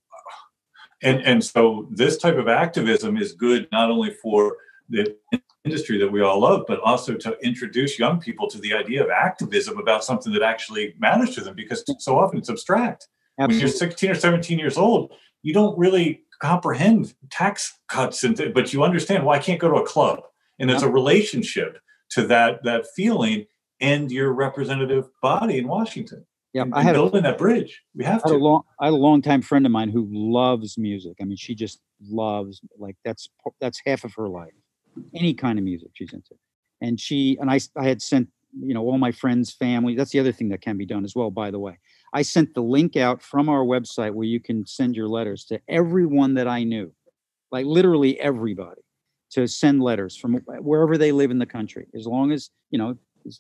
and 1.01 1.21
and 1.23 1.45
so 1.45 1.87
this 1.93 2.17
type 2.17 2.39
of 2.39 2.49
activism 2.49 3.17
is 3.17 3.31
good 3.31 3.69
not 3.71 3.89
only 3.89 4.11
for 4.11 4.57
the 4.89 5.17
industry 5.65 5.97
that 5.99 6.11
we 6.11 6.23
all 6.23 6.41
love, 6.41 6.65
but 6.67 6.81
also 6.81 7.15
to 7.15 7.39
introduce 7.41 8.01
young 8.01 8.19
people 8.19 8.51
to 8.51 8.59
the 8.59 8.75
idea 8.75 9.05
of 9.05 9.11
activism 9.11 9.79
about 9.79 10.03
something 10.03 10.33
that 10.33 10.43
actually 10.43 10.97
matters 10.99 11.37
to 11.37 11.41
them 11.41 11.55
because 11.55 11.85
so 12.01 12.19
often 12.19 12.41
it's 12.41 12.51
abstract. 12.51 13.07
When 13.37 13.51
you're 13.51 13.69
16 13.69 14.11
or 14.11 14.15
17 14.15 14.59
years 14.59 14.77
old, 14.77 15.13
you 15.45 15.53
don't 15.55 15.79
really 15.79 16.23
comprehend 16.41 17.15
tax 17.31 17.79
cuts, 17.89 18.25
and 18.25 18.37
th- 18.37 18.53
but 18.53 18.73
you 18.73 18.83
understand, 18.83 19.25
well, 19.25 19.37
I 19.37 19.39
can't 19.39 19.61
go 19.61 19.69
to 19.69 19.77
a 19.77 19.87
club. 19.87 20.21
And 20.59 20.71
it's 20.71 20.83
a 20.83 20.89
relationship 20.89 21.79
to 22.11 22.27
that 22.29 22.63
that 22.65 22.87
feeling 22.97 23.47
and 23.81 24.11
your 24.11 24.33
representative 24.33 25.07
body 25.21 25.59
in 25.59 25.69
Washington. 25.69 26.27
Yeah, 26.53 26.63
And- 26.63 26.75
I 26.75 26.83
had 26.83 26.95
a, 26.95 26.99
building 27.01 27.25
that 27.25 27.39
bridge. 27.39 27.83
We 27.95 28.05
have 28.05 28.23
I 28.25 28.31
a 28.31 28.33
to. 28.33 28.39
long, 28.39 28.63
I 28.81 28.85
had 28.87 28.95
a 28.95 28.97
longtime 28.97 29.43
friend 29.43 29.67
of 29.67 29.73
mine 29.73 29.91
who 29.91 30.09
loves 30.11 30.79
music. 30.79 31.15
I 31.21 31.25
mean, 31.25 31.37
she 31.37 31.55
just 31.55 31.81
loves 32.01 32.61
like 32.79 32.97
that's 33.05 33.29
that's 33.61 33.81
half 33.85 34.05
of 34.05 34.15
her 34.15 34.29
life. 34.29 34.53
Any 35.15 35.35
kind 35.35 35.59
of 35.59 35.65
music 35.65 35.89
she's 35.95 36.13
into, 36.13 36.37
and 36.81 36.99
she 37.01 37.37
and 37.41 37.51
I 37.51 37.59
I 37.77 37.85
had 37.85 38.01
sent 38.01 38.29
you 38.57 38.73
know 38.75 38.83
all 38.83 38.99
my 38.99 39.11
friends, 39.11 39.53
family. 39.53 39.97
That's 39.97 40.13
the 40.13 40.21
other 40.21 40.31
thing 40.33 40.51
that 40.51 40.61
can 40.61 40.77
be 40.77 40.87
done 40.87 41.05
as 41.05 41.17
well. 41.17 41.31
By 41.33 41.51
the 41.51 41.59
way, 41.59 41.79
I 42.15 42.23
sent 42.23 42.55
the 42.55 42.63
link 42.63 42.97
out 42.97 43.21
from 43.21 43.49
our 43.49 43.65
website 43.65 44.13
where 44.13 44.27
you 44.27 44.39
can 44.39 44.65
send 44.67 44.95
your 44.95 45.09
letters 45.09 45.45
to 45.47 45.61
everyone 45.69 46.35
that 46.35 46.47
I 46.47 46.63
knew, 46.63 46.93
like 47.51 47.67
literally 47.67 48.19
everybody, 48.21 48.83
to 49.33 49.49
send 49.49 49.83
letters 49.83 50.17
from 50.17 50.35
wherever 50.61 50.97
they 50.97 51.11
live 51.11 51.33
in 51.33 51.41
the 51.41 51.47
country. 51.47 51.89
As 51.93 52.07
long 52.07 52.31
as 52.31 52.51
you 52.71 52.79
know 52.79 52.97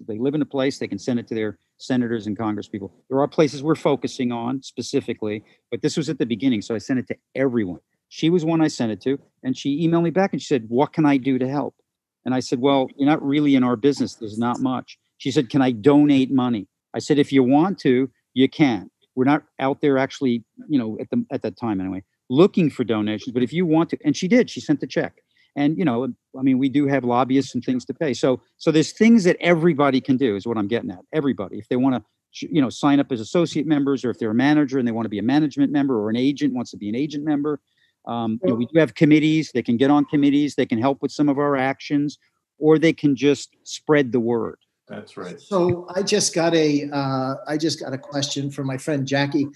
they 0.08 0.18
live 0.18 0.34
in 0.34 0.42
a 0.42 0.46
place, 0.46 0.78
they 0.78 0.88
can 0.88 0.98
send 0.98 1.20
it 1.20 1.28
to 1.28 1.36
their 1.36 1.58
senators 1.78 2.26
and 2.26 2.36
congresspeople. 2.36 2.90
There 3.08 3.20
are 3.20 3.28
places 3.28 3.62
we're 3.62 3.76
focusing 3.76 4.32
on 4.32 4.60
specifically, 4.64 5.44
but 5.70 5.80
this 5.80 5.96
was 5.96 6.08
at 6.08 6.18
the 6.18 6.26
beginning, 6.26 6.60
so 6.60 6.74
I 6.74 6.78
sent 6.78 6.98
it 6.98 7.06
to 7.08 7.16
everyone. 7.36 7.80
She 8.08 8.28
was 8.28 8.44
one 8.44 8.60
I 8.60 8.68
sent 8.68 8.90
it 8.90 9.00
to, 9.02 9.20
and 9.44 9.56
she 9.56 9.86
emailed 9.86 10.02
me 10.02 10.10
back 10.10 10.32
and 10.32 10.42
she 10.42 10.46
said, 10.46 10.64
"What 10.68 10.92
can 10.92 11.06
I 11.06 11.16
do 11.16 11.38
to 11.38 11.48
help?" 11.48 11.76
And 12.24 12.34
I 12.34 12.40
said, 12.40 12.58
"Well, 12.58 12.88
you're 12.96 13.08
not 13.08 13.24
really 13.24 13.54
in 13.54 13.62
our 13.62 13.76
business. 13.76 14.14
There's 14.14 14.38
not 14.38 14.58
much." 14.58 14.98
She 15.18 15.30
said, 15.30 15.48
"Can 15.48 15.62
I 15.62 15.70
donate 15.70 16.32
money?" 16.32 16.66
I 16.92 16.98
said, 16.98 17.20
"If 17.20 17.32
you 17.32 17.44
want 17.44 17.78
to, 17.80 18.10
you 18.34 18.48
can't. 18.48 18.90
We're 19.14 19.24
not 19.24 19.44
out 19.60 19.80
there 19.80 19.96
actually, 19.96 20.44
you 20.68 20.78
know, 20.78 20.98
at 21.00 21.08
the 21.10 21.24
at 21.30 21.42
that 21.42 21.56
time 21.56 21.80
anyway, 21.80 22.02
looking 22.28 22.68
for 22.68 22.84
donations. 22.84 23.32
But 23.32 23.42
if 23.42 23.52
you 23.52 23.64
want 23.64 23.90
to," 23.90 23.98
and 24.04 24.16
she 24.16 24.28
did. 24.28 24.50
She 24.50 24.60
sent 24.60 24.80
the 24.80 24.86
check. 24.86 25.22
And 25.56 25.78
you 25.78 25.84
know, 25.84 26.12
I 26.38 26.42
mean, 26.42 26.58
we 26.58 26.68
do 26.68 26.86
have 26.88 27.04
lobbyists 27.04 27.54
and 27.54 27.64
things 27.64 27.84
to 27.86 27.94
pay. 27.94 28.12
So 28.12 28.40
so 28.58 28.72
there's 28.72 28.92
things 28.92 29.24
that 29.24 29.36
everybody 29.40 30.00
can 30.00 30.16
do 30.16 30.34
is 30.34 30.46
what 30.46 30.58
I'm 30.58 30.66
getting 30.66 30.90
at. 30.90 30.98
Everybody, 31.12 31.58
if 31.58 31.68
they 31.68 31.76
want 31.76 31.94
to, 31.94 32.48
you 32.52 32.60
know, 32.60 32.70
sign 32.70 32.98
up 32.98 33.12
as 33.12 33.20
associate 33.20 33.66
members, 33.66 34.04
or 34.04 34.10
if 34.10 34.18
they're 34.18 34.32
a 34.32 34.34
manager 34.34 34.78
and 34.78 34.86
they 34.86 34.92
want 34.92 35.06
to 35.06 35.10
be 35.10 35.20
a 35.20 35.22
management 35.22 35.70
member, 35.70 36.00
or 36.00 36.10
an 36.10 36.16
agent 36.16 36.54
wants 36.54 36.72
to 36.72 36.76
be 36.76 36.88
an 36.88 36.96
agent 36.96 37.24
member. 37.24 37.60
Um, 38.06 38.38
you 38.42 38.50
know, 38.50 38.56
we 38.56 38.66
do 38.66 38.78
have 38.80 38.94
committees. 38.94 39.52
They 39.54 39.62
can 39.62 39.78
get 39.78 39.90
on 39.90 40.04
committees. 40.04 40.56
They 40.56 40.66
can 40.66 40.78
help 40.78 41.00
with 41.00 41.10
some 41.10 41.30
of 41.30 41.38
our 41.38 41.56
actions, 41.56 42.18
or 42.58 42.78
they 42.78 42.92
can 42.92 43.16
just 43.16 43.56
spread 43.62 44.12
the 44.12 44.20
word. 44.20 44.58
That's 44.86 45.16
right. 45.16 45.40
So 45.40 45.86
I 45.94 46.02
just 46.02 46.34
got 46.34 46.54
a, 46.54 46.88
uh, 46.92 47.36
I 47.46 47.56
just 47.56 47.80
got 47.80 47.92
a 47.92 47.98
question 47.98 48.50
from 48.50 48.66
my 48.66 48.76
friend 48.76 49.06
Jackie. 49.06 49.48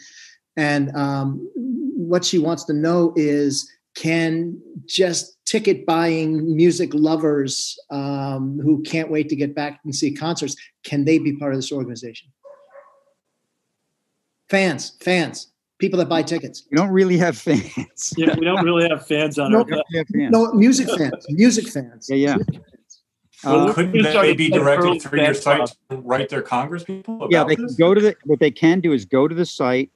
And 0.57 0.95
um, 0.97 1.49
what 1.55 2.25
she 2.25 2.39
wants 2.39 2.65
to 2.65 2.73
know 2.73 3.13
is, 3.17 3.71
can 3.99 4.61
just 4.87 5.45
ticket 5.45 5.85
buying 5.85 6.55
music 6.55 6.95
lovers 6.95 7.77
um, 7.91 8.61
who 8.63 8.81
can't 8.83 9.11
wait 9.11 9.29
to 9.29 9.35
get 9.35 9.57
back 9.57 9.81
and 9.85 9.95
see 9.95 10.13
concerts, 10.15 10.55
can 10.85 11.05
they 11.05 11.19
be 11.19 11.35
part 11.37 11.53
of 11.53 11.59
this 11.59 11.73
organization? 11.73 12.29
Fans, 14.49 14.97
fans, 15.01 15.53
people 15.79 15.99
that 15.99 16.09
buy 16.09 16.23
tickets. 16.23 16.65
We 16.71 16.77
don't 16.77 16.91
really 16.91 17.19
have 17.19 17.37
fans. 17.37 18.15
Yeah, 18.17 18.37
we 18.39 18.45
don't 18.45 18.65
really 18.65 18.89
have 18.89 19.07
fans 19.07 19.39
on 19.39 19.51
No, 19.53 19.61
our. 19.61 19.67
We 19.67 20.05
fans. 20.05 20.31
No, 20.31 20.53
music 20.53 20.89
fans, 20.97 21.27
music 21.31 21.69
fans. 21.69 22.09
Yeah, 22.09 22.37
yeah. 22.37 22.59
Well, 23.45 23.69
Uh, 23.69 23.73
Couldn't 23.73 23.93
we 23.93 24.03
they 24.03 24.35
be 24.35 24.51
directed 24.51 24.87
early 24.87 24.99
through 24.99 25.23
your 25.23 25.35
site 25.35 25.71
to 25.91 25.97
write 25.97 26.29
their 26.29 26.43
Congress 26.43 26.85
people 26.85 27.27
yeah 27.31 27.41
about 27.41 27.49
they 27.49 27.57
can 27.57 27.75
go 27.79 27.95
to 27.95 28.01
the 28.01 28.17
what 28.25 28.41
they 28.41 28.51
can 28.51 28.81
do 28.81 28.93
is 28.93 29.05
go 29.05 29.29
to 29.29 29.35
the 29.35 29.47
site 29.47 29.91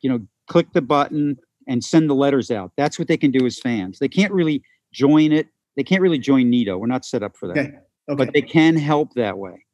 you 0.00 0.10
know 0.10 0.20
click 0.46 0.66
the 0.72 0.82
button 0.82 1.38
and 1.66 1.82
send 1.82 2.10
the 2.10 2.14
letters 2.14 2.50
out. 2.50 2.72
That's 2.76 2.98
what 2.98 3.08
they 3.08 3.16
can 3.16 3.30
do 3.30 3.46
as 3.46 3.58
fans. 3.58 3.98
They 3.98 4.08
can't 4.08 4.32
really 4.32 4.62
join 4.92 5.32
it 5.32 5.48
they 5.76 5.82
can't 5.82 6.02
really 6.02 6.18
join 6.18 6.50
NITO 6.50 6.78
we're 6.78 6.86
not 6.86 7.04
set 7.04 7.22
up 7.22 7.36
for 7.36 7.48
that. 7.48 7.58
Okay, 7.58 7.74
Okay, 8.08 8.16
but 8.16 8.32
they 8.34 8.42
can 8.42 8.76
help 8.76 9.14
that 9.14 9.38
way. 9.38 9.64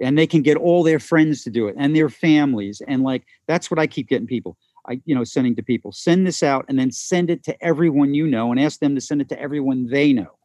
And 0.00 0.18
they 0.18 0.26
can 0.26 0.42
get 0.42 0.56
all 0.58 0.82
their 0.82 0.98
friends 0.98 1.42
to 1.44 1.50
do 1.50 1.68
it 1.68 1.76
and 1.78 1.94
their 1.96 2.10
families 2.10 2.82
and 2.86 3.02
like 3.02 3.24
that's 3.46 3.70
what 3.70 3.78
i 3.78 3.86
keep 3.86 4.08
getting 4.08 4.26
people. 4.26 4.58
I 4.88 5.00
you 5.04 5.14
know 5.14 5.24
sending 5.24 5.54
to 5.56 5.62
people 5.62 5.92
send 5.92 6.26
this 6.26 6.42
out 6.42 6.64
and 6.68 6.78
then 6.78 6.90
send 6.90 7.30
it 7.30 7.44
to 7.44 7.64
everyone 7.64 8.12
you 8.12 8.26
know 8.26 8.50
and 8.50 8.60
ask 8.60 8.80
them 8.80 8.94
to 8.94 9.00
send 9.00 9.20
it 9.20 9.28
to 9.30 9.40
everyone 9.40 9.86
they 9.86 10.12
know 10.12 10.35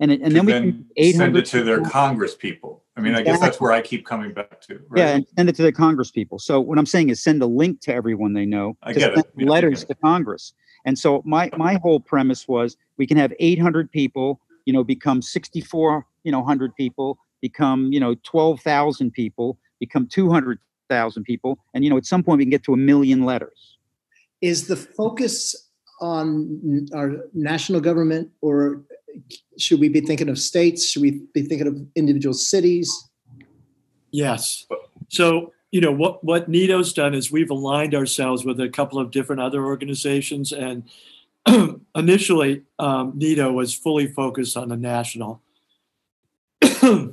and, 0.00 0.10
and 0.10 0.34
then 0.34 0.46
we 0.46 0.52
can 0.52 0.62
then 0.62 0.86
800 0.96 1.16
send 1.16 1.36
it 1.36 1.46
to 1.46 1.64
their 1.64 1.80
Congress 1.80 2.34
people. 2.34 2.84
I 2.96 3.00
mean, 3.00 3.14
I 3.14 3.22
guess 3.22 3.40
that's 3.40 3.60
where 3.60 3.72
I 3.72 3.82
keep 3.82 4.06
coming 4.06 4.32
back 4.32 4.60
to. 4.62 4.80
Right? 4.88 5.00
Yeah, 5.00 5.08
and 5.16 5.26
send 5.36 5.48
it 5.48 5.56
to 5.56 5.62
the 5.62 5.72
Congress 5.72 6.10
people. 6.10 6.38
So 6.38 6.60
what 6.60 6.78
I'm 6.78 6.86
saying 6.86 7.10
is 7.10 7.22
send 7.22 7.42
a 7.42 7.46
link 7.46 7.80
to 7.82 7.94
everyone 7.94 8.32
they 8.32 8.46
know 8.46 8.76
I 8.82 8.92
to 8.92 8.98
get 8.98 9.12
it. 9.12 9.16
send 9.16 9.26
Yeah, 9.36 9.46
I 9.46 9.48
letters 9.48 9.84
get 9.84 9.88
to 9.88 10.00
Congress. 10.00 10.54
And 10.84 10.98
so 10.98 11.22
my 11.24 11.50
my 11.56 11.74
whole 11.82 12.00
premise 12.00 12.46
was 12.48 12.76
we 12.96 13.06
can 13.06 13.16
have 13.16 13.32
800 13.38 13.90
people, 13.90 14.40
you 14.64 14.72
know, 14.72 14.84
become 14.84 15.20
64, 15.20 16.06
you 16.24 16.32
know, 16.32 16.38
100 16.38 16.74
people, 16.74 17.18
become, 17.40 17.92
you 17.92 18.00
know, 18.00 18.14
12,000 18.22 19.10
people, 19.10 19.58
become 19.80 20.06
200,000 20.06 21.24
people, 21.24 21.58
and 21.74 21.84
you 21.84 21.90
know, 21.90 21.96
at 21.96 22.06
some 22.06 22.22
point 22.22 22.38
we 22.38 22.44
can 22.44 22.50
get 22.50 22.62
to 22.64 22.72
a 22.72 22.76
million 22.76 23.24
letters. 23.24 23.76
is 24.40 24.68
the 24.68 24.76
focus 24.76 25.70
on 26.00 26.86
our 26.94 27.12
national 27.32 27.80
government 27.80 28.30
or 28.42 28.82
should 29.58 29.80
we 29.80 29.88
be 29.88 30.00
thinking 30.00 30.28
of 30.28 30.38
states? 30.38 30.86
Should 30.86 31.02
we 31.02 31.22
be 31.32 31.42
thinking 31.42 31.66
of 31.66 31.76
individual 31.94 32.34
cities? 32.34 32.90
Yes. 34.10 34.66
So, 35.08 35.52
you 35.70 35.80
know, 35.80 35.92
what, 35.92 36.22
what 36.24 36.48
NITO's 36.48 36.92
done 36.92 37.14
is 37.14 37.30
we've 37.30 37.50
aligned 37.50 37.94
ourselves 37.94 38.44
with 38.44 38.60
a 38.60 38.68
couple 38.68 38.98
of 38.98 39.10
different 39.10 39.42
other 39.42 39.64
organizations. 39.64 40.52
And 40.52 40.84
initially, 41.94 42.62
um, 42.78 43.12
NITO 43.14 43.52
was 43.52 43.74
fully 43.74 44.06
focused 44.06 44.56
on 44.56 44.72
a 44.72 44.76
national, 44.76 45.42
a, 46.62 47.10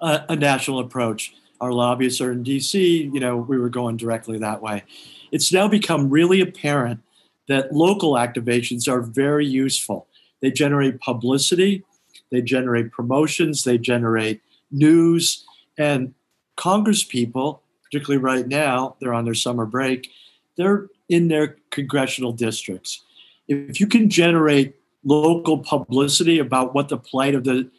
a 0.00 0.36
national 0.36 0.80
approach. 0.80 1.34
Our 1.60 1.72
lobbyists 1.72 2.20
are 2.20 2.32
in 2.32 2.42
DC, 2.42 3.12
you 3.12 3.20
know, 3.20 3.36
we 3.36 3.58
were 3.58 3.68
going 3.68 3.98
directly 3.98 4.38
that 4.38 4.62
way. 4.62 4.84
It's 5.30 5.52
now 5.52 5.68
become 5.68 6.08
really 6.08 6.40
apparent 6.40 7.00
that 7.48 7.72
local 7.72 8.14
activations 8.14 8.88
are 8.88 9.02
very 9.02 9.46
useful. 9.46 10.06
They 10.40 10.50
generate 10.50 11.00
publicity, 11.00 11.84
they 12.30 12.42
generate 12.42 12.92
promotions, 12.92 13.64
they 13.64 13.78
generate 13.78 14.40
news, 14.70 15.44
and 15.76 16.14
Congress 16.56 17.02
people, 17.02 17.62
particularly 17.84 18.22
right 18.22 18.46
now, 18.46 18.96
they're 19.00 19.14
on 19.14 19.24
their 19.24 19.34
summer 19.34 19.66
break, 19.66 20.10
they're 20.56 20.88
in 21.08 21.28
their 21.28 21.56
congressional 21.70 22.32
districts. 22.32 23.02
If 23.48 23.80
you 23.80 23.86
can 23.86 24.08
generate 24.08 24.76
local 25.04 25.58
publicity 25.58 26.38
about 26.38 26.74
what 26.74 26.88
the 26.88 26.98
plight 26.98 27.34
of 27.34 27.44
the 27.44 27.70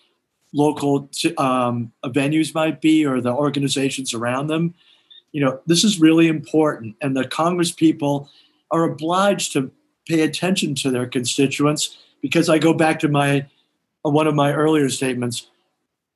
local 0.53 1.09
um, 1.37 1.91
venues 2.05 2.53
might 2.53 2.81
be 2.81 3.05
or 3.05 3.21
the 3.21 3.31
organizations 3.31 4.13
around 4.13 4.47
them, 4.47 4.73
you 5.31 5.41
know, 5.41 5.61
this 5.65 5.83
is 5.83 5.99
really 5.99 6.27
important. 6.27 6.95
And 7.01 7.15
the 7.15 7.27
Congress 7.27 7.71
people 7.71 8.29
are 8.69 8.83
obliged 8.83 9.53
to 9.53 9.71
pay 10.07 10.21
attention 10.21 10.75
to 10.75 10.91
their 10.91 11.07
constituents 11.07 11.97
because 12.21 12.49
I 12.49 12.57
go 12.59 12.73
back 12.73 12.99
to 12.99 13.07
my 13.07 13.45
uh, 14.05 14.09
one 14.09 14.27
of 14.27 14.35
my 14.35 14.53
earlier 14.53 14.89
statements 14.89 15.47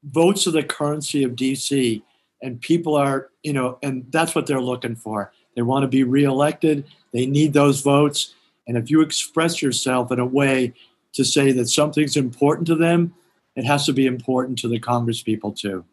votes 0.04 0.48
are 0.48 0.52
the 0.52 0.64
currency 0.64 1.24
of 1.24 1.32
DC 1.32 2.02
and 2.42 2.62
people 2.62 2.96
are 2.96 3.30
you 3.44 3.54
know 3.54 3.78
and 3.82 4.06
that's 4.12 4.36
what 4.36 4.48
they're 4.48 4.62
looking 4.62 4.96
for 4.96 5.32
they 5.56 5.62
want 5.62 5.84
to 5.84 5.88
be 5.88 6.04
reelected 6.04 6.86
they 7.14 7.26
need 7.26 7.54
those 7.54 7.82
votes 7.82 8.34
and 8.68 8.78
if 8.78 8.90
you 8.90 9.02
express 9.02 9.62
yourself 9.62 10.12
in 10.12 10.20
a 10.20 10.26
way 10.26 10.74
to 11.14 11.24
say 11.24 11.52
that 11.52 11.70
something's 11.70 12.18
important 12.18 12.68
to 12.68 12.76
them 12.76 13.14
it 13.56 13.64
has 13.66 13.86
to 13.86 13.94
be 13.94 14.06
important 14.06 14.58
to 14.60 14.68
the 14.68 14.80
congress 14.80 15.24
people 15.24 15.52
too 15.52 15.84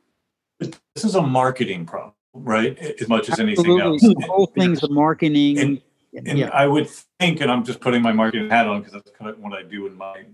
This 0.95 1.05
is 1.05 1.15
a 1.15 1.23
marketing 1.23 1.87
problem, 1.87 2.15
right? 2.35 2.79
As 2.79 3.09
much 3.09 3.29
as 3.29 3.41
anything 3.41 3.65
Absolutely. 3.81 3.83
else. 3.83 4.03
The 4.03 4.27
whole 4.27 4.47
thing's 4.47 4.83
a 4.83 4.89
marketing. 4.89 5.59
And- 5.59 5.83
And 6.15 6.39
yeah. 6.39 6.49
I 6.49 6.67
would 6.67 6.89
think, 7.19 7.41
and 7.41 7.51
I'm 7.51 7.65
just 7.65 7.81
putting 7.81 8.03
my 8.03 8.13
marketing 8.13 8.51
hat 8.51 8.67
on 8.67 8.81
because 8.81 8.93
that's 8.93 9.11
kind 9.19 9.31
of 9.31 9.39
what 9.39 9.55
I 9.55 9.63
do 9.63 9.87
in 9.87 9.97
my 9.97 10.25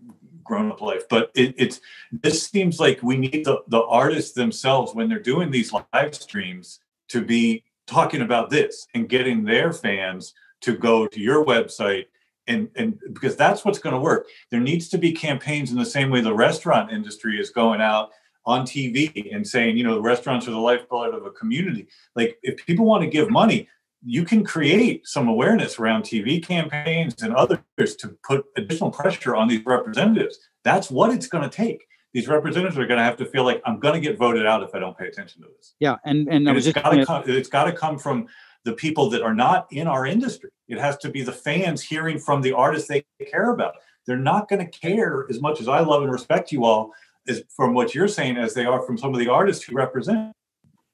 grown-up 0.42 0.80
life. 0.80 1.08
But 1.08 1.30
it, 1.34 1.54
it's 1.56 1.80
this 2.10 2.46
seems 2.46 2.80
like 2.80 3.02
we 3.02 3.16
need 3.16 3.44
the, 3.44 3.62
the 3.68 3.82
artists 3.84 4.32
themselves 4.32 4.94
when 4.94 5.08
they're 5.08 5.20
doing 5.20 5.50
these 5.50 5.72
live 5.72 6.14
streams 6.14 6.80
to 7.08 7.24
be 7.24 7.62
talking 7.86 8.22
about 8.22 8.50
this 8.50 8.86
and 8.94 9.08
getting 9.08 9.44
their 9.44 9.72
fans 9.72 10.34
to 10.62 10.76
go 10.76 11.06
to 11.06 11.20
your 11.20 11.44
website 11.44 12.06
and 12.48 12.68
and 12.74 12.98
because 13.12 13.36
that's 13.36 13.64
what's 13.64 13.78
going 13.78 13.94
to 13.94 14.00
work. 14.00 14.26
There 14.50 14.60
needs 14.60 14.88
to 14.88 14.98
be 14.98 15.12
campaigns 15.12 15.70
in 15.70 15.78
the 15.78 15.86
same 15.86 16.10
way 16.10 16.20
the 16.20 16.34
restaurant 16.34 16.90
industry 16.90 17.38
is 17.38 17.50
going 17.50 17.80
out 17.80 18.10
on 18.46 18.64
TV 18.64 19.34
and 19.34 19.46
saying, 19.46 19.76
you 19.76 19.84
know, 19.84 19.94
the 19.94 20.00
restaurants 20.00 20.48
are 20.48 20.52
the 20.52 20.58
lifeblood 20.58 21.14
of 21.14 21.26
a 21.26 21.30
community. 21.30 21.86
Like 22.16 22.38
if 22.42 22.64
people 22.66 22.86
want 22.86 23.02
to 23.04 23.10
give 23.10 23.30
money, 23.30 23.68
you 24.04 24.24
can 24.24 24.44
create 24.44 25.06
some 25.06 25.28
awareness 25.28 25.78
around 25.78 26.02
TV 26.04 26.42
campaigns 26.44 27.20
and 27.22 27.34
others 27.34 27.96
to 27.96 28.16
put 28.26 28.44
additional 28.56 28.90
pressure 28.90 29.34
on 29.34 29.48
these 29.48 29.64
representatives. 29.66 30.38
That's 30.64 30.90
what 30.90 31.10
it's 31.12 31.26
going 31.26 31.48
to 31.48 31.54
take. 31.54 31.84
these 32.14 32.26
representatives 32.28 32.78
are 32.78 32.86
going 32.86 32.98
to 32.98 33.04
have 33.04 33.16
to 33.18 33.24
feel 33.26 33.44
like 33.44 33.60
I'm 33.66 33.78
going 33.78 33.94
to 33.94 34.00
get 34.00 34.16
voted 34.16 34.46
out 34.46 34.62
if 34.62 34.74
I 34.74 34.78
don't 34.78 34.96
pay 34.96 35.06
attention 35.08 35.42
to 35.42 35.48
this. 35.56 35.74
Yeah, 35.78 35.96
and 36.04 36.26
and 36.28 36.46
And 36.46 36.54
was 36.54 36.66
it's 36.66 36.74
just 36.74 36.84
got 36.84 36.90
to 36.90 36.96
gonna- 37.04 37.06
come. 37.06 37.22
It's 37.26 37.48
got 37.48 37.64
to 37.64 37.72
come 37.72 37.98
from 37.98 38.26
the 38.64 38.72
people 38.72 39.10
that 39.10 39.22
are 39.22 39.34
not 39.34 39.66
in 39.70 39.86
our 39.86 40.06
industry. 40.06 40.50
It 40.68 40.78
has 40.78 40.96
to 40.98 41.10
be 41.10 41.22
the 41.22 41.32
fans 41.32 41.82
hearing 41.82 42.18
from 42.18 42.40
the 42.42 42.52
artists 42.52 42.88
they 42.88 43.04
care 43.30 43.50
about. 43.50 43.74
They're 44.06 44.16
not 44.16 44.48
going 44.48 44.64
to 44.68 44.78
care 44.78 45.26
as 45.28 45.40
much 45.40 45.60
as 45.60 45.68
I 45.68 45.80
love 45.80 46.02
and 46.02 46.10
respect 46.12 46.50
you 46.50 46.64
all 46.64 46.92
as 47.28 47.42
from 47.54 47.74
what 47.74 47.94
you're 47.94 48.08
saying 48.08 48.36
as 48.38 48.54
they 48.54 48.64
are 48.64 48.82
from 48.82 48.96
some 48.96 49.12
of 49.12 49.18
the 49.20 49.28
artists 49.28 49.64
who 49.64 49.74
represent. 49.76 50.32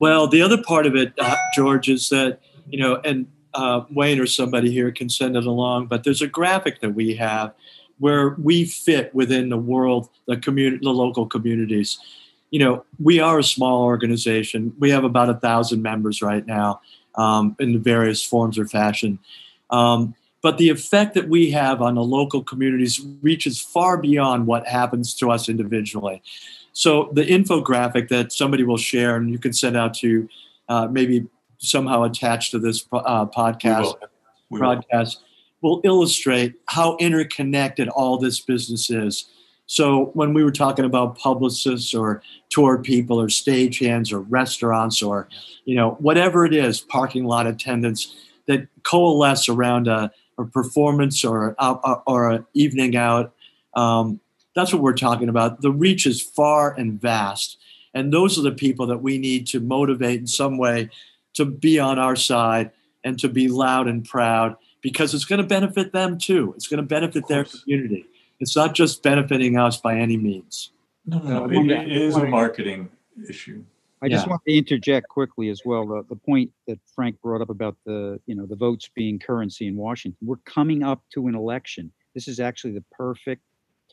Well, 0.00 0.26
the 0.26 0.42
other 0.42 0.60
part 0.62 0.86
of 0.86 0.96
it, 0.96 1.12
uh, 1.18 1.36
George, 1.54 1.88
is 1.88 2.08
that 2.08 2.40
you 2.68 2.78
know, 2.78 3.00
and 3.04 3.26
uh, 3.54 3.82
Wayne 3.90 4.20
or 4.20 4.26
somebody 4.26 4.70
here 4.70 4.90
can 4.90 5.08
send 5.08 5.36
it 5.36 5.46
along. 5.46 5.86
But 5.86 6.04
there's 6.04 6.22
a 6.22 6.26
graphic 6.26 6.80
that 6.80 6.94
we 6.94 7.14
have 7.16 7.54
where 7.98 8.30
we 8.42 8.64
fit 8.64 9.14
within 9.14 9.48
the 9.48 9.56
world, 9.56 10.08
the 10.26 10.36
community, 10.36 10.80
the 10.82 10.90
local 10.90 11.26
communities. 11.26 11.98
You 12.50 12.58
know, 12.58 12.84
we 13.02 13.20
are 13.20 13.38
a 13.38 13.44
small 13.44 13.82
organization. 13.82 14.74
We 14.78 14.90
have 14.90 15.04
about 15.04 15.30
a 15.30 15.34
thousand 15.34 15.82
members 15.82 16.22
right 16.22 16.46
now 16.46 16.80
um, 17.14 17.56
in 17.58 17.80
various 17.82 18.22
forms 18.22 18.58
or 18.58 18.66
fashion. 18.66 19.18
Um, 19.70 20.14
but 20.42 20.58
the 20.58 20.68
effect 20.68 21.14
that 21.14 21.28
we 21.28 21.50
have 21.52 21.80
on 21.80 21.94
the 21.94 22.02
local 22.02 22.42
communities 22.42 23.00
reaches 23.22 23.60
far 23.60 23.96
beyond 23.96 24.46
what 24.46 24.66
happens 24.66 25.14
to 25.14 25.30
us 25.30 25.48
individually. 25.48 26.22
So 26.74 27.10
the 27.12 27.24
infographic 27.24 28.08
that 28.08 28.32
somebody 28.32 28.62
will 28.62 28.76
share 28.76 29.16
and 29.16 29.30
you 29.30 29.38
can 29.38 29.52
send 29.52 29.76
out 29.76 29.94
to 29.94 30.28
uh, 30.68 30.88
maybe 30.88 31.26
somehow 31.64 32.02
attached 32.02 32.50
to 32.52 32.58
this 32.58 32.86
uh, 32.92 33.26
We 33.28 33.42
podcast 33.42 33.82
will. 33.82 33.98
We 34.50 34.58
will. 34.58 34.58
broadcast 34.60 35.22
will 35.64 35.80
illustrate 35.82 36.54
how 36.66 36.94
interconnected 36.98 37.88
all 37.88 38.18
this 38.18 38.38
business 38.38 38.90
is. 38.90 39.24
So 39.66 40.10
when 40.12 40.34
we 40.34 40.44
were 40.44 40.52
talking 40.52 40.84
about 40.84 41.16
publicists 41.16 41.94
or 41.94 42.22
tour 42.50 42.78
people 42.78 43.18
or 43.18 43.28
stagehands 43.28 44.12
or 44.12 44.20
restaurants 44.20 45.02
or 45.02 45.26
you 45.64 45.74
know 45.74 45.92
whatever 46.00 46.44
it 46.44 46.52
is, 46.52 46.82
parking 46.82 47.24
lot 47.24 47.46
attendants 47.46 48.14
that 48.46 48.68
coalesce 48.82 49.48
around 49.48 49.88
a, 49.88 50.12
a 50.38 50.44
performance 50.44 51.24
or 51.24 51.56
a, 51.58 51.72
or 52.06 52.30
an 52.30 52.46
evening 52.52 52.94
out. 52.94 53.32
Um, 53.74 54.20
that's 54.54 54.72
what 54.72 54.82
we're 54.82 54.92
talking 54.92 55.30
about. 55.30 55.62
The 55.62 55.72
reach 55.72 56.06
is 56.06 56.20
far 56.20 56.74
and 56.74 57.00
vast, 57.00 57.56
and 57.94 58.12
those 58.12 58.38
are 58.38 58.42
the 58.42 58.52
people 58.52 58.86
that 58.88 58.98
we 58.98 59.16
need 59.16 59.46
to 59.48 59.60
motivate 59.60 60.20
in 60.20 60.26
some 60.26 60.58
way 60.58 60.90
to 61.34 61.44
be 61.44 61.78
on 61.78 61.98
our 61.98 62.16
side 62.16 62.70
and 63.04 63.18
to 63.18 63.28
be 63.28 63.48
loud 63.48 63.86
and 63.88 64.04
proud 64.04 64.56
because 64.80 65.14
it's 65.14 65.24
going 65.24 65.40
to 65.40 65.46
benefit 65.46 65.92
them 65.92 66.18
too. 66.18 66.52
It's 66.56 66.66
going 66.68 66.78
to 66.78 66.86
benefit 66.86 67.26
their 67.28 67.44
community. 67.44 68.06
It's 68.40 68.56
not 68.56 68.74
just 68.74 69.02
benefiting 69.02 69.56
us 69.58 69.76
by 69.76 69.96
any 69.98 70.16
means. 70.16 70.70
No, 71.06 71.18
no, 71.18 71.46
no. 71.46 71.60
It, 71.60 71.70
it 71.70 71.92
is 71.92 72.16
a 72.16 72.24
marketing 72.26 72.90
issue. 73.28 73.62
I 74.02 74.08
just 74.08 74.26
Yeah. 74.26 74.30
want 74.30 74.42
to 74.46 74.54
interject 74.54 75.08
quickly 75.08 75.48
as 75.48 75.62
well. 75.64 75.86
The, 75.86 76.04
the 76.08 76.16
point 76.16 76.50
that 76.66 76.78
Frank 76.94 77.20
brought 77.22 77.40
up 77.40 77.48
about 77.50 77.76
the, 77.86 78.20
you 78.26 78.34
know, 78.34 78.44
the 78.46 78.56
votes 78.56 78.90
being 78.94 79.18
currency 79.18 79.66
in 79.66 79.76
Washington. 79.76 80.18
We're 80.26 80.36
coming 80.44 80.82
up 80.82 81.02
to 81.14 81.26
an 81.26 81.34
election. 81.34 81.90
This 82.14 82.28
is 82.28 82.38
actually 82.40 82.74
the 82.74 82.84
perfect 82.92 83.42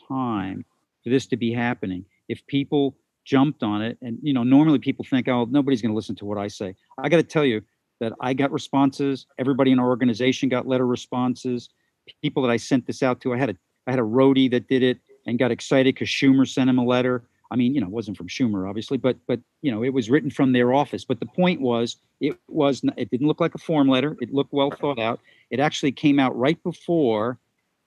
time 0.07 0.65
for 1.03 1.09
this 1.09 1.27
to 1.27 1.37
be 1.37 1.53
happening. 1.53 2.05
If 2.27 2.45
people 2.47 2.95
jumped 3.25 3.63
on 3.63 3.81
it, 3.81 3.97
and 4.01 4.17
you 4.21 4.33
know, 4.33 4.43
normally 4.43 4.79
people 4.79 5.05
think, 5.05 5.27
oh, 5.27 5.45
nobody's 5.49 5.81
going 5.81 5.91
to 5.91 5.95
listen 5.95 6.15
to 6.15 6.25
what 6.25 6.37
I 6.37 6.47
say. 6.47 6.75
I 6.97 7.09
got 7.09 7.17
to 7.17 7.23
tell 7.23 7.45
you 7.45 7.61
that 7.99 8.13
I 8.19 8.33
got 8.33 8.51
responses. 8.51 9.27
Everybody 9.37 9.71
in 9.71 9.79
our 9.79 9.87
organization 9.87 10.49
got 10.49 10.67
letter 10.67 10.87
responses. 10.87 11.69
People 12.21 12.43
that 12.43 12.49
I 12.49 12.57
sent 12.57 12.87
this 12.87 13.03
out 13.03 13.21
to, 13.21 13.33
I 13.33 13.37
had 13.37 13.51
a, 13.51 13.55
I 13.87 13.91
had 13.91 13.99
a 13.99 14.03
roadie 14.03 14.49
that 14.51 14.67
did 14.67 14.83
it 14.83 14.99
and 15.25 15.37
got 15.37 15.51
excited 15.51 15.95
because 15.95 16.07
Schumer 16.07 16.47
sent 16.47 16.69
him 16.69 16.79
a 16.79 16.83
letter. 16.83 17.23
I 17.51 17.57
mean, 17.57 17.75
you 17.75 17.81
know, 17.81 17.87
it 17.87 17.93
wasn't 17.93 18.17
from 18.17 18.27
Schumer, 18.27 18.67
obviously, 18.67 18.97
but 18.97 19.17
but 19.27 19.39
you 19.61 19.71
know, 19.71 19.83
it 19.83 19.93
was 19.93 20.09
written 20.09 20.31
from 20.31 20.53
their 20.53 20.73
office. 20.73 21.05
But 21.05 21.19
the 21.19 21.25
point 21.25 21.61
was, 21.61 21.97
it 22.19 22.37
was 22.47 22.81
it 22.97 23.11
didn't 23.11 23.27
look 23.27 23.41
like 23.41 23.55
a 23.55 23.59
form 23.59 23.87
letter. 23.87 24.17
It 24.21 24.33
looked 24.33 24.53
well 24.53 24.71
thought 24.71 24.99
out. 24.99 25.19
It 25.49 25.59
actually 25.59 25.91
came 25.91 26.19
out 26.19 26.37
right 26.37 26.61
before 26.63 27.39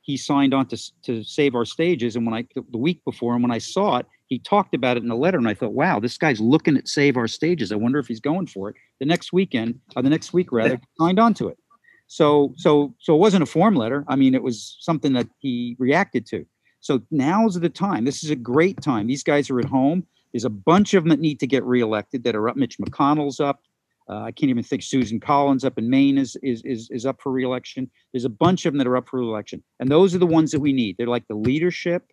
he 0.03 0.19
signed 0.19 0.53
on 0.53 0.67
to 0.67 0.93
to 1.03 1.25
save 1.25 1.55
our 1.55 1.65
stages. 1.65 2.15
And 2.15 2.27
when 2.27 2.35
I 2.35 2.47
the 2.71 2.79
week 2.79 3.03
before, 3.05 3.35
and 3.35 3.43
when 3.43 3.51
I 3.51 3.59
saw 3.59 3.97
it, 3.97 4.07
he 4.27 4.39
talked 4.39 4.75
about 4.75 4.97
it 4.97 5.03
in 5.03 5.11
a 5.11 5.17
letter, 5.17 5.39
and 5.39 5.49
I 5.49 5.55
thought, 5.55 5.73
wow, 5.73 6.01
this 6.01 6.17
guy's 6.17 6.41
looking 6.41 6.77
at 6.77 6.89
save 6.89 7.17
our 7.17 7.29
stages. 7.29 7.73
I 7.73 7.77
wonder 7.77 7.99
if 7.99 8.07
he's 8.07 8.21
going 8.21 8.47
for 8.47 8.71
it. 8.71 8.77
The 9.01 9.07
next 9.07 9.33
weekend, 9.33 9.81
or 9.97 10.03
the 10.03 10.11
next 10.11 10.33
week 10.33 10.51
rather, 10.53 10.77
he 10.77 10.83
signed 10.99 11.19
on 11.19 11.35
to 11.35 11.49
it. 11.49 11.59
So 12.07 12.53
so 12.57 12.95
so 13.01 13.15
it 13.15 13.19
wasn't 13.19 13.43
a 13.43 13.47
form 13.47 13.75
letter. 13.75 14.05
I 14.09 14.17
mean, 14.17 14.35
it 14.35 14.43
was 14.43 14.77
something 14.81 15.13
that 15.15 15.29
he 15.39 15.77
reacted 15.79 16.27
to. 16.27 16.47
So 16.81 17.01
now's 17.11 17.59
the 17.59 17.71
time. 17.71 18.05
This 18.05 18.23
is 18.23 18.31
a 18.31 18.37
great 18.37 18.81
time. 18.83 19.07
These 19.07 19.23
guys 19.23 19.49
are 19.51 19.59
at 19.59 19.65
home. 19.65 20.07
There's 20.33 20.45
a 20.45 20.51
bunch 20.51 20.95
of 20.95 21.05
them 21.05 21.11
that 21.11 21.21
need 21.21 21.41
to 21.41 21.47
get 21.47 21.65
reelected 21.65 22.25
that 22.25 22.35
are 22.35 22.49
up. 22.49 22.57
Mitch 22.57 22.79
McConnell's 22.79 23.41
up. 23.41 23.61
Uh, 24.09 24.21
I 24.21 24.33
can't 24.33 24.51
even 24.51 24.63
think 24.63 24.83
Susan 24.83 25.19
Collins 25.19 25.65
up 25.65 25.79
in 25.79 25.89
Maine 25.89 26.19
is, 26.19 26.37
is 26.43 26.63
is 26.65 26.91
is 26.91 27.07
up 27.07 27.23
for 27.23 27.33
reelection. 27.33 27.91
There's 28.13 28.27
a 28.27 28.31
bunch 28.31 28.67
of 28.67 28.75
them 28.75 28.79
that 28.79 28.87
are 28.87 28.97
up 28.97 29.09
for 29.09 29.19
reelection, 29.19 29.63
and 29.81 29.91
those 29.91 30.15
are 30.15 30.19
the 30.19 30.27
ones 30.27 30.51
that 30.51 30.61
we 30.61 30.73
need. 30.73 30.97
They're 30.99 31.07
like 31.07 31.27
the 31.29 31.35
leadership 31.35 32.05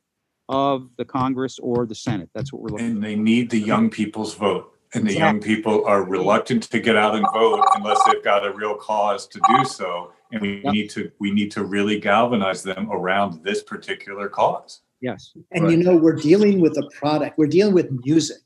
of 0.52 0.90
the 0.98 1.06
Congress 1.06 1.58
or 1.60 1.86
the 1.86 1.96
Senate. 1.96 2.30
That's 2.36 2.52
what 2.52 2.62
we're 2.62 2.70
looking. 2.70 2.88
And 2.88 3.04
they 3.04 3.16
need 3.16 3.50
the 3.50 3.60
young 3.60 3.90
people's 3.90 4.36
vote. 4.36 4.68
And 4.94 5.08
the 5.08 5.14
young 5.14 5.40
people 5.40 5.86
are 5.86 6.04
reluctant 6.04 6.64
to 6.64 6.80
get 6.82 6.98
out 6.98 7.16
and 7.16 7.26
vote 7.34 7.66
unless 7.76 7.98
they've 8.06 8.22
got 8.24 8.46
a 8.46 8.52
real 8.52 8.76
cause 8.76 9.26
to 9.28 9.40
do 9.48 9.64
so. 9.64 10.12
And 10.34 10.42
we 10.42 10.62
Yep. 10.66 10.74
need 10.74 10.90
to 10.92 11.12
we 11.20 11.32
need 11.32 11.50
to 11.52 11.64
really 11.64 11.98
galvanize 11.98 12.62
them 12.62 12.92
around 12.92 13.42
this 13.42 13.64
particular 13.64 14.28
cause. 14.28 14.82
Yes. 15.00 15.32
And 15.52 15.72
you 15.72 15.78
know, 15.78 15.96
we're 15.96 16.16
dealing 16.18 16.60
with 16.60 16.78
a 16.78 16.90
product, 17.00 17.38
we're 17.38 17.48
dealing 17.48 17.74
with 17.74 17.90
music. 18.06 18.42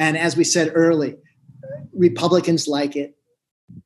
And 0.00 0.18
as 0.18 0.36
we 0.36 0.42
said 0.42 0.72
early, 0.74 1.16
Republicans 1.92 2.66
like 2.66 2.96
it, 2.96 3.16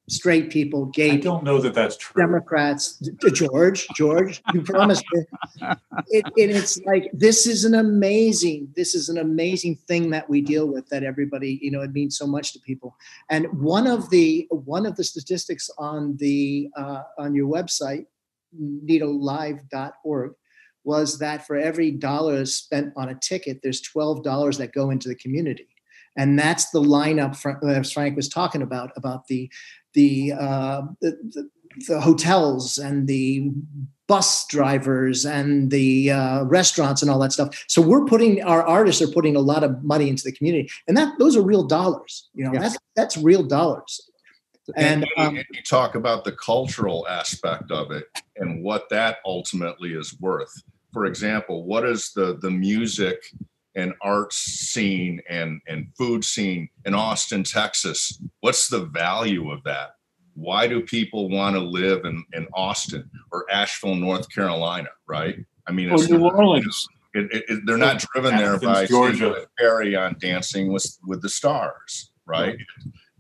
straight 0.09 0.51
people, 0.51 0.87
gay. 0.87 1.13
I 1.13 1.17
don't 1.17 1.45
know 1.45 1.61
that 1.61 1.75
that's 1.75 1.97
true. 1.97 2.21
Democrats, 2.21 3.01
George, 3.33 3.87
George, 3.95 4.43
you 4.53 4.63
promised 4.63 5.05
me. 5.13 5.25
It, 6.09 6.25
it, 6.37 6.51
it's 6.51 6.81
like 6.85 7.11
this 7.13 7.47
is 7.47 7.65
an 7.65 7.75
amazing, 7.75 8.73
this 8.77 8.95
is 8.95 9.09
an 9.09 9.19
amazing 9.19 9.77
thing 9.87 10.11
that 10.11 10.29
we 10.29 10.41
deal 10.41 10.67
with. 10.67 10.89
That 10.89 11.03
everybody, 11.03 11.59
you 11.63 11.71
know, 11.71 11.83
it 11.83 11.93
means 11.93 12.17
so 12.17 12.27
much 12.27 12.53
to 12.53 12.61
people. 12.61 12.97
And 13.31 13.47
one 13.61 13.87
of 13.87 14.11
the 14.11 14.47
one 14.51 14.87
of 14.87 14.97
the 14.97 15.05
statistics 15.05 15.71
on 15.79 16.17
the 16.17 16.69
uh, 16.77 17.03
on 17.19 17.35
your 17.35 17.49
website, 17.49 18.07
nitolive.org, 18.59 20.33
was 20.85 21.19
that 21.19 21.47
for 21.47 21.57
every 21.57 21.91
dollar 21.91 22.45
spent 22.47 22.93
on 22.97 23.11
a 23.11 23.15
ticket, 23.15 23.61
there's 23.63 23.81
twelve 23.81 24.23
dollars 24.23 24.59
that 24.59 24.73
go 24.73 24.91
into 24.91 25.09
the 25.09 25.17
community. 25.17 25.69
And 26.19 26.39
that's 26.39 26.71
the 26.71 26.83
lineup 26.83 27.37
Fra- 27.37 27.59
that 27.63 27.87
Frank 27.87 28.17
was 28.17 28.29
talking 28.29 28.61
about 28.61 28.91
about 28.97 29.29
the 29.29 29.51
the, 29.95 30.33
uh, 30.39 30.83
the, 31.01 31.13
the 31.33 31.49
the 31.87 32.01
hotels 32.01 32.77
and 32.79 33.07
the 33.07 33.53
bus 34.09 34.47
drivers 34.49 35.25
and 35.25 35.71
the 35.71 36.11
uh, 36.11 36.45
restaurants 36.45 37.03
and 37.03 37.11
all 37.11 37.19
that 37.21 37.33
stuff. 37.33 37.65
So 37.69 37.81
we're 37.83 38.05
putting 38.05 38.43
our 38.43 38.63
artists 38.63 39.01
are 39.03 39.09
putting 39.09 39.37
a 39.37 39.41
lot 39.41 39.63
of 39.63 39.85
money 39.85 40.09
into 40.09 40.25
the 40.25 40.33
community, 40.33 40.69
and 40.89 40.97
that 40.97 41.19
those 41.19 41.37
are 41.37 41.43
real 41.43 41.65
dollars. 41.65 42.29
You 42.35 42.45
know, 42.45 42.53
Yeah. 42.53 42.61
that's 42.61 42.79
that's 42.97 43.17
real 43.17 43.43
dollars. 43.43 44.01
And 44.77 45.05
um, 45.17 45.37
and 45.37 45.45
you 45.53 45.63
talk 45.63 45.95
about 45.95 46.25
the 46.25 46.33
cultural 46.33 47.07
aspect 47.09 47.71
of 47.71 47.91
it 47.91 48.05
and 48.37 48.63
what 48.63 48.89
that 48.91 49.19
ultimately 49.25 49.93
is 49.93 50.19
worth. 50.21 50.53
For 50.93 51.07
example, 51.07 51.65
what 51.65 51.85
is 51.87 52.13
the 52.13 52.39
the 52.41 52.51
music 52.51 53.19
and 53.79 53.95
arts 54.03 54.37
scene 54.37 55.21
and 55.29 55.61
and 55.69 55.87
food 55.97 56.25
scene 56.25 56.69
in 56.85 56.95
Austin, 56.95 57.43
Texas? 57.45 58.21
What's 58.41 58.69
the 58.69 58.85
value 58.87 59.51
of 59.51 59.63
that? 59.65 59.95
Why 60.35 60.67
do 60.69 60.81
people 60.83 61.29
want 61.31 61.55
to 61.57 61.61
live 61.61 62.05
in 62.05 62.25
in 62.35 62.47
Austin 62.55 63.09
or 63.33 63.47
Asheville, 63.51 63.95
North 63.95 64.29
Carolina? 64.35 64.89
Right? 65.07 65.37
I 65.67 65.73
mean, 65.73 65.91
Or 65.91 65.95
it's 65.95 66.09
New 66.11 66.19
not- 66.19 66.35
Orleans. 66.35 66.89
it, 67.15 67.33
it, 67.33 67.45
it- 67.49 67.61
they're 67.67 67.77
not 67.79 68.05
driven 68.13 68.37
there 68.37 68.59
by 68.59 68.87
Georgia. 68.87 69.47
Perry 69.59 69.95
on 69.97 70.17
Dancing 70.19 70.73
with 70.73 70.87
with 71.07 71.23
the 71.23 71.29
Stars, 71.29 72.11
right? 72.27 72.57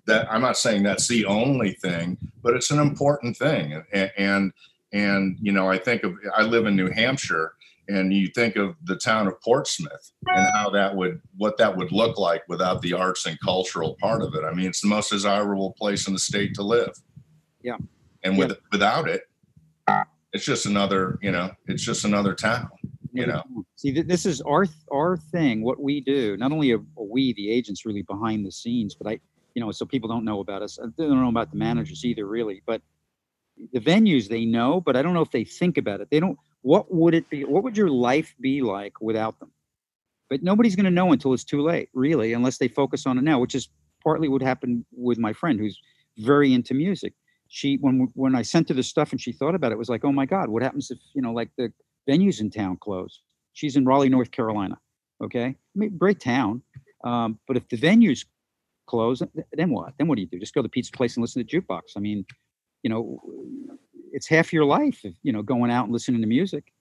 That 0.07 0.31
I'm 0.33 0.41
not 0.41 0.57
saying 0.57 0.83
that's 0.85 1.07
the 1.09 1.25
only 1.27 1.73
thing, 1.73 2.17
but 2.43 2.55
it's 2.55 2.71
an 2.71 2.79
important 2.79 3.37
thing. 3.37 3.83
And 3.93 4.11
and, 4.17 4.53
and 4.93 5.37
you 5.41 5.53
know, 5.53 5.69
I 5.69 5.77
think 5.79 6.03
of 6.05 6.15
I 6.35 6.43
live 6.43 6.67
in 6.67 6.75
New 6.77 6.91
Hampshire, 6.91 7.53
and 7.89 8.13
you 8.13 8.29
think 8.35 8.57
of 8.57 8.77
the 8.85 8.97
town 8.97 9.27
of 9.27 9.41
Portsmouth 9.41 10.13
and 10.27 10.47
how 10.55 10.71
that 10.71 10.95
would 10.95 11.21
what 11.37 11.57
that 11.57 11.77
would 11.77 11.91
look 11.91 12.19
like 12.19 12.43
without 12.49 12.83
the 12.83 12.93
arts 12.93 13.27
and 13.27 13.39
cultural 13.41 13.97
part 14.01 14.23
of 14.23 14.35
it. 14.35 14.45
I 14.45 14.53
mean, 14.53 14.67
it's 14.67 14.83
the 14.83 14.89
most 14.89 15.11
desirable 15.11 15.75
place 15.79 16.07
in 16.07 16.13
the 16.13 16.19
state 16.19 16.55
to 16.55 16.63
live. 16.63 16.93
Yeah. 17.63 17.77
And 18.23 18.37
with 18.37 18.57
without 18.71 19.09
it, 19.09 19.23
it's 20.33 20.45
just 20.45 20.67
another, 20.67 21.19
you 21.23 21.33
know, 21.33 21.51
it's 21.67 21.83
just 21.83 22.05
another 22.05 22.35
town. 22.35 22.69
You 23.13 23.27
know. 23.27 23.43
See, 23.77 23.91
this 23.91 24.27
is 24.27 24.41
our 24.43 24.67
our 24.93 25.17
thing. 25.17 25.63
What 25.63 25.81
we 25.81 26.01
do. 26.01 26.37
Not 26.37 26.53
only 26.53 26.73
are 26.73 26.83
we, 26.97 27.33
the 27.33 27.51
agents, 27.51 27.87
really 27.87 28.03
behind 28.03 28.45
the 28.45 28.53
scenes, 28.53 28.95
but 28.95 29.09
I, 29.09 29.19
you 29.55 29.65
know, 29.65 29.73
so 29.73 29.87
people 29.87 30.09
don't 30.09 30.25
know 30.25 30.41
about 30.41 30.63
us. 30.63 30.79
uh, 30.79 30.89
They 30.97 31.05
don't 31.05 31.21
know 31.21 31.29
about 31.29 31.51
the 31.51 31.57
managers 31.57 32.05
either, 32.05 32.27
really. 32.27 32.63
But 32.67 32.83
the 33.73 33.81
venues 33.81 34.29
they 34.29 34.45
know, 34.45 34.81
but 34.81 34.95
I 34.95 35.03
don't 35.03 35.15
know 35.15 35.23
if 35.23 35.31
they 35.31 35.43
think 35.43 35.79
about 35.79 36.01
it. 36.01 36.09
They 36.11 36.21
don't. 36.21 36.39
What 36.63 36.93
would 36.93 37.15
it 37.15 37.29
be? 37.31 37.45
What 37.45 37.63
would 37.65 37.77
your 37.77 37.91
life 37.91 38.35
be 38.41 38.63
like 38.63 39.01
without 39.01 39.39
them? 39.39 39.53
But 40.29 40.43
nobody's 40.43 40.77
going 40.77 40.85
to 40.85 40.91
know 40.91 41.13
until 41.13 41.33
it's 41.33 41.45
too 41.45 41.63
late, 41.63 41.89
really, 41.95 42.33
unless 42.33 42.59
they 42.59 42.69
focus 42.69 43.07
on 43.07 43.17
it 43.17 43.25
now, 43.25 43.41
which 43.41 43.55
is 43.55 43.69
partly 44.03 44.29
what 44.29 44.43
happened 44.43 44.85
with 44.93 45.19
my 45.19 45.33
friend 45.33 45.59
who's 45.59 45.81
very 46.19 46.53
into 46.53 46.75
music. 46.75 47.15
She 47.49 47.79
when 47.81 48.09
when 48.15 48.35
I 48.35 48.43
sent 48.43 48.69
her 48.69 48.75
the 48.75 48.83
stuff 48.83 49.13
and 49.13 49.21
she 49.21 49.33
thought 49.33 49.55
about 49.55 49.73
it, 49.73 49.77
it 49.77 49.79
was 49.79 49.89
like, 49.89 50.05
oh 50.05 50.13
my 50.13 50.27
God, 50.27 50.49
what 50.51 50.63
happens 50.63 50.91
if 50.91 50.99
you 51.15 51.23
know 51.23 51.33
like 51.33 51.51
the 51.57 51.73
venues 52.09 52.41
in 52.41 52.51
town 52.51 52.77
close? 52.81 53.23
She's 53.55 53.77
in 53.77 53.85
Raleigh, 53.85 54.11
North 54.11 54.31
Carolina. 54.31 54.79
Okay, 55.23 55.47
I 55.47 55.57
mean, 55.75 55.97
great 55.97 56.21
town, 56.21 56.63
um, 57.05 57.41
but 57.49 57.57
if 57.57 57.69
the 57.69 57.77
venues 57.77 58.27
close, 58.87 59.21
th- 59.21 59.47
then 59.53 59.71
what? 59.71 59.95
Then 59.99 60.09
what 60.09 60.17
do 60.17 60.23
you 60.23 60.29
do? 60.29 60.39
Just 60.39 60.55
go 60.55 60.61
to 60.61 60.65
the 60.65 60.69
pizza 60.69 60.93
place 60.93 61.17
and 61.17 61.23
listen 61.23 61.45
to 61.45 61.61
jukebox? 61.61 61.83
I 61.97 62.01
mean, 62.01 62.25
you 62.83 62.91
know, 62.91 63.21
it's 64.13 64.27
half 64.27 64.53
your 64.53 64.65
life, 64.65 65.05
you 65.23 65.33
know, 65.33 65.43
going 65.43 65.71
out 65.71 65.85
and 65.85 65.93
listening 65.93 66.21
to 66.21 66.27
music. 66.27 66.73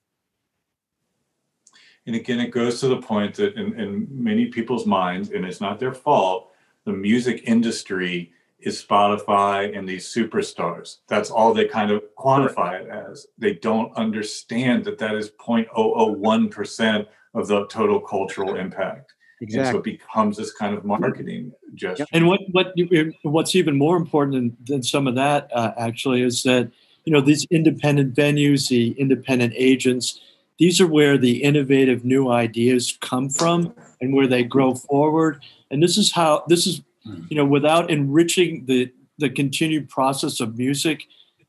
And 2.05 2.15
again, 2.15 2.39
it 2.39 2.51
goes 2.51 2.79
to 2.79 2.87
the 2.87 3.01
point 3.01 3.35
that 3.35 3.55
in, 3.55 3.77
in 3.79 4.07
many 4.09 4.45
people's 4.45 4.85
minds, 4.85 5.31
and 5.31 5.45
it's 5.45 5.59
not 5.59 5.79
their 5.79 5.93
fault, 5.93 6.51
the 6.85 6.93
music 6.93 7.43
industry 7.45 8.31
is 8.59 8.83
Spotify 8.83 9.77
and 9.77 9.87
these 9.87 10.11
superstars. 10.11 10.97
That's 11.07 11.29
all 11.29 11.53
they 11.53 11.65
kind 11.65 11.91
of 11.91 12.01
quantify 12.17 12.81
it 12.81 12.87
as. 12.89 13.27
They 13.37 13.53
don't 13.53 13.95
understand 13.95 14.85
that 14.85 14.97
that 14.99 15.15
is 15.15 15.31
0.001% 15.31 17.07
of 17.33 17.47
the 17.47 17.67
total 17.67 17.99
cultural 17.99 18.55
impact. 18.55 19.13
Exactly. 19.41 19.59
And 19.59 19.73
so 19.73 19.77
it 19.77 19.83
becomes 19.83 20.37
this 20.37 20.51
kind 20.53 20.75
of 20.75 20.83
marketing 20.83 21.51
gesture. 21.75 22.07
And 22.11 22.25
what 22.25 22.39
what 22.53 22.73
what's 23.21 23.55
even 23.55 23.77
more 23.77 23.95
important 23.95 24.33
than, 24.33 24.57
than 24.65 24.81
some 24.81 25.05
of 25.05 25.13
that 25.15 25.47
uh, 25.53 25.73
actually 25.77 26.23
is 26.23 26.41
that 26.43 26.71
you 27.07 27.13
know 27.13 27.21
these 27.21 27.47
independent 27.49 28.13
venues, 28.13 28.67
the 28.67 28.91
independent 28.99 29.53
agents, 29.55 30.19
these 30.59 30.81
are 30.81 30.87
where 30.87 31.17
the 31.17 31.41
innovative 31.41 32.03
new 32.03 32.29
ideas 32.29 32.97
come 32.99 33.29
from 33.29 33.73
and 34.01 34.13
where 34.13 34.27
they 34.27 34.43
grow 34.43 34.75
forward. 34.75 35.41
And 35.71 35.81
this 35.81 35.97
is 35.97 36.11
how 36.11 36.43
this 36.49 36.67
is 36.67 36.81
you 37.29 37.37
know 37.37 37.45
without 37.45 37.89
enriching 37.89 38.65
the 38.65 38.91
the 39.19 39.29
continued 39.29 39.87
process 39.87 40.41
of 40.41 40.57
music 40.57 41.05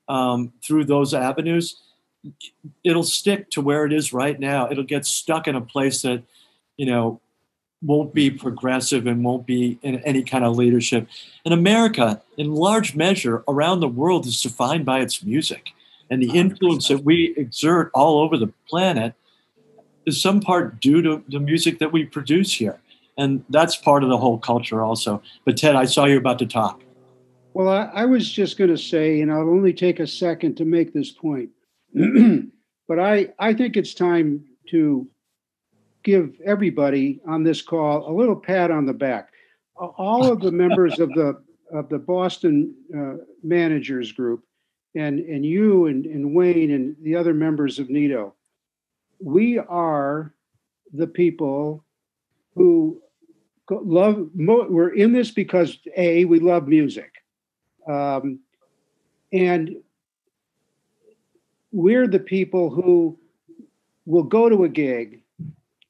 um, 0.09 0.53
through 0.63 0.85
those 0.85 1.13
avenues, 1.13 1.83
it'll 2.85 3.03
stick 3.03 3.51
to 3.51 3.61
where 3.61 3.85
it 3.85 3.93
is 3.93 4.13
right 4.13 4.39
now. 4.39 4.71
It'll 4.71 4.85
get 4.85 5.07
stuck 5.07 5.49
in 5.49 5.57
a 5.57 5.61
place 5.61 6.03
that 6.03 6.23
you 6.77 6.87
know 6.87 7.21
won't 7.83 8.13
be 8.13 8.31
progressive 8.31 9.07
and 9.07 9.25
won't 9.25 9.47
be 9.47 9.79
in 9.83 9.97
any 10.01 10.23
kind 10.23 10.45
of 10.45 10.57
leadership. 10.57 11.07
And 11.45 11.55
America, 11.55 12.21
in 12.37 12.55
large 12.55 12.95
measure, 12.95 13.45
around 13.47 13.81
the 13.81 13.89
world, 13.89 14.27
is 14.27 14.43
defined 14.43 14.85
by 14.85 15.01
its 15.01 15.23
music. 15.23 15.71
And 16.11 16.23
the 16.23 16.31
influence 16.31 16.89
that 16.89 17.05
we 17.05 17.35
exert 17.37 17.91
all 17.95 18.21
over 18.21 18.37
the 18.37 18.53
planet 18.69 19.15
is 20.07 20.21
some 20.21 20.41
part 20.41 20.81
due 20.81 21.03
to 21.03 21.23
the 21.29 21.39
music 21.39 21.79
that 21.79 21.93
we 21.93 22.05
produce 22.05 22.55
here. 22.55 22.81
And 23.17 23.45
that's 23.51 23.77
part 23.77 24.03
of 24.03 24.09
the 24.09 24.17
whole 24.17 24.39
culture, 24.39 24.83
also. 24.83 25.23
But 25.45 25.57
Ted, 25.57 25.77
I 25.77 25.85
saw 25.85 26.07
you 26.07 26.17
about 26.17 26.39
to 26.41 26.47
talk. 26.47 26.83
Well, 27.53 27.69
I, 27.69 27.91
I 28.03 28.05
was 28.05 28.31
just 28.31 28.57
going 28.57 28.71
to 28.71 28.79
say, 28.79 29.21
and 29.21 29.33
I'll 29.33 29.41
only 29.49 29.73
take 29.73 30.01
a 30.01 30.07
second 30.07 30.57
to 30.57 30.65
make 30.65 30.93
this 30.93 31.11
point, 31.11 31.51
but 32.89 32.99
I, 32.99 33.29
I 33.39 33.55
think 33.55 33.77
it's 33.77 33.95
time 33.95 34.45
to 34.71 35.09
give 36.09 36.33
everybody 36.45 37.21
on 37.27 37.43
this 37.43 37.61
call 37.61 38.11
a 38.11 38.13
little 38.13 38.37
pat 38.37 38.71
on 38.71 38.87
the 38.87 38.93
back. 38.95 39.31
All 39.77 40.31
of 40.31 40.41
the 40.41 40.51
members 40.51 40.99
of 40.99 41.11
the 41.11 41.43
of 41.73 41.89
the 41.91 41.99
Boston 41.99 42.75
uh, 42.97 43.23
managers 43.43 44.11
group, 44.13 44.43
and 44.95 45.21
and 45.21 45.45
you 45.45 45.87
and, 45.87 46.07
and 46.07 46.35
Wayne 46.35 46.71
and 46.71 46.97
the 47.03 47.15
other 47.15 47.35
members 47.35 47.79
of 47.79 47.91
NITO, 47.91 48.35
we 49.21 49.59
are 49.59 50.35
the 50.93 51.07
people 51.07 51.85
who 52.55 53.01
love. 53.71 54.31
We're 54.35 54.95
in 54.95 55.13
this 55.13 55.31
because 55.31 55.79
a 55.97 56.25
we 56.25 56.41
love 56.41 56.67
music 56.67 57.13
um, 57.89 58.41
and 59.33 59.77
we're 61.73 62.07
the 62.07 62.19
people 62.19 62.71
who 62.71 63.19
will 64.07 64.23
go 64.23 64.49
to 64.49 64.65
a 64.65 64.69
gig, 64.69 65.23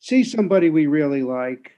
see 0.09 0.25
somebody 0.25 0.71
we 0.71 0.87
really 0.87 1.23
like, 1.23 1.73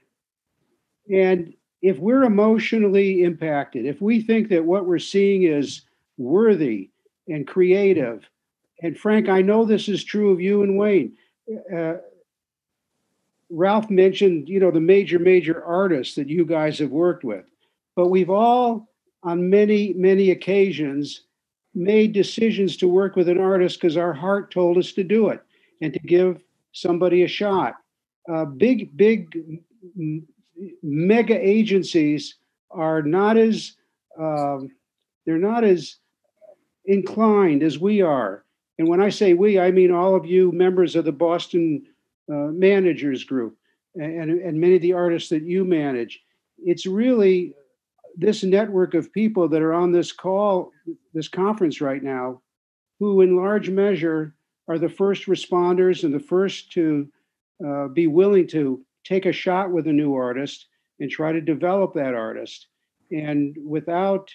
and 1.11 1.53
if 1.81 1.99
we're 1.99 2.23
emotionally 2.23 3.23
impacted, 3.23 3.85
if 3.85 4.01
we 4.01 4.21
think 4.21 4.47
that 4.49 4.63
what 4.63 4.85
we're 4.85 4.99
seeing 4.99 5.43
is 5.43 5.81
worthy 6.17 6.89
and 7.27 7.45
creative, 7.45 8.29
and 8.81 8.97
Frank, 8.97 9.27
I 9.27 9.41
know 9.41 9.65
this 9.65 9.89
is 9.89 10.03
true 10.03 10.31
of 10.31 10.39
you 10.39 10.63
and 10.63 10.77
Wayne. 10.77 11.13
Uh, 11.75 11.95
Ralph 13.49 13.89
mentioned, 13.89 14.47
you 14.47 14.61
know, 14.61 14.71
the 14.71 14.79
major, 14.79 15.19
major 15.19 15.61
artists 15.65 16.15
that 16.15 16.29
you 16.29 16.45
guys 16.45 16.79
have 16.79 16.91
worked 16.91 17.25
with, 17.25 17.45
but 17.97 18.07
we've 18.07 18.29
all 18.29 18.87
on 19.23 19.49
many, 19.49 19.93
many 19.93 20.31
occasions 20.31 21.23
made 21.75 22.13
decisions 22.13 22.77
to 22.77 22.87
work 22.87 23.17
with 23.17 23.27
an 23.27 23.39
artist 23.39 23.81
because 23.81 23.97
our 23.97 24.13
heart 24.13 24.51
told 24.51 24.77
us 24.77 24.93
to 24.93 25.03
do 25.03 25.27
it 25.29 25.41
and 25.81 25.93
to 25.93 25.99
give 25.99 26.41
somebody 26.71 27.23
a 27.23 27.27
shot. 27.27 27.75
Uh, 28.29 28.45
big, 28.45 28.95
big, 28.95 29.35
mega 30.83 31.37
agencies 31.37 32.35
are 32.69 33.01
not 33.01 33.37
as 33.37 33.75
um, 34.19 34.69
they're 35.25 35.37
not 35.37 35.63
as 35.63 35.97
inclined 36.85 37.63
as 37.63 37.79
we 37.79 38.01
are. 38.01 38.43
And 38.77 38.87
when 38.87 39.01
I 39.01 39.09
say 39.09 39.33
we, 39.33 39.59
I 39.59 39.71
mean 39.71 39.91
all 39.91 40.15
of 40.15 40.25
you 40.25 40.51
members 40.51 40.95
of 40.95 41.05
the 41.05 41.11
Boston 41.11 41.83
uh, 42.31 42.51
Managers 42.51 43.23
Group 43.23 43.57
and, 43.95 44.31
and 44.31 44.59
many 44.59 44.75
of 44.75 44.81
the 44.81 44.93
artists 44.93 45.29
that 45.29 45.43
you 45.43 45.65
manage. 45.65 46.21
It's 46.57 46.85
really 46.85 47.53
this 48.17 48.43
network 48.43 48.93
of 48.93 49.11
people 49.13 49.47
that 49.49 49.61
are 49.61 49.73
on 49.73 49.91
this 49.91 50.11
call, 50.11 50.71
this 51.13 51.27
conference 51.27 51.81
right 51.81 52.03
now, 52.03 52.41
who 52.99 53.21
in 53.21 53.35
large 53.35 53.69
measure 53.69 54.33
are 54.67 54.77
the 54.77 54.89
first 54.89 55.25
responders 55.25 56.03
and 56.03 56.13
the 56.13 56.19
first 56.19 56.71
to 56.73 57.07
uh, 57.65 57.87
be 57.87 58.07
willing 58.07 58.47
to 58.47 58.83
take 59.03 59.25
a 59.25 59.31
shot 59.31 59.71
with 59.71 59.87
a 59.87 59.93
new 59.93 60.15
artist 60.15 60.67
and 60.99 61.09
try 61.09 61.31
to 61.31 61.41
develop 61.41 61.93
that 61.93 62.13
artist. 62.13 62.67
And 63.11 63.55
without, 63.63 64.29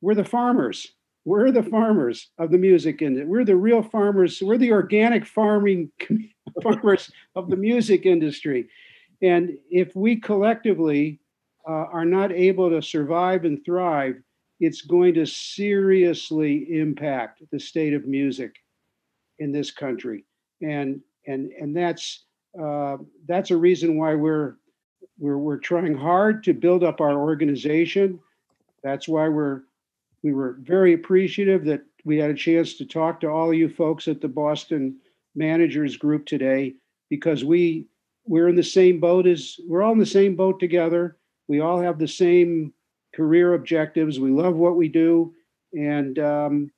we're 0.00 0.14
the 0.14 0.24
farmers. 0.24 0.86
We're 1.24 1.50
the 1.50 1.62
farmers 1.62 2.30
of 2.38 2.50
the 2.50 2.58
music 2.58 3.02
industry. 3.02 3.28
We're 3.28 3.44
the 3.44 3.56
real 3.56 3.82
farmers. 3.82 4.40
We're 4.40 4.58
the 4.58 4.72
organic 4.72 5.26
farming 5.26 5.90
farmers 6.62 7.10
of 7.34 7.50
the 7.50 7.56
music 7.56 8.06
industry. 8.06 8.68
And 9.22 9.58
if 9.70 9.94
we 9.96 10.16
collectively 10.16 11.20
uh, 11.68 11.86
are 11.92 12.04
not 12.04 12.32
able 12.32 12.70
to 12.70 12.80
survive 12.80 13.44
and 13.44 13.64
thrive, 13.64 14.16
it's 14.60 14.82
going 14.82 15.14
to 15.14 15.26
seriously 15.26 16.78
impact 16.78 17.42
the 17.50 17.60
state 17.60 17.92
of 17.92 18.06
music 18.06 18.54
in 19.38 19.52
this 19.52 19.70
country. 19.70 20.24
And 20.62 21.00
and 21.26 21.50
and 21.60 21.76
that's 21.76 22.25
uh, 22.60 22.96
that's 23.26 23.50
a 23.50 23.56
reason 23.56 23.98
why 23.98 24.14
we're 24.14 24.56
we're 25.18 25.38
we're 25.38 25.58
trying 25.58 25.96
hard 25.96 26.44
to 26.44 26.52
build 26.52 26.84
up 26.84 27.00
our 27.00 27.18
organization. 27.18 28.20
That's 28.82 29.08
why 29.08 29.28
we're 29.28 29.62
we 30.22 30.32
were 30.32 30.56
very 30.60 30.94
appreciative 30.94 31.64
that 31.66 31.82
we 32.04 32.18
had 32.18 32.30
a 32.30 32.34
chance 32.34 32.74
to 32.74 32.86
talk 32.86 33.20
to 33.20 33.28
all 33.28 33.50
of 33.50 33.56
you 33.56 33.68
folks 33.68 34.08
at 34.08 34.20
the 34.20 34.28
Boston 34.28 34.96
Managers 35.34 35.96
Group 35.96 36.26
today 36.26 36.74
because 37.10 37.44
we 37.44 37.86
we're 38.26 38.48
in 38.48 38.56
the 38.56 38.62
same 38.62 39.00
boat 39.00 39.26
as 39.26 39.58
we're 39.66 39.82
all 39.82 39.92
in 39.92 39.98
the 39.98 40.06
same 40.06 40.36
boat 40.36 40.58
together. 40.58 41.16
We 41.48 41.60
all 41.60 41.80
have 41.80 41.98
the 41.98 42.08
same 42.08 42.72
career 43.14 43.54
objectives. 43.54 44.18
We 44.18 44.30
love 44.30 44.56
what 44.56 44.76
we 44.76 44.88
do, 44.88 45.34
and 45.72 46.18
um, 46.18 46.70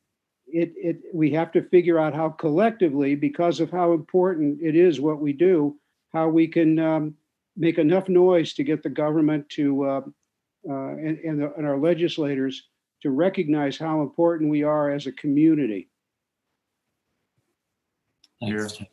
it 0.53 0.73
it 0.77 0.97
we 1.13 1.31
have 1.31 1.53
to 1.53 1.63
figure 1.63 1.99
out 1.99 2.15
how 2.15 2.31
collectively, 2.31 3.15
because 3.15 3.61
of 3.61 3.71
how 3.71 3.93
important 3.93 4.61
it 4.63 4.75
is 4.75 5.01
what 5.01 5.21
we 5.21 5.33
do, 5.33 5.77
how 6.13 6.29
we 6.29 6.47
can 6.47 6.79
um, 6.79 7.15
make 7.57 7.79
enough 7.79 8.09
noise 8.09 8.55
to 8.55 8.65
get 8.65 8.83
the 8.83 8.89
government 8.89 9.49
to 9.51 9.85
uh, 9.85 10.01
uh, 10.69 10.89
and 10.97 11.19
and, 11.19 11.41
the, 11.41 11.53
and 11.55 11.67
our 11.67 11.79
legislators 11.79 12.69
to 13.03 13.11
recognize 13.11 13.79
how 13.79 14.03
important 14.03 14.51
we 14.51 14.63
are 14.63 14.91
as 14.91 15.07
a 15.07 15.13
community. 15.13 15.89
Thanks. 18.41 18.75
Here. 18.75 18.87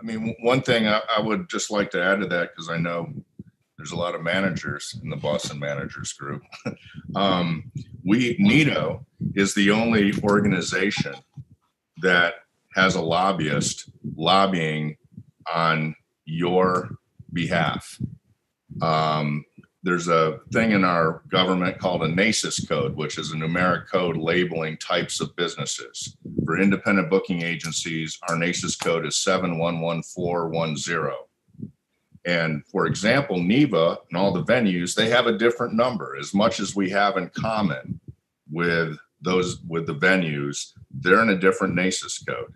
I 0.00 0.04
mean, 0.04 0.34
one 0.40 0.62
thing 0.62 0.88
I, 0.88 1.00
I 1.16 1.20
would 1.20 1.48
just 1.48 1.70
like 1.70 1.90
to 1.92 2.02
add 2.02 2.20
to 2.20 2.26
that, 2.26 2.50
because 2.50 2.68
I 2.68 2.76
know 2.76 3.12
there's 3.76 3.92
a 3.92 3.96
lot 3.96 4.14
of 4.14 4.22
managers 4.22 4.98
in 5.02 5.10
the 5.10 5.16
Boston 5.16 5.58
Managers 5.58 6.12
Group. 6.12 6.42
um, 7.14 7.70
we, 8.04 8.36
NITO 8.38 9.06
is 9.34 9.54
the 9.54 9.70
only 9.70 10.12
organization 10.22 11.14
that 12.02 12.34
has 12.74 12.94
a 12.94 13.00
lobbyist 13.00 13.90
lobbying 14.16 14.96
on 15.52 15.94
your 16.24 16.96
behalf. 17.32 17.98
Um, 18.80 19.44
there's 19.84 20.08
a 20.08 20.38
thing 20.52 20.72
in 20.72 20.84
our 20.84 21.22
government 21.28 21.78
called 21.78 22.04
a 22.04 22.08
NAICS 22.08 22.68
code, 22.68 22.94
which 22.96 23.18
is 23.18 23.32
a 23.32 23.36
numeric 23.36 23.88
code 23.90 24.16
labeling 24.16 24.76
types 24.78 25.20
of 25.20 25.34
businesses. 25.34 26.16
For 26.44 26.60
independent 26.60 27.10
booking 27.10 27.42
agencies, 27.42 28.18
our 28.28 28.36
NAICS 28.36 28.78
code 28.82 29.06
is 29.06 29.16
711410. 29.18 31.10
And 32.24 32.64
for 32.66 32.86
example, 32.86 33.42
NIVA 33.42 33.98
and 34.08 34.16
all 34.16 34.32
the 34.32 34.44
venues, 34.44 34.94
they 34.94 35.08
have 35.08 35.26
a 35.26 35.36
different 35.36 35.74
number. 35.74 36.16
As 36.18 36.32
much 36.32 36.60
as 36.60 36.76
we 36.76 36.88
have 36.90 37.16
in 37.16 37.30
common 37.30 38.00
with 38.50 38.96
those 39.20 39.60
with 39.68 39.86
the 39.86 39.94
venues, 39.94 40.72
they're 40.90 41.22
in 41.22 41.30
a 41.30 41.38
different 41.38 41.74
NAICS 41.74 42.26
code. 42.26 42.52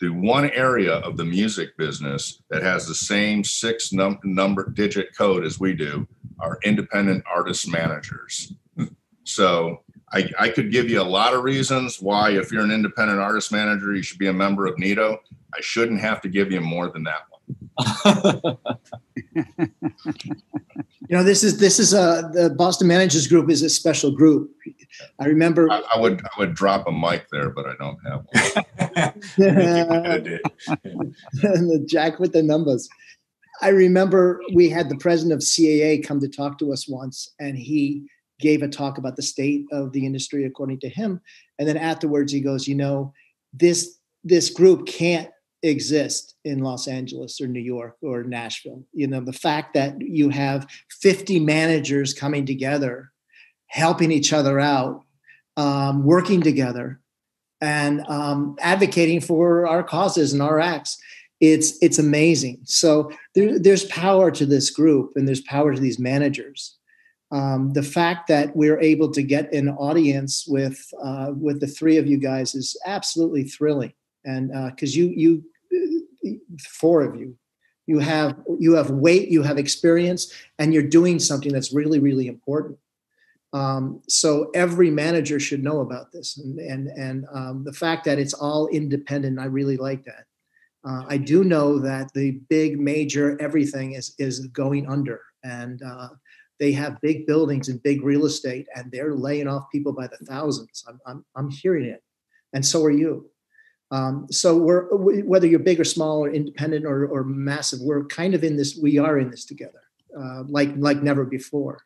The 0.00 0.08
one 0.08 0.50
area 0.50 0.94
of 0.94 1.16
the 1.16 1.24
music 1.24 1.76
business 1.76 2.42
that 2.50 2.62
has 2.62 2.86
the 2.86 2.94
same 2.94 3.44
six 3.44 3.92
num- 3.92 4.18
number 4.24 4.68
digit 4.70 5.16
code 5.16 5.44
as 5.44 5.60
we 5.60 5.74
do 5.74 6.08
are 6.40 6.58
independent 6.64 7.24
artist 7.32 7.68
managers. 7.68 8.52
So 9.24 9.82
I, 10.12 10.28
I 10.38 10.48
could 10.48 10.72
give 10.72 10.90
you 10.90 11.00
a 11.00 11.04
lot 11.04 11.34
of 11.34 11.44
reasons 11.44 12.00
why, 12.00 12.30
if 12.30 12.50
you're 12.50 12.64
an 12.64 12.72
independent 12.72 13.20
artist 13.20 13.52
manager, 13.52 13.94
you 13.94 14.02
should 14.02 14.18
be 14.18 14.26
a 14.26 14.32
member 14.32 14.66
of 14.66 14.78
NITO. 14.78 15.18
I 15.54 15.60
shouldn't 15.60 16.00
have 16.00 16.20
to 16.22 16.28
give 16.28 16.50
you 16.50 16.60
more 16.60 16.88
than 16.88 17.04
that. 17.04 17.22
You 21.12 21.18
know, 21.18 21.24
this 21.24 21.44
is 21.44 21.58
this 21.58 21.78
is 21.78 21.92
a 21.92 22.30
the 22.32 22.48
Boston 22.56 22.88
Managers 22.88 23.26
Group 23.26 23.50
is 23.50 23.60
a 23.60 23.68
special 23.68 24.10
group. 24.10 24.50
I 25.18 25.26
remember 25.26 25.70
I, 25.70 25.82
I 25.94 26.00
would 26.00 26.22
I 26.24 26.30
would 26.38 26.54
drop 26.54 26.86
a 26.86 26.90
mic 26.90 27.26
there, 27.30 27.50
but 27.50 27.66
I 27.66 27.74
don't 27.78 27.98
have 28.06 28.24
one. 28.24 29.14
the 31.42 31.84
Jack 31.86 32.18
with 32.18 32.32
the 32.32 32.42
numbers. 32.42 32.88
I 33.60 33.68
remember 33.68 34.40
we 34.54 34.70
had 34.70 34.88
the 34.88 34.96
president 34.96 35.34
of 35.34 35.40
CAA 35.40 36.02
come 36.02 36.18
to 36.20 36.28
talk 36.28 36.58
to 36.60 36.72
us 36.72 36.88
once, 36.88 37.30
and 37.38 37.58
he 37.58 38.06
gave 38.40 38.62
a 38.62 38.68
talk 38.68 38.96
about 38.96 39.16
the 39.16 39.22
state 39.22 39.66
of 39.70 39.92
the 39.92 40.06
industry 40.06 40.46
according 40.46 40.80
to 40.80 40.88
him. 40.88 41.20
And 41.58 41.68
then 41.68 41.76
afterwards, 41.76 42.32
he 42.32 42.40
goes, 42.40 42.66
"You 42.66 42.76
know, 42.76 43.12
this 43.52 43.98
this 44.24 44.48
group 44.48 44.86
can't 44.86 45.28
exist 45.62 46.34
in 46.44 46.58
Los 46.60 46.88
Angeles 46.88 47.40
or 47.40 47.46
New 47.46 47.60
York 47.60 47.96
or 48.02 48.24
Nashville. 48.24 48.84
You 48.92 49.06
know, 49.06 49.20
the 49.20 49.32
fact 49.32 49.74
that 49.74 50.00
you 50.00 50.28
have 50.30 50.66
50 51.00 51.40
managers 51.40 52.12
coming 52.12 52.44
together, 52.44 53.12
helping 53.66 54.10
each 54.10 54.32
other 54.32 54.58
out, 54.58 55.04
um, 55.56 56.04
working 56.04 56.42
together, 56.42 57.00
and 57.60 58.04
um, 58.08 58.56
advocating 58.60 59.20
for 59.20 59.66
our 59.66 59.84
causes 59.84 60.32
and 60.32 60.42
our 60.42 60.58
acts. 60.58 60.98
It's 61.40 61.76
it's 61.80 61.98
amazing. 61.98 62.60
So 62.64 63.10
there, 63.34 63.58
there's 63.58 63.84
power 63.86 64.30
to 64.30 64.46
this 64.46 64.70
group, 64.70 65.12
and 65.16 65.26
there's 65.26 65.40
power 65.40 65.74
to 65.74 65.80
these 65.80 65.98
managers. 65.98 66.76
Um, 67.30 67.72
the 67.72 67.82
fact 67.82 68.28
that 68.28 68.54
we're 68.54 68.78
able 68.80 69.10
to 69.12 69.22
get 69.22 69.52
an 69.52 69.70
audience 69.70 70.44
with 70.46 70.78
uh, 71.02 71.32
with 71.34 71.60
the 71.60 71.66
three 71.66 71.96
of 71.96 72.06
you 72.06 72.18
guys 72.18 72.54
is 72.54 72.76
absolutely 72.84 73.44
thrilling, 73.44 73.92
and 74.24 74.50
because 74.70 74.94
uh, 74.94 74.98
you 74.98 75.12
you 75.16 75.44
four 76.60 77.02
of 77.02 77.16
you. 77.16 77.36
You 77.86 77.98
have 77.98 78.36
you 78.58 78.74
have 78.74 78.90
weight 78.90 79.28
you 79.28 79.42
have 79.42 79.58
experience 79.58 80.32
and 80.58 80.72
you're 80.72 80.82
doing 80.82 81.18
something 81.18 81.52
that's 81.52 81.72
really 81.72 81.98
really 81.98 82.28
important. 82.28 82.78
Um, 83.52 84.00
so 84.08 84.50
every 84.54 84.90
manager 84.90 85.38
should 85.38 85.62
know 85.62 85.80
about 85.80 86.12
this 86.12 86.38
and 86.38 86.58
and, 86.58 86.88
and 86.88 87.26
um, 87.32 87.64
the 87.64 87.72
fact 87.72 88.04
that 88.04 88.18
it's 88.18 88.34
all 88.34 88.68
independent 88.68 89.38
i 89.38 89.44
really 89.46 89.76
like 89.76 90.04
that. 90.04 90.24
Uh, 90.84 91.04
i 91.08 91.16
do 91.16 91.44
know 91.44 91.78
that 91.78 92.12
the 92.14 92.40
big 92.48 92.78
major 92.78 93.36
everything 93.40 93.92
is 93.92 94.14
is 94.18 94.46
going 94.48 94.88
under 94.88 95.20
and 95.44 95.82
uh, 95.82 96.08
they 96.62 96.70
have 96.70 97.00
big 97.00 97.26
buildings 97.26 97.68
and 97.68 97.82
big 97.82 98.04
real 98.04 98.24
estate 98.24 98.68
and 98.76 98.88
they're 98.92 99.16
laying 99.16 99.48
off 99.48 99.70
people 99.72 99.92
by 99.92 100.06
the 100.06 100.16
thousands. 100.26 100.84
I'm, 100.86 101.00
I'm, 101.04 101.24
I'm 101.34 101.50
hearing 101.50 101.86
it. 101.86 102.04
And 102.52 102.64
so 102.64 102.84
are 102.84 102.90
you 102.92 103.31
um, 103.92 104.26
so 104.30 104.56
we're 104.56 104.86
whether 104.96 105.46
you're 105.46 105.58
big 105.58 105.78
or 105.78 105.84
small 105.84 106.24
or 106.24 106.30
independent 106.30 106.86
or, 106.86 107.06
or 107.06 107.24
massive, 107.24 107.80
we're 107.82 108.06
kind 108.06 108.34
of 108.34 108.42
in 108.42 108.56
this. 108.56 108.76
We 108.80 108.96
are 108.96 109.18
in 109.18 109.30
this 109.30 109.44
together, 109.44 109.82
uh, 110.18 110.44
like 110.48 110.70
like 110.76 111.02
never 111.02 111.24
before. 111.26 111.84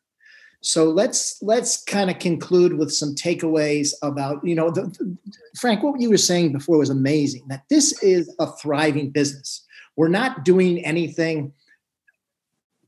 So 0.61 0.85
let's 0.85 1.43
let's 1.43 1.83
kind 1.83 2.09
of 2.09 2.21
conclude 2.21 2.79
with 2.79 2.93
some 2.93 3.17
takeaways 3.17 3.93
about 4.03 4.47
you 4.47 4.55
know 4.55 4.71
the, 4.71 5.19
Frank. 5.59 5.83
What 5.83 6.01
you 6.01 6.09
were 6.09 6.17
saying 6.17 6.53
before 6.53 6.79
was 6.79 6.91
amazing. 6.91 7.43
That 7.49 7.65
this 7.71 8.01
is 8.05 8.33
a 8.39 8.47
thriving 8.53 9.11
business. 9.11 9.65
We're 9.97 10.07
not 10.07 10.45
doing 10.45 10.85
anything. 10.85 11.53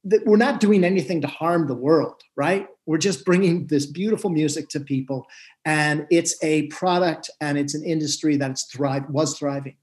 That 0.04 0.24
we're 0.26 0.36
not 0.36 0.60
doing 0.60 0.84
anything 0.84 1.22
to 1.22 1.26
harm 1.26 1.66
the 1.66 1.74
world, 1.74 2.22
right? 2.36 2.68
We're 2.88 2.96
just 2.96 3.24
bringing 3.26 3.66
this 3.66 3.84
beautiful 3.84 4.30
music 4.30 4.70
to 4.70 4.80
people, 4.80 5.26
and 5.66 6.06
it's 6.10 6.42
a 6.42 6.68
product 6.68 7.28
and 7.38 7.58
it's 7.58 7.74
an 7.74 7.84
industry 7.84 8.38
that's 8.38 8.64
thrive 8.64 9.10
was 9.10 9.38
thriving. 9.38 9.76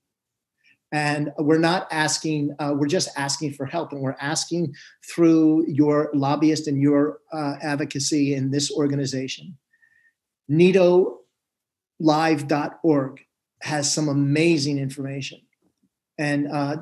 And 0.91 1.31
we're 1.37 1.59
not 1.59 1.87
asking; 1.91 2.55
uh, 2.57 2.73
we're 2.75 2.87
just 2.87 3.09
asking 3.15 3.53
for 3.53 3.67
help, 3.67 3.91
and 3.91 4.01
we're 4.01 4.17
asking 4.19 4.73
through 5.07 5.67
your 5.67 6.09
lobbyist 6.15 6.67
and 6.67 6.81
your 6.81 7.19
uh, 7.31 7.57
advocacy 7.61 8.33
in 8.33 8.49
this 8.49 8.71
organization. 8.71 9.55
NITOLive.org 10.49 11.19
has 13.61 13.93
some 13.93 14.09
amazing 14.09 14.79
information. 14.79 15.41
And 16.17 16.47
uh, 16.51 16.77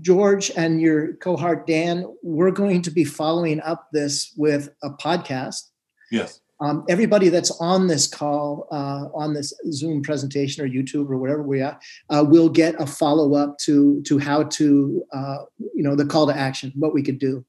George 0.00 0.50
and 0.56 0.80
your 0.80 1.14
cohort 1.14 1.66
Dan, 1.66 2.04
we're 2.22 2.50
going 2.50 2.82
to 2.82 2.90
be 2.90 3.04
following 3.04 3.60
up 3.60 3.88
this 3.92 4.32
with 4.36 4.68
a 4.82 4.90
podcast. 4.90 5.70
Yes. 6.10 6.40
Um, 6.60 6.84
everybody 6.88 7.28
that's 7.28 7.52
on 7.60 7.86
this 7.86 8.08
call, 8.08 8.66
uh, 8.72 9.06
on 9.14 9.32
this 9.32 9.52
Zoom 9.70 10.02
presentation 10.02 10.64
or 10.64 10.68
YouTube 10.68 11.08
or 11.08 11.16
whatever 11.16 11.42
we 11.42 11.62
are, 11.62 11.78
uh, 12.10 12.24
will 12.26 12.48
get 12.48 12.74
a 12.80 12.86
follow 12.86 13.34
up 13.34 13.58
to 13.58 14.02
to 14.02 14.18
how 14.18 14.42
to, 14.42 15.04
uh, 15.12 15.38
you 15.58 15.84
know, 15.84 15.94
the 15.94 16.04
call 16.04 16.26
to 16.26 16.36
action, 16.36 16.72
what 16.74 16.92
we 16.92 17.02
could 17.02 17.20
do. 17.20 17.44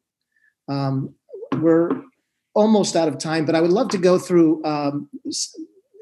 Um, 0.68 1.16
we're 1.58 1.90
almost 2.54 2.96
out 2.96 3.08
of 3.08 3.18
time, 3.18 3.46
but 3.46 3.56
I 3.56 3.62
would 3.62 3.72
love 3.72 3.90
to 3.90 3.98
go 3.98 4.20
through. 4.20 4.64
Um, 4.64 5.10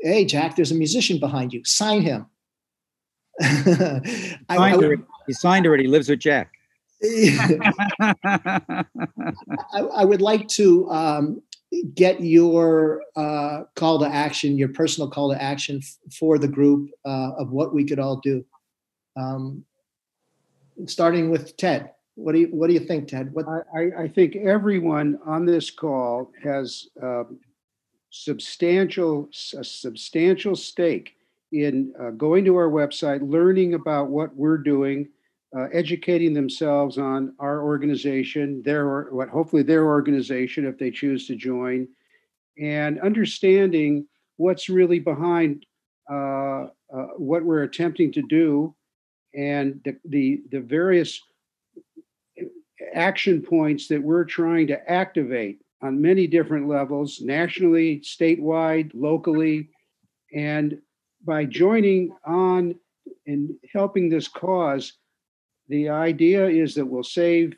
hey, 0.02 0.26
Jack, 0.26 0.58
there's 0.58 0.72
a 0.72 0.76
musician 0.76 1.18
behind 1.20 1.54
you. 1.54 1.64
Sign 1.64 2.02
him. 2.02 2.26
I, 3.42 4.02
I 4.50 4.76
would, 4.76 5.06
he 5.28 5.34
signed 5.34 5.68
already. 5.68 5.88
Lives 5.88 6.10
with 6.10 6.20
Jack. 6.20 6.52
I, 7.04 8.84
I, 9.74 10.04
would 10.04 10.22
like 10.22 10.48
to 10.50 10.90
um, 10.90 11.42
get 11.94 12.22
your 12.22 13.04
uh, 13.16 13.66
call 13.76 14.00
to 14.00 14.08
action, 14.08 14.58
your 14.58 14.70
personal 14.70 15.08
call 15.08 15.32
to 15.32 15.40
action 15.40 15.80
f- 15.84 15.98
for 16.12 16.40
the 16.40 16.48
group 16.48 16.90
uh, 17.06 17.34
of 17.38 17.52
what 17.52 17.72
we 17.72 17.84
could 17.86 18.00
all 18.00 18.16
do. 18.18 18.44
Um, 19.16 19.64
starting 20.88 21.30
with 21.30 21.56
Ted. 21.58 21.92
What 22.16 22.32
do 22.32 22.40
you 22.40 22.48
What 22.48 22.68
do 22.68 22.74
you 22.74 22.80
think, 22.80 23.10
Ted? 23.10 23.32
What 23.32 23.46
I, 23.48 24.04
I 24.04 24.08
think 24.08 24.36
everyone 24.36 25.20
on 25.24 25.46
this 25.46 25.70
call 25.70 26.32
has 26.44 26.88
um, 27.02 27.40
substantial 28.10 29.30
a 29.56 29.64
substantial 29.64 30.56
stake 30.56 31.14
in 31.52 31.94
uh, 32.00 32.10
going 32.12 32.44
to 32.46 32.56
our 32.56 32.70
website, 32.70 33.28
learning 33.30 33.74
about 33.74 34.10
what 34.10 34.36
we're 34.36 34.58
doing, 34.58 35.10
uh, 35.56 35.68
educating 35.74 36.34
themselves 36.34 36.98
on 36.98 37.34
our 37.40 37.64
organization, 37.64 38.62
their 38.64 39.08
what 39.12 39.30
hopefully 39.30 39.64
their 39.64 39.86
organization 39.86 40.66
if 40.66 40.78
they 40.78 40.92
choose 40.92 41.28
to 41.28 41.36
join, 41.36 41.88
and 42.60 43.00
understanding 43.00 44.08
what's 44.38 44.70
really 44.70 45.00
behind 45.00 45.66
uh, 46.12 46.68
uh 46.94 47.08
what 47.18 47.44
we're 47.44 47.64
attempting 47.64 48.12
to 48.12 48.22
do, 48.24 48.76
and 49.34 49.80
the, 49.86 49.96
the 50.06 50.42
the 50.52 50.60
various 50.60 51.22
action 52.94 53.42
points 53.42 53.88
that 53.88 54.02
we're 54.02 54.26
trying 54.26 54.68
to 54.68 54.92
activate 54.92 55.60
on 55.82 56.02
many 56.02 56.28
different 56.28 56.68
levels, 56.68 57.22
nationally, 57.22 58.00
statewide, 58.00 58.92
locally, 58.94 59.70
and 60.34 60.80
by 61.26 61.46
joining 61.46 62.12
on 62.26 62.76
and 63.26 63.52
helping 63.74 64.10
this 64.10 64.28
cause, 64.28 64.94
the 65.68 65.90
idea 65.90 66.48
is 66.48 66.76
that 66.76 66.86
we'll 66.86 67.04
save 67.04 67.56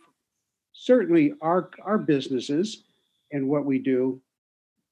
certainly 0.73 1.33
our, 1.41 1.69
our 1.83 1.97
businesses 1.97 2.83
and 3.31 3.47
what 3.47 3.65
we 3.65 3.79
do, 3.79 4.19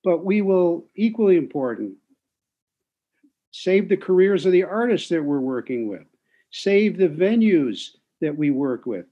but 0.03 0.23
we 0.23 0.41
will, 0.41 0.85
equally 0.95 1.37
important, 1.37 1.93
save 3.51 3.89
the 3.89 3.97
careers 3.97 4.45
of 4.45 4.51
the 4.51 4.63
artists 4.63 5.09
that 5.09 5.23
we're 5.23 5.39
working 5.39 5.87
with, 5.87 6.05
save 6.51 6.97
the 6.97 7.09
venues 7.09 7.91
that 8.21 8.35
we 8.35 8.51
work 8.51 8.85
with, 8.85 9.05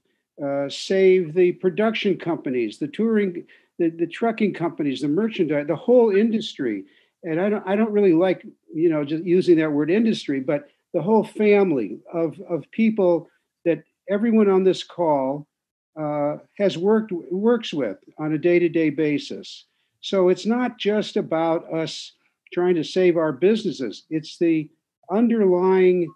uh, 0.44 0.68
save 0.68 1.34
the 1.34 1.52
production 1.52 2.16
companies, 2.16 2.78
the 2.78 2.88
touring, 2.88 3.44
the, 3.78 3.88
the 3.90 4.06
trucking 4.06 4.52
companies, 4.52 5.00
the 5.00 5.08
merchandise, 5.08 5.66
the 5.66 5.74
whole 5.74 6.14
industry. 6.14 6.84
And 7.24 7.40
I 7.40 7.48
don't, 7.48 7.66
I 7.66 7.74
don't 7.74 7.90
really 7.90 8.12
like, 8.12 8.46
you 8.72 8.88
know, 8.88 9.04
just 9.04 9.24
using 9.24 9.56
that 9.56 9.72
word 9.72 9.90
industry, 9.90 10.40
but 10.40 10.68
the 10.92 11.02
whole 11.02 11.24
family 11.24 11.98
of, 12.12 12.40
of 12.48 12.70
people 12.70 13.28
everyone 14.10 14.48
on 14.48 14.64
this 14.64 14.82
call 14.84 15.46
uh, 16.00 16.36
has 16.58 16.76
worked 16.76 17.12
works 17.12 17.72
with 17.72 17.98
on 18.18 18.32
a 18.32 18.38
day-to-day 18.38 18.90
basis. 18.90 19.66
So 20.00 20.28
it's 20.28 20.46
not 20.46 20.78
just 20.78 21.16
about 21.16 21.72
us 21.72 22.12
trying 22.52 22.74
to 22.76 22.84
save 22.84 23.16
our 23.16 23.32
businesses. 23.32 24.04
It's 24.10 24.38
the 24.38 24.70
underlying 25.10 26.12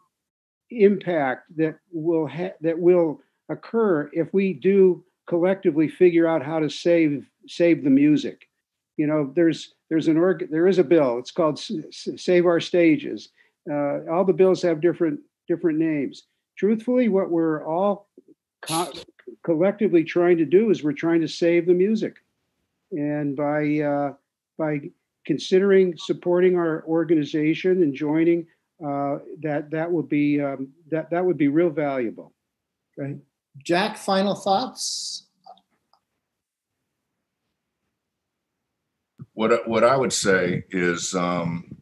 impact 0.70 1.56
that 1.56 1.78
will 1.92 2.26
ha- 2.28 2.54
that 2.60 2.78
will 2.78 3.20
occur 3.48 4.08
if 4.12 4.32
we 4.32 4.52
do 4.52 5.04
collectively 5.26 5.88
figure 5.88 6.26
out 6.26 6.44
how 6.44 6.60
to 6.60 6.70
save 6.70 7.26
save 7.46 7.82
the 7.84 7.90
music. 7.90 8.48
You 8.96 9.06
know, 9.06 9.32
there's 9.34 9.74
there's 9.88 10.08
an 10.08 10.16
org 10.16 10.48
there 10.50 10.68
is 10.68 10.78
a 10.78 10.84
bill. 10.84 11.18
It's 11.18 11.30
called 11.30 11.58
S- 11.58 12.08
Save 12.16 12.46
Our 12.46 12.60
Stages. 12.60 13.30
Uh, 13.70 14.00
all 14.10 14.24
the 14.24 14.32
bills 14.32 14.62
have 14.62 14.80
different 14.80 15.20
different 15.48 15.78
names. 15.78 16.24
Truthfully, 16.60 17.08
what 17.08 17.30
we're 17.30 17.64
all 17.64 18.10
co- 18.60 18.92
collectively 19.42 20.04
trying 20.04 20.36
to 20.36 20.44
do 20.44 20.68
is 20.68 20.84
we're 20.84 20.92
trying 20.92 21.22
to 21.22 21.26
save 21.26 21.64
the 21.64 21.72
music, 21.72 22.16
and 22.92 23.34
by 23.34 23.78
uh, 23.78 24.12
by 24.58 24.90
considering 25.24 25.96
supporting 25.96 26.56
our 26.56 26.84
organization 26.86 27.82
and 27.82 27.94
joining, 27.94 28.46
uh, 28.86 29.20
that 29.40 29.70
that 29.70 29.90
would 29.90 30.06
be 30.10 30.38
um, 30.38 30.68
that 30.90 31.08
that 31.08 31.24
would 31.24 31.38
be 31.38 31.48
real 31.48 31.70
valuable. 31.70 32.34
Right. 32.98 33.16
Jack, 33.64 33.96
final 33.96 34.34
thoughts? 34.34 35.28
What, 39.32 39.66
what 39.66 39.82
I 39.82 39.96
would 39.96 40.12
say 40.12 40.64
is 40.68 41.14
um, 41.14 41.74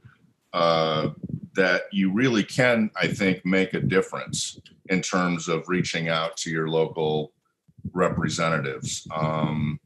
uh, 0.52 1.08
that 1.54 1.82
you 1.92 2.12
really 2.12 2.44
can, 2.44 2.90
I 2.96 3.08
think, 3.08 3.44
make 3.44 3.74
a 3.74 3.80
difference 3.80 4.60
in 4.86 5.02
terms 5.02 5.48
of 5.48 5.68
reaching 5.68 6.08
out 6.08 6.36
to 6.38 6.50
your 6.50 6.68
local 6.68 7.32
representatives. 7.92 9.06
Um, 9.14 9.80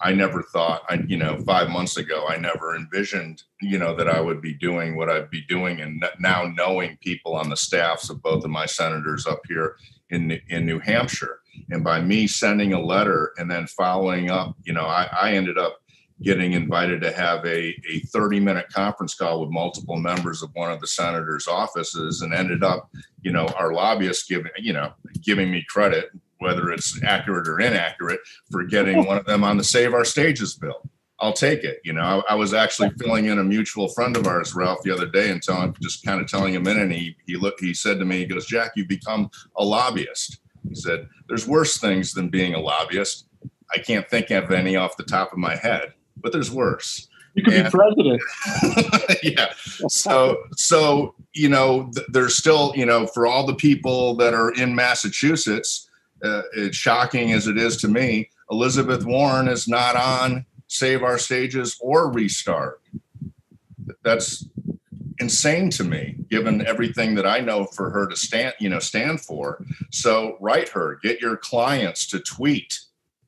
I 0.00 0.12
never 0.12 0.42
thought, 0.42 0.82
I, 0.88 1.00
you 1.06 1.16
know, 1.16 1.38
five 1.38 1.70
months 1.70 1.96
ago, 1.96 2.26
I 2.28 2.36
never 2.36 2.76
envisioned, 2.76 3.42
you 3.60 3.78
know, 3.78 3.96
that 3.96 4.08
I 4.08 4.20
would 4.20 4.40
be 4.40 4.54
doing 4.54 4.96
what 4.96 5.10
I'd 5.10 5.30
be 5.30 5.42
doing. 5.48 5.80
And 5.80 6.04
now 6.20 6.44
knowing 6.56 6.98
people 7.00 7.34
on 7.34 7.48
the 7.48 7.56
staffs 7.56 8.08
of 8.08 8.22
both 8.22 8.44
of 8.44 8.50
my 8.50 8.66
senators 8.66 9.26
up 9.26 9.40
here 9.48 9.76
in, 10.10 10.40
in 10.48 10.66
New 10.66 10.78
Hampshire. 10.78 11.40
And 11.70 11.82
by 11.82 12.00
me 12.00 12.28
sending 12.28 12.72
a 12.72 12.80
letter 12.80 13.32
and 13.38 13.50
then 13.50 13.66
following 13.66 14.30
up, 14.30 14.56
you 14.62 14.72
know, 14.72 14.86
I, 14.86 15.08
I 15.20 15.32
ended 15.32 15.58
up 15.58 15.80
getting 16.22 16.52
invited 16.52 17.00
to 17.00 17.12
have 17.12 17.44
a, 17.44 17.74
a 17.88 18.00
30 18.06 18.40
minute 18.40 18.68
conference 18.72 19.14
call 19.14 19.40
with 19.40 19.50
multiple 19.50 19.96
members 19.96 20.42
of 20.42 20.50
one 20.54 20.70
of 20.70 20.80
the 20.80 20.86
senator's 20.86 21.46
offices 21.46 22.22
and 22.22 22.34
ended 22.34 22.64
up, 22.64 22.90
you 23.22 23.32
know, 23.32 23.46
our 23.58 23.72
lobbyists 23.72 24.28
giving, 24.28 24.50
you 24.58 24.72
know, 24.72 24.92
giving 25.22 25.50
me 25.50 25.64
credit, 25.68 26.10
whether 26.38 26.70
it's 26.70 27.00
accurate 27.04 27.48
or 27.48 27.60
inaccurate, 27.60 28.20
for 28.50 28.64
getting 28.64 29.04
one 29.04 29.18
of 29.18 29.26
them 29.26 29.44
on 29.44 29.56
the 29.56 29.64
Save 29.64 29.94
Our 29.94 30.04
Stages 30.04 30.54
bill. 30.54 30.88
I'll 31.20 31.32
take 31.32 31.64
it. 31.64 31.80
You 31.84 31.92
know, 31.94 32.02
I, 32.28 32.32
I 32.32 32.34
was 32.36 32.54
actually 32.54 32.90
filling 32.90 33.26
in 33.26 33.38
a 33.38 33.44
mutual 33.44 33.88
friend 33.88 34.16
of 34.16 34.26
ours, 34.26 34.54
Ralph, 34.54 34.82
the 34.82 34.92
other 34.92 35.06
day, 35.06 35.30
and 35.30 35.42
telling, 35.42 35.74
just 35.80 36.04
kind 36.04 36.20
of 36.20 36.28
telling 36.28 36.54
him 36.54 36.66
in, 36.68 36.78
and 36.78 36.92
he 36.92 37.16
he 37.26 37.36
looked, 37.36 37.60
he 37.60 37.74
said 37.74 37.98
to 37.98 38.04
me, 38.04 38.18
he 38.18 38.26
goes, 38.26 38.46
Jack, 38.46 38.72
you've 38.76 38.88
become 38.88 39.28
a 39.56 39.64
lobbyist. 39.64 40.38
He 40.68 40.76
said, 40.76 41.08
"There's 41.26 41.46
worse 41.46 41.78
things 41.78 42.12
than 42.12 42.28
being 42.28 42.54
a 42.54 42.60
lobbyist. 42.60 43.26
I 43.74 43.78
can't 43.78 44.08
think 44.08 44.30
of 44.30 44.52
any 44.52 44.76
off 44.76 44.96
the 44.96 45.02
top 45.02 45.32
of 45.32 45.38
my 45.38 45.56
head, 45.56 45.92
but 46.22 46.32
there's 46.32 46.50
worse." 46.50 47.08
You 47.34 47.42
could 47.44 47.52
Yeah. 47.54 47.62
be 47.64 47.70
president. 47.70 48.22
yeah. 49.22 49.52
So, 49.88 50.38
so 50.56 51.14
you 51.34 51.48
know, 51.48 51.90
th- 51.94 52.06
there's 52.10 52.36
still, 52.36 52.72
you 52.74 52.84
know, 52.86 53.06
for 53.06 53.26
all 53.26 53.46
the 53.46 53.54
people 53.54 54.14
that 54.16 54.34
are 54.34 54.50
in 54.54 54.74
Massachusetts, 54.74 55.88
uh, 56.24 56.42
it's 56.56 56.76
shocking 56.76 57.32
as 57.32 57.46
it 57.46 57.56
is 57.56 57.76
to 57.78 57.88
me. 57.88 58.30
Elizabeth 58.50 59.04
Warren 59.04 59.46
is 59.46 59.68
not 59.68 59.94
on 59.94 60.46
Save 60.66 61.02
Our 61.04 61.18
Stages 61.18 61.76
or 61.80 62.10
Restart. 62.10 62.80
That's 64.02 64.46
insane 65.20 65.70
to 65.70 65.84
me, 65.84 66.16
given 66.30 66.66
everything 66.66 67.14
that 67.16 67.26
I 67.26 67.40
know 67.40 67.66
for 67.66 67.90
her 67.90 68.06
to 68.06 68.16
stand, 68.16 68.54
you 68.58 68.68
know, 68.68 68.78
stand 68.78 69.20
for. 69.20 69.62
So 69.92 70.36
write 70.40 70.70
her, 70.70 70.98
get 71.02 71.20
your 71.20 71.36
clients 71.36 72.06
to 72.08 72.20
tweet 72.20 72.80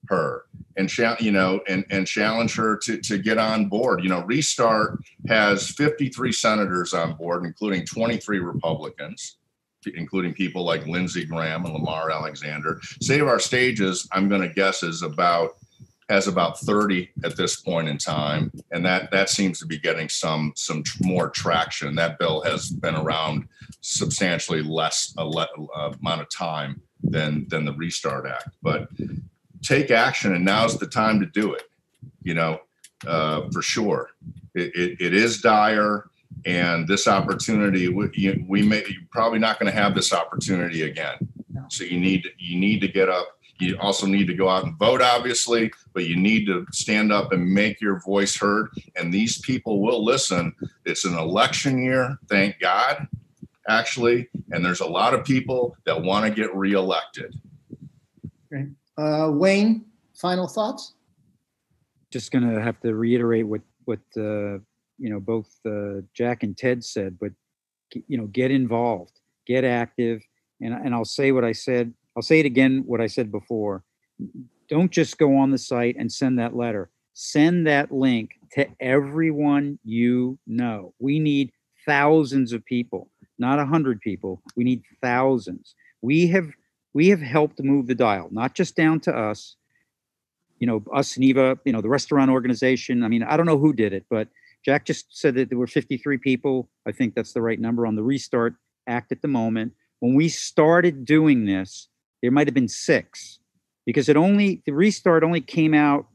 her 0.08 0.46
and 0.80 1.20
you 1.20 1.30
know 1.30 1.60
and 1.68 1.84
and 1.90 2.06
challenge 2.06 2.54
her 2.56 2.76
to 2.78 2.98
to 2.98 3.18
get 3.18 3.38
on 3.38 3.66
board. 3.66 4.02
You 4.02 4.08
know 4.08 4.24
restart 4.24 4.98
has 5.28 5.70
53 5.70 6.32
senators 6.32 6.94
on 6.94 7.14
board 7.14 7.44
including 7.44 7.86
23 7.86 8.38
republicans 8.40 9.36
including 9.94 10.34
people 10.34 10.64
like 10.64 10.86
lindsey 10.86 11.24
graham 11.24 11.64
and 11.64 11.74
lamar 11.74 12.10
alexander. 12.10 12.80
Save 13.00 13.26
our 13.26 13.38
stages 13.38 14.08
i'm 14.12 14.28
going 14.28 14.42
to 14.42 14.48
guess 14.48 14.82
is 14.82 15.02
about 15.02 15.52
has 16.08 16.26
about 16.26 16.58
30 16.58 17.08
at 17.22 17.36
this 17.36 17.60
point 17.60 17.88
in 17.88 17.96
time 17.96 18.50
and 18.72 18.84
that 18.84 19.10
that 19.12 19.30
seems 19.30 19.60
to 19.60 19.66
be 19.66 19.78
getting 19.78 20.08
some 20.08 20.52
some 20.56 20.82
more 21.02 21.30
traction. 21.30 21.94
That 21.94 22.18
bill 22.18 22.42
has 22.42 22.70
been 22.70 22.96
around 22.96 23.46
substantially 23.80 24.62
less 24.62 25.14
a 25.18 25.24
le- 25.24 25.48
amount 26.00 26.22
of 26.22 26.28
time 26.30 26.80
than 27.02 27.46
than 27.48 27.64
the 27.64 27.72
restart 27.74 28.26
act. 28.26 28.56
But 28.62 28.88
take 29.62 29.90
action 29.90 30.34
and 30.34 30.44
now's 30.44 30.78
the 30.78 30.86
time 30.86 31.20
to 31.20 31.26
do 31.26 31.52
it 31.52 31.64
you 32.22 32.34
know 32.34 32.60
uh, 33.06 33.48
for 33.50 33.62
sure. 33.62 34.10
It, 34.54 34.74
it, 34.74 35.00
it 35.00 35.14
is 35.14 35.40
dire 35.40 36.06
and 36.46 36.88
this 36.88 37.06
opportunity 37.06 37.88
we, 37.88 38.08
you, 38.14 38.44
we 38.48 38.62
may 38.62 38.78
you're 38.78 39.02
probably 39.10 39.38
not 39.38 39.58
going 39.58 39.70
to 39.72 39.78
have 39.78 39.94
this 39.94 40.12
opportunity 40.12 40.82
again. 40.82 41.16
So 41.68 41.84
you 41.84 42.00
need 42.00 42.28
you 42.38 42.58
need 42.58 42.80
to 42.80 42.88
get 42.88 43.08
up. 43.08 43.38
You 43.60 43.76
also 43.78 44.06
need 44.06 44.26
to 44.26 44.34
go 44.34 44.48
out 44.48 44.64
and 44.64 44.76
vote 44.78 45.02
obviously 45.02 45.70
but 45.92 46.06
you 46.06 46.16
need 46.16 46.46
to 46.46 46.66
stand 46.72 47.12
up 47.12 47.32
and 47.32 47.52
make 47.52 47.80
your 47.80 48.00
voice 48.00 48.36
heard. 48.36 48.70
And 48.96 49.12
these 49.12 49.38
people 49.40 49.80
will 49.80 50.04
listen. 50.04 50.52
It's 50.84 51.04
an 51.04 51.16
election 51.16 51.82
year 51.82 52.18
thank 52.28 52.58
god 52.58 53.06
actually 53.68 54.28
and 54.50 54.64
there's 54.64 54.80
a 54.80 54.86
lot 54.86 55.14
of 55.14 55.24
people 55.24 55.76
that 55.84 56.02
want 56.02 56.26
to 56.26 56.30
get 56.30 56.54
reelected 56.56 57.34
Uh, 59.00 59.30
Wayne, 59.32 59.84
final 60.14 60.46
thoughts? 60.46 60.94
just 62.10 62.32
going 62.32 62.48
to 62.48 62.60
have 62.60 62.80
to 62.80 62.94
reiterate 62.94 63.46
what 63.46 63.62
what 63.84 64.00
uh, 64.16 64.58
you 64.98 65.08
know 65.08 65.20
both 65.20 65.48
uh, 65.66 66.02
Jack 66.14 66.42
and 66.42 66.56
Ted 66.56 66.84
said, 66.84 67.18
but 67.18 67.32
you 68.06 68.18
know, 68.18 68.26
get 68.26 68.50
involved, 68.50 69.20
get 69.46 69.64
active, 69.64 70.22
and 70.60 70.74
and 70.74 70.94
I'll 70.94 71.04
say 71.04 71.32
what 71.32 71.44
I 71.44 71.52
said. 71.52 71.92
I'll 72.16 72.22
say 72.22 72.40
it 72.40 72.46
again. 72.46 72.82
What 72.86 73.00
I 73.00 73.06
said 73.06 73.30
before. 73.30 73.84
Don't 74.68 74.92
just 74.92 75.18
go 75.18 75.36
on 75.36 75.50
the 75.50 75.58
site 75.58 75.96
and 75.98 76.12
send 76.12 76.38
that 76.38 76.54
letter. 76.54 76.90
Send 77.12 77.66
that 77.66 77.90
link 77.90 78.32
to 78.52 78.68
everyone 78.80 79.78
you 79.84 80.38
know. 80.46 80.94
We 80.98 81.18
need 81.18 81.50
thousands 81.86 82.52
of 82.52 82.64
people, 82.64 83.08
not 83.38 83.58
a 83.58 83.66
hundred 83.66 84.00
people. 84.00 84.42
We 84.56 84.64
need 84.64 84.82
thousands. 85.02 85.74
We 86.02 86.28
have 86.28 86.50
we 86.92 87.08
have 87.08 87.20
helped 87.20 87.62
move 87.62 87.86
the 87.86 87.94
dial, 87.94 88.28
not 88.30 88.54
just 88.54 88.76
down 88.76 89.00
to 89.00 89.16
us, 89.16 89.56
you 90.58 90.66
know, 90.66 90.82
us, 90.92 91.16
NIVA, 91.16 91.58
you 91.64 91.72
know, 91.72 91.80
the 91.80 91.88
restaurant 91.88 92.30
organization. 92.30 93.02
I 93.02 93.08
mean, 93.08 93.22
I 93.22 93.36
don't 93.36 93.46
know 93.46 93.58
who 93.58 93.72
did 93.72 93.92
it, 93.92 94.06
but 94.10 94.28
Jack 94.64 94.84
just 94.84 95.06
said 95.16 95.34
that 95.36 95.48
there 95.48 95.58
were 95.58 95.66
53 95.66 96.18
people. 96.18 96.68
I 96.86 96.92
think 96.92 97.14
that's 97.14 97.32
the 97.32 97.40
right 97.40 97.58
number 97.58 97.86
on 97.86 97.96
the 97.96 98.02
Restart 98.02 98.54
Act 98.86 99.12
at 99.12 99.22
the 99.22 99.28
moment. 99.28 99.72
When 100.00 100.14
we 100.14 100.28
started 100.28 101.04
doing 101.04 101.46
this, 101.46 101.88
there 102.22 102.30
might 102.30 102.46
have 102.46 102.54
been 102.54 102.68
six 102.68 103.38
because 103.86 104.08
it 104.08 104.16
only, 104.16 104.62
the 104.66 104.72
Restart 104.72 105.24
only 105.24 105.40
came 105.40 105.72
out, 105.72 106.06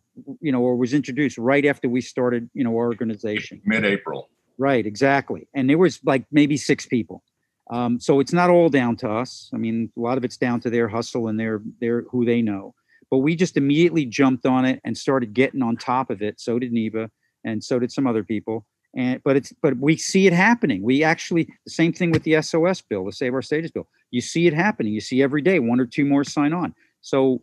you 0.42 0.52
know, 0.52 0.62
or 0.62 0.76
was 0.76 0.94
introduced 0.94 1.38
right 1.38 1.66
after 1.66 1.90
we 1.90 2.02
started, 2.02 2.50
you 2.54 2.64
know, 2.64 2.72
our 2.72 2.86
organization. 2.86 3.62
mid-april 3.66 4.30
Right, 4.58 4.86
exactly. 4.86 5.48
And 5.54 5.70
there 5.70 5.78
was 5.78 6.00
like 6.06 6.26
maybe 6.32 6.58
six 6.58 6.86
people. 6.86 7.24
Um, 7.72 8.00
so 8.00 8.20
it's 8.20 8.34
not 8.34 8.50
all 8.50 8.70
down 8.70 8.96
to 8.98 9.10
us. 9.10 9.50
I 9.54 9.58
mean, 9.58 9.92
a 9.98 10.00
lot 10.00 10.18
of 10.18 10.24
it's 10.24 10.38
down 10.38 10.60
to 10.62 10.70
their 10.70 10.88
hustle 10.88 11.28
and 11.28 11.40
their 11.40 11.62
their 11.80 12.04
who 12.12 12.26
they 12.26 12.42
know. 12.42 12.76
But 13.10 13.20
we 13.20 13.36
just 13.36 13.58
immediately 13.58 14.06
jumped 14.06 14.46
on 14.46 14.66
it 14.66 14.82
and 14.84 14.98
started 14.98 15.34
getting 15.34 15.62
on 15.62 15.78
top 15.78 16.10
of 16.10 16.22
it. 16.22 16.40
So 16.40 16.60
did 16.60 16.72
NIVA, 16.72 17.10
and 17.44 17.64
so 17.64 17.80
did 17.80 17.92
some 17.92 18.08
other 18.08 18.24
people. 18.24 18.66
And 18.96 19.22
but 19.24 19.36
it's 19.36 19.54
but 19.62 19.78
we 19.78 19.98
see 19.98 20.28
it 20.28 20.34
happening. 20.34 20.84
We 20.84 21.04
actually 21.04 21.46
the 21.66 21.72
same 21.72 21.92
thing 21.92 22.12
with 22.12 22.24
the 22.24 22.42
SOS 22.42 22.82
bill, 22.82 23.06
the 23.06 23.12
Save 23.12 23.34
Our 23.34 23.42
Stages 23.42 23.72
bill. 23.72 23.88
You 24.12 24.22
see 24.22 24.48
it 24.48 24.54
happening. 24.54 24.94
You 24.94 25.02
see 25.02 25.22
every 25.24 25.42
day 25.42 25.60
one 25.60 25.80
or 25.80 25.86
two 25.86 26.06
more 26.06 26.24
sign 26.24 26.54
on. 26.54 26.74
So 27.02 27.42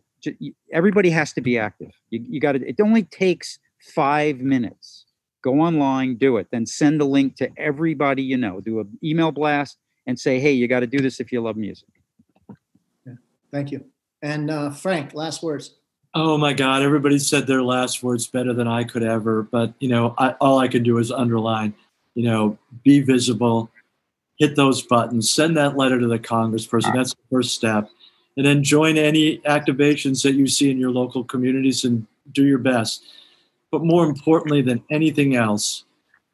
everybody 0.71 1.09
has 1.09 1.33
to 1.33 1.41
be 1.41 1.57
active. 1.57 1.91
You, 2.09 2.25
you 2.27 2.39
got 2.39 2.53
to. 2.53 2.67
It 2.67 2.79
only 2.79 3.03
takes 3.03 3.59
five 3.93 4.39
minutes 4.39 5.05
go 5.43 5.59
online, 5.59 6.15
do 6.15 6.37
it, 6.37 6.47
then 6.51 6.65
send 6.65 7.01
a 7.01 7.05
link 7.05 7.35
to 7.35 7.51
everybody 7.57 8.23
you 8.23 8.37
know. 8.37 8.61
Do 8.61 8.79
an 8.79 8.97
email 9.03 9.31
blast 9.31 9.77
and 10.07 10.19
say, 10.19 10.39
hey, 10.39 10.51
you 10.51 10.67
got 10.67 10.81
to 10.81 10.87
do 10.87 10.99
this 10.99 11.19
if 11.19 11.31
you 11.31 11.41
love 11.41 11.55
music. 11.55 11.87
Thank 13.51 13.71
you. 13.71 13.85
And 14.21 14.49
uh, 14.49 14.71
Frank, 14.71 15.13
last 15.13 15.43
words. 15.43 15.75
Oh 16.15 16.37
my 16.37 16.53
God! 16.53 16.81
Everybody 16.81 17.17
said 17.19 17.47
their 17.47 17.63
last 17.63 18.03
words 18.03 18.27
better 18.27 18.53
than 18.53 18.67
I 18.67 18.83
could 18.83 19.03
ever. 19.03 19.43
But 19.43 19.73
you 19.79 19.89
know, 19.89 20.15
I, 20.17 20.31
all 20.41 20.59
I 20.59 20.67
can 20.67 20.83
do 20.83 20.97
is 20.97 21.11
underline. 21.11 21.73
You 22.15 22.23
know, 22.23 22.57
be 22.83 23.01
visible, 23.01 23.71
hit 24.37 24.55
those 24.55 24.81
buttons, 24.83 25.31
send 25.31 25.57
that 25.57 25.75
letter 25.75 25.99
to 25.99 26.07
the 26.07 26.19
congressperson. 26.19 26.93
That's 26.93 27.13
the 27.13 27.21
first 27.31 27.55
step, 27.55 27.89
and 28.37 28.45
then 28.45 28.63
join 28.63 28.97
any 28.97 29.39
activations 29.39 30.23
that 30.23 30.33
you 30.33 30.47
see 30.47 30.69
in 30.69 30.79
your 30.79 30.91
local 30.91 31.23
communities 31.23 31.83
and 31.83 32.05
do 32.31 32.45
your 32.45 32.59
best. 32.59 33.03
But 33.71 33.83
more 33.83 34.05
importantly 34.05 34.61
than 34.61 34.83
anything 34.91 35.35
else, 35.35 35.83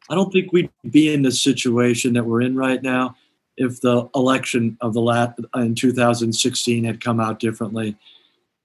I 0.10 0.16
don't 0.16 0.32
think 0.32 0.52
we'd 0.52 0.70
be 0.90 1.14
in 1.14 1.22
the 1.22 1.32
situation 1.32 2.14
that 2.14 2.26
we're 2.26 2.42
in 2.42 2.56
right 2.56 2.84
now 2.84 3.16
if 3.60 3.82
the 3.82 4.10
election 4.16 4.78
of 4.82 4.94
the 4.94 5.02
lat 5.02 5.38
in 5.56 5.76
2016 5.76 6.86
had 6.86 7.04
come 7.04 7.20
out 7.20 7.40
differently 7.40 7.96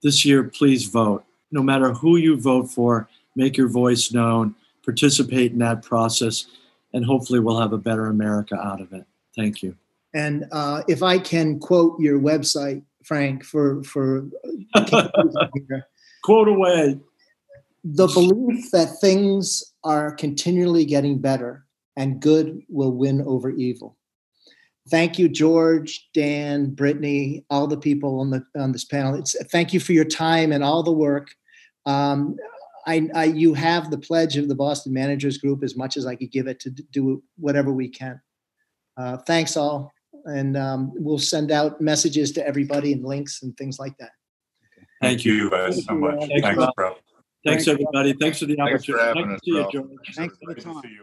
this 0.02 0.24
year, 0.24 0.44
please 0.44 0.86
vote. 0.86 1.24
No 1.50 1.62
matter 1.62 1.92
who 1.92 2.16
you 2.16 2.40
vote 2.40 2.70
for, 2.70 3.08
make 3.34 3.56
your 3.56 3.68
voice 3.68 4.12
known, 4.12 4.54
participate 4.84 5.52
in 5.52 5.58
that 5.58 5.82
process, 5.82 6.46
and 6.92 7.04
hopefully 7.04 7.40
we'll 7.40 7.60
have 7.60 7.72
a 7.72 7.78
better 7.78 8.06
America 8.06 8.54
out 8.56 8.80
of 8.80 8.92
it. 8.92 9.04
Thank 9.34 9.62
you. 9.62 9.76
And 10.14 10.46
uh, 10.52 10.84
if 10.86 11.02
I 11.02 11.18
can 11.18 11.58
quote 11.58 11.98
your 11.98 12.20
website, 12.20 12.82
Frank, 13.02 13.44
for 13.44 13.82
for 13.82 14.28
Quote 16.22 16.48
away. 16.48 16.98
the 17.82 18.06
belief 18.06 18.70
that 18.70 18.96
things 19.00 19.74
are 19.82 20.12
continually 20.12 20.84
getting 20.84 21.18
better 21.18 21.66
and 21.96 22.20
good 22.20 22.62
will 22.68 22.92
win 22.92 23.20
over 23.22 23.50
evil. 23.50 23.96
Thank 24.90 25.18
you, 25.18 25.28
George, 25.28 26.08
Dan, 26.12 26.70
Brittany, 26.70 27.44
all 27.48 27.66
the 27.66 27.76
people 27.76 28.20
on 28.20 28.30
the 28.30 28.44
on 28.56 28.72
this 28.72 28.84
panel. 28.84 29.14
It's 29.14 29.34
thank 29.50 29.72
you 29.72 29.80
for 29.80 29.92
your 29.92 30.04
time 30.04 30.52
and 30.52 30.62
all 30.62 30.82
the 30.82 30.92
work. 30.92 31.28
Um, 31.86 32.36
I, 32.86 33.08
I 33.14 33.24
you 33.24 33.54
have 33.54 33.90
the 33.90 33.96
pledge 33.96 34.36
of 34.36 34.48
the 34.48 34.54
Boston 34.54 34.92
Managers 34.92 35.38
Group 35.38 35.64
as 35.64 35.74
much 35.74 35.96
as 35.96 36.04
I 36.04 36.16
could 36.16 36.30
give 36.30 36.46
it 36.46 36.60
to 36.60 36.70
do 36.70 37.22
whatever 37.38 37.72
we 37.72 37.88
can. 37.88 38.20
Uh, 38.98 39.16
thanks 39.26 39.56
all, 39.56 39.90
and 40.26 40.54
um, 40.56 40.92
we'll 40.96 41.18
send 41.18 41.50
out 41.50 41.80
messages 41.80 42.32
to 42.32 42.46
everybody 42.46 42.92
and 42.92 43.04
links 43.04 43.42
and 43.42 43.56
things 43.56 43.78
like 43.78 43.96
that. 43.98 44.10
Thank 45.00 45.24
you. 45.24 45.32
you 45.32 45.50
guys 45.50 45.82
so 45.84 45.94
you, 45.94 45.98
much. 45.98 46.14
Ralph. 46.14 46.28
Thank 46.28 46.44
you, 46.44 46.54
Thanks, 46.54 46.72
bro. 46.76 46.94
Thanks, 47.46 47.68
everybody. 47.68 48.12
Thanks 48.14 48.38
for 48.38 48.46
the 48.46 48.60
opportunity. 48.60 48.82
Thanks 48.82 48.86
for 48.86 49.00
opportunity. 49.00 49.18
having 49.18 49.30
Nice 49.30 49.36
us, 49.36 49.40
to 49.40 49.50
see 49.50 49.56
you, 49.56 49.68
George. 49.72 50.14
Thanks 50.14 50.38
for 50.38 50.54
the 50.54 50.60
time. 50.60 50.82
see 50.82 50.88
you. 50.88 51.02